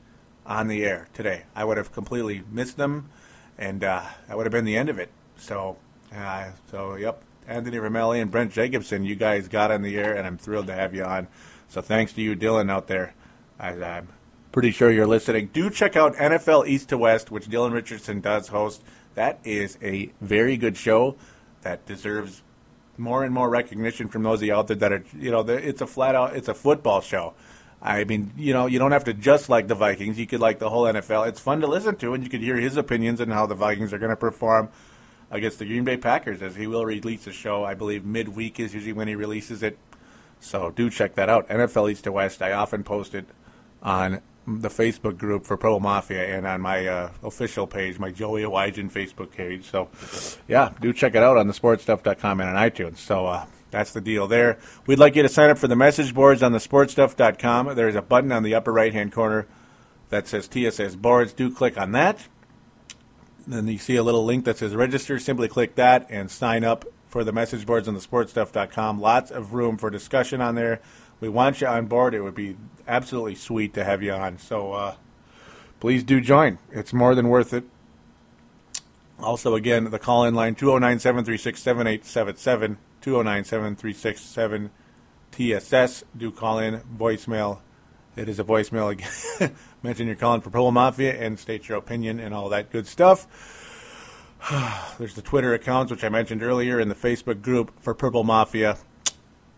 on 0.46 0.68
the 0.68 0.86
air 0.86 1.08
today. 1.14 1.44
I 1.54 1.66
would 1.66 1.78
have 1.78 1.92
completely 1.92 2.44
missed 2.50 2.78
them, 2.78 3.10
and 3.58 3.84
uh, 3.84 4.04
that 4.28 4.38
would 4.38 4.46
have 4.46 4.54
been 4.54 4.66
the 4.66 4.78
end 4.78 4.88
of 4.88 5.00
it. 5.00 5.10
So 5.36 5.78
uh, 6.16 6.52
so, 6.72 6.96
yep, 6.96 7.22
Anthony 7.48 7.78
Romelli 7.78 8.22
and 8.22 8.32
Brent 8.32 8.52
Jacobson, 8.52 9.04
you 9.04 9.16
guys 9.16 9.48
got 9.48 9.72
on 9.72 9.82
the 9.82 9.98
air, 9.98 10.16
and 10.16 10.26
I'm 10.26 10.38
thrilled 10.38 10.68
to 10.68 10.74
have 10.74 10.94
you 10.94 11.04
on. 11.04 11.28
So, 11.68 11.82
thanks 11.82 12.14
to 12.14 12.22
you, 12.22 12.36
Dylan, 12.36 12.72
out 12.72 12.88
there. 12.88 13.14
I, 13.60 13.70
I'm 13.70 14.08
pretty 14.52 14.72
sure 14.72 14.92
you're 14.92 15.08
listening. 15.08 15.50
Do 15.54 15.70
check 15.70 15.96
out 15.96 16.16
NFL 16.16 16.68
East 16.68 16.90
to 16.90 16.98
West, 16.98 17.30
which 17.30 17.48
Dylan 17.48 17.74
Richardson 17.74 18.22
does 18.22 18.48
host. 18.48 18.84
That 19.16 19.40
is 19.44 19.78
a 19.82 20.12
very 20.22 20.58
good 20.58 20.78
show 20.78 21.16
that 21.62 21.86
deserves 21.86 22.42
more 22.98 23.24
and 23.24 23.34
more 23.34 23.50
recognition 23.50 24.10
from 24.10 24.24
those 24.24 24.42
of 24.42 24.48
you 24.48 24.54
out 24.54 24.68
there 24.68 24.76
that 24.78 24.92
are, 24.92 25.04
you 25.18 25.32
know, 25.32 25.40
it's 25.42 25.82
a 25.82 25.88
flat 25.88 26.16
out, 26.16 26.36
it's 26.36 26.48
a 26.48 26.54
football 26.54 27.02
show. 27.02 27.34
I 27.82 28.04
mean, 28.04 28.34
you 28.38 28.54
know, 28.54 28.66
you 28.66 28.78
don't 28.78 28.92
have 28.92 29.06
to 29.06 29.14
just 29.14 29.48
like 29.48 29.70
the 29.70 29.76
Vikings. 29.76 30.20
You 30.20 30.28
could 30.28 30.42
like 30.42 30.60
the 30.60 30.70
whole 30.70 30.84
NFL. 30.84 31.30
It's 31.30 31.40
fun 31.40 31.62
to 31.62 31.68
listen 31.68 31.96
to, 31.98 32.14
and 32.14 32.24
you 32.24 32.30
could 32.30 32.42
hear 32.42 32.58
his 32.58 32.76
opinions 32.76 33.22
on 33.22 33.30
how 33.30 33.46
the 33.46 33.56
Vikings 33.56 33.94
are 33.94 34.00
going 34.00 34.10
to 34.10 34.18
perform 34.18 34.70
against 35.32 35.60
the 35.60 35.66
Green 35.66 35.86
Bay 35.86 35.96
Packers, 35.96 36.42
as 36.42 36.56
he 36.56 36.68
will 36.68 36.86
release 36.86 37.24
the 37.24 37.32
show. 37.32 37.64
I 37.64 37.76
believe 37.76 38.04
midweek 38.04 38.60
is 38.60 38.74
usually 38.74 38.92
when 38.92 39.08
he 39.08 39.16
releases 39.16 39.64
it. 39.64 39.78
So 40.42 40.72
do 40.72 40.90
check 40.90 41.16
that 41.16 41.30
out. 41.30 41.48
NFL 41.48 41.92
East 41.92 42.04
to 42.06 42.12
West. 42.12 42.42
I 42.42 42.52
often 42.52 42.84
post 42.84 43.16
it 43.16 43.26
on 43.82 44.22
the 44.48 44.70
Facebook 44.70 45.18
group 45.18 45.46
for 45.46 45.58
Pro 45.58 45.80
Mafia 45.80 46.36
and 46.36 46.48
on 46.48 46.62
my 46.62 46.88
uh, 46.88 47.12
official 47.24 47.68
page, 47.68 48.00
my 48.00 48.10
Joey 48.10 48.42
Awajan 48.42 48.92
Facebook 48.92 49.32
page. 49.32 49.70
So, 49.70 49.90
yeah, 50.48 50.74
do 50.82 50.92
check 50.94 51.16
it 51.16 51.24
out 51.24 51.38
on 51.38 51.48
the 51.48 51.54
sportstuff.com 51.54 52.40
and 52.40 52.50
on 52.50 52.56
iTunes. 52.56 52.98
So, 52.98 53.28
uh, 53.28 53.46
that's 53.72 53.94
the 53.94 54.02
deal 54.02 54.28
there. 54.28 54.58
We'd 54.88 55.00
like 55.00 55.16
you 55.16 55.24
to 55.24 55.30
sign 55.30 55.50
up 55.50 55.58
for 55.58 55.68
the 55.68 55.76
message 55.76 56.14
boards 56.14 56.42
on 56.42 56.52
the 56.52 56.60
sportstuff.com. 56.60 57.76
There's 57.76 57.96
a 57.96 58.02
button 58.02 58.32
on 58.32 58.44
the 58.44 58.56
upper 58.56 58.74
right 58.74 58.94
hand 58.94 59.12
corner 59.12 59.48
that 60.10 60.28
says 60.28 60.48
TSS 60.48 60.96
boards. 60.96 61.34
Do 61.34 61.52
click 61.52 61.78
on 61.78 61.92
that. 61.92 62.28
Then 63.48 63.68
you 63.68 63.78
see 63.78 63.96
a 63.96 64.04
little 64.04 64.26
link 64.26 64.46
that 64.46 64.58
says 64.58 64.76
register. 64.76 65.20
Simply 65.20 65.48
click 65.48 65.76
that 65.76 66.08
and 66.10 66.30
sign 66.30 66.64
up 66.64 66.86
for 67.08 67.24
the 67.24 67.32
message 67.32 67.66
boards 67.66 67.88
on 67.88 67.94
the 67.94 68.00
sportstuff.com. 68.00 69.00
Lots 69.00 69.32
of 69.32 69.54
room 69.54 69.78
for 69.78 69.90
discussion 69.90 70.42
on 70.42 70.56
there. 70.56 70.82
We 71.20 71.30
want 71.30 71.62
you 71.62 71.68
on 71.68 71.88
board. 71.88 72.14
It 72.14 72.22
would 72.22 72.36
be 72.36 72.58
absolutely 72.88 73.36
sweet 73.36 73.74
to 73.74 73.84
have 73.84 74.02
you 74.02 74.14
on. 74.14 74.38
So 74.38 74.74
uh, 74.74 74.96
please 75.80 76.04
do 76.04 76.22
join. 76.22 76.60
It's 76.72 76.94
more 76.94 77.16
than 77.16 77.30
worth 77.30 77.54
it. 77.54 77.66
Also, 79.20 79.54
again, 79.56 79.92
the 79.92 80.00
call 80.00 80.24
in 80.24 80.34
line 80.34 80.56
209 80.56 81.00
736 81.00 81.62
7877, 81.62 82.78
209 83.02 83.44
736 83.44 84.70
TSS. 85.32 86.04
Do 86.16 86.32
call 86.32 86.60
in, 86.60 86.82
voicemail. 86.98 87.60
It 88.16 88.30
is 88.30 88.40
a 88.40 88.44
voicemail 88.44 88.92
again. 88.92 89.56
Mention 89.84 90.08
you're 90.08 90.16
calling 90.16 90.42
for 90.42 90.50
Purple 90.50 90.72
Mafia 90.72 91.14
and 91.14 91.38
state 91.38 91.68
your 91.68 91.78
opinion 91.78 92.20
and 92.20 92.34
all 92.34 92.50
that 92.50 92.72
good 92.72 92.88
stuff. 92.88 93.28
There's 94.98 95.16
the 95.16 95.22
Twitter 95.22 95.54
accounts, 95.54 95.92
which 95.92 96.04
I 96.04 96.10
mentioned 96.10 96.42
earlier, 96.42 96.80
and 96.80 96.90
the 96.90 96.96
Facebook 96.96 97.42
group 97.42 97.80
for 97.82 97.94
Purple 97.94 98.24
Mafia. 98.24 98.78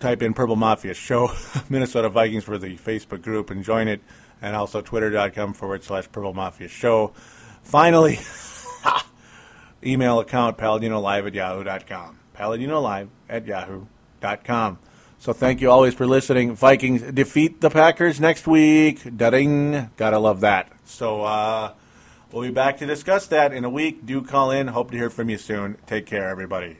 Type 0.01 0.23
in 0.23 0.33
Purple 0.33 0.55
Mafia 0.55 0.95
Show, 0.95 1.31
Minnesota 1.69 2.09
Vikings 2.09 2.43
for 2.43 2.57
the 2.57 2.75
Facebook 2.77 3.21
group 3.21 3.51
and 3.51 3.63
join 3.63 3.87
it, 3.87 4.01
and 4.41 4.55
also 4.55 4.81
twitter.com 4.81 5.53
forward 5.53 5.83
slash 5.83 6.11
Purple 6.11 6.33
Mafia 6.33 6.67
Show. 6.67 7.13
Finally, 7.61 8.19
email 9.85 10.19
account 10.19 10.57
paladinolive 10.57 11.27
at 11.27 11.33
yahoo.com. 11.35 12.17
Paladinolive 12.35 13.09
at 13.29 13.45
yahoo.com. 13.45 14.79
So 15.19 15.33
thank 15.33 15.61
you 15.61 15.69
always 15.69 15.93
for 15.93 16.07
listening. 16.07 16.55
Vikings 16.55 17.03
defeat 17.03 17.61
the 17.61 17.69
Packers 17.69 18.19
next 18.19 18.47
week. 18.47 19.03
Ding. 19.15 19.91
Gotta 19.97 20.17
love 20.17 20.39
that. 20.41 20.71
So 20.85 21.21
uh, 21.21 21.73
we'll 22.31 22.41
be 22.41 22.49
back 22.49 22.79
to 22.79 22.87
discuss 22.87 23.27
that 23.27 23.53
in 23.53 23.63
a 23.65 23.69
week. 23.69 24.03
Do 24.03 24.23
call 24.23 24.49
in. 24.49 24.69
Hope 24.69 24.89
to 24.89 24.97
hear 24.97 25.11
from 25.11 25.29
you 25.29 25.37
soon. 25.37 25.77
Take 25.85 26.07
care, 26.07 26.27
everybody. 26.27 26.77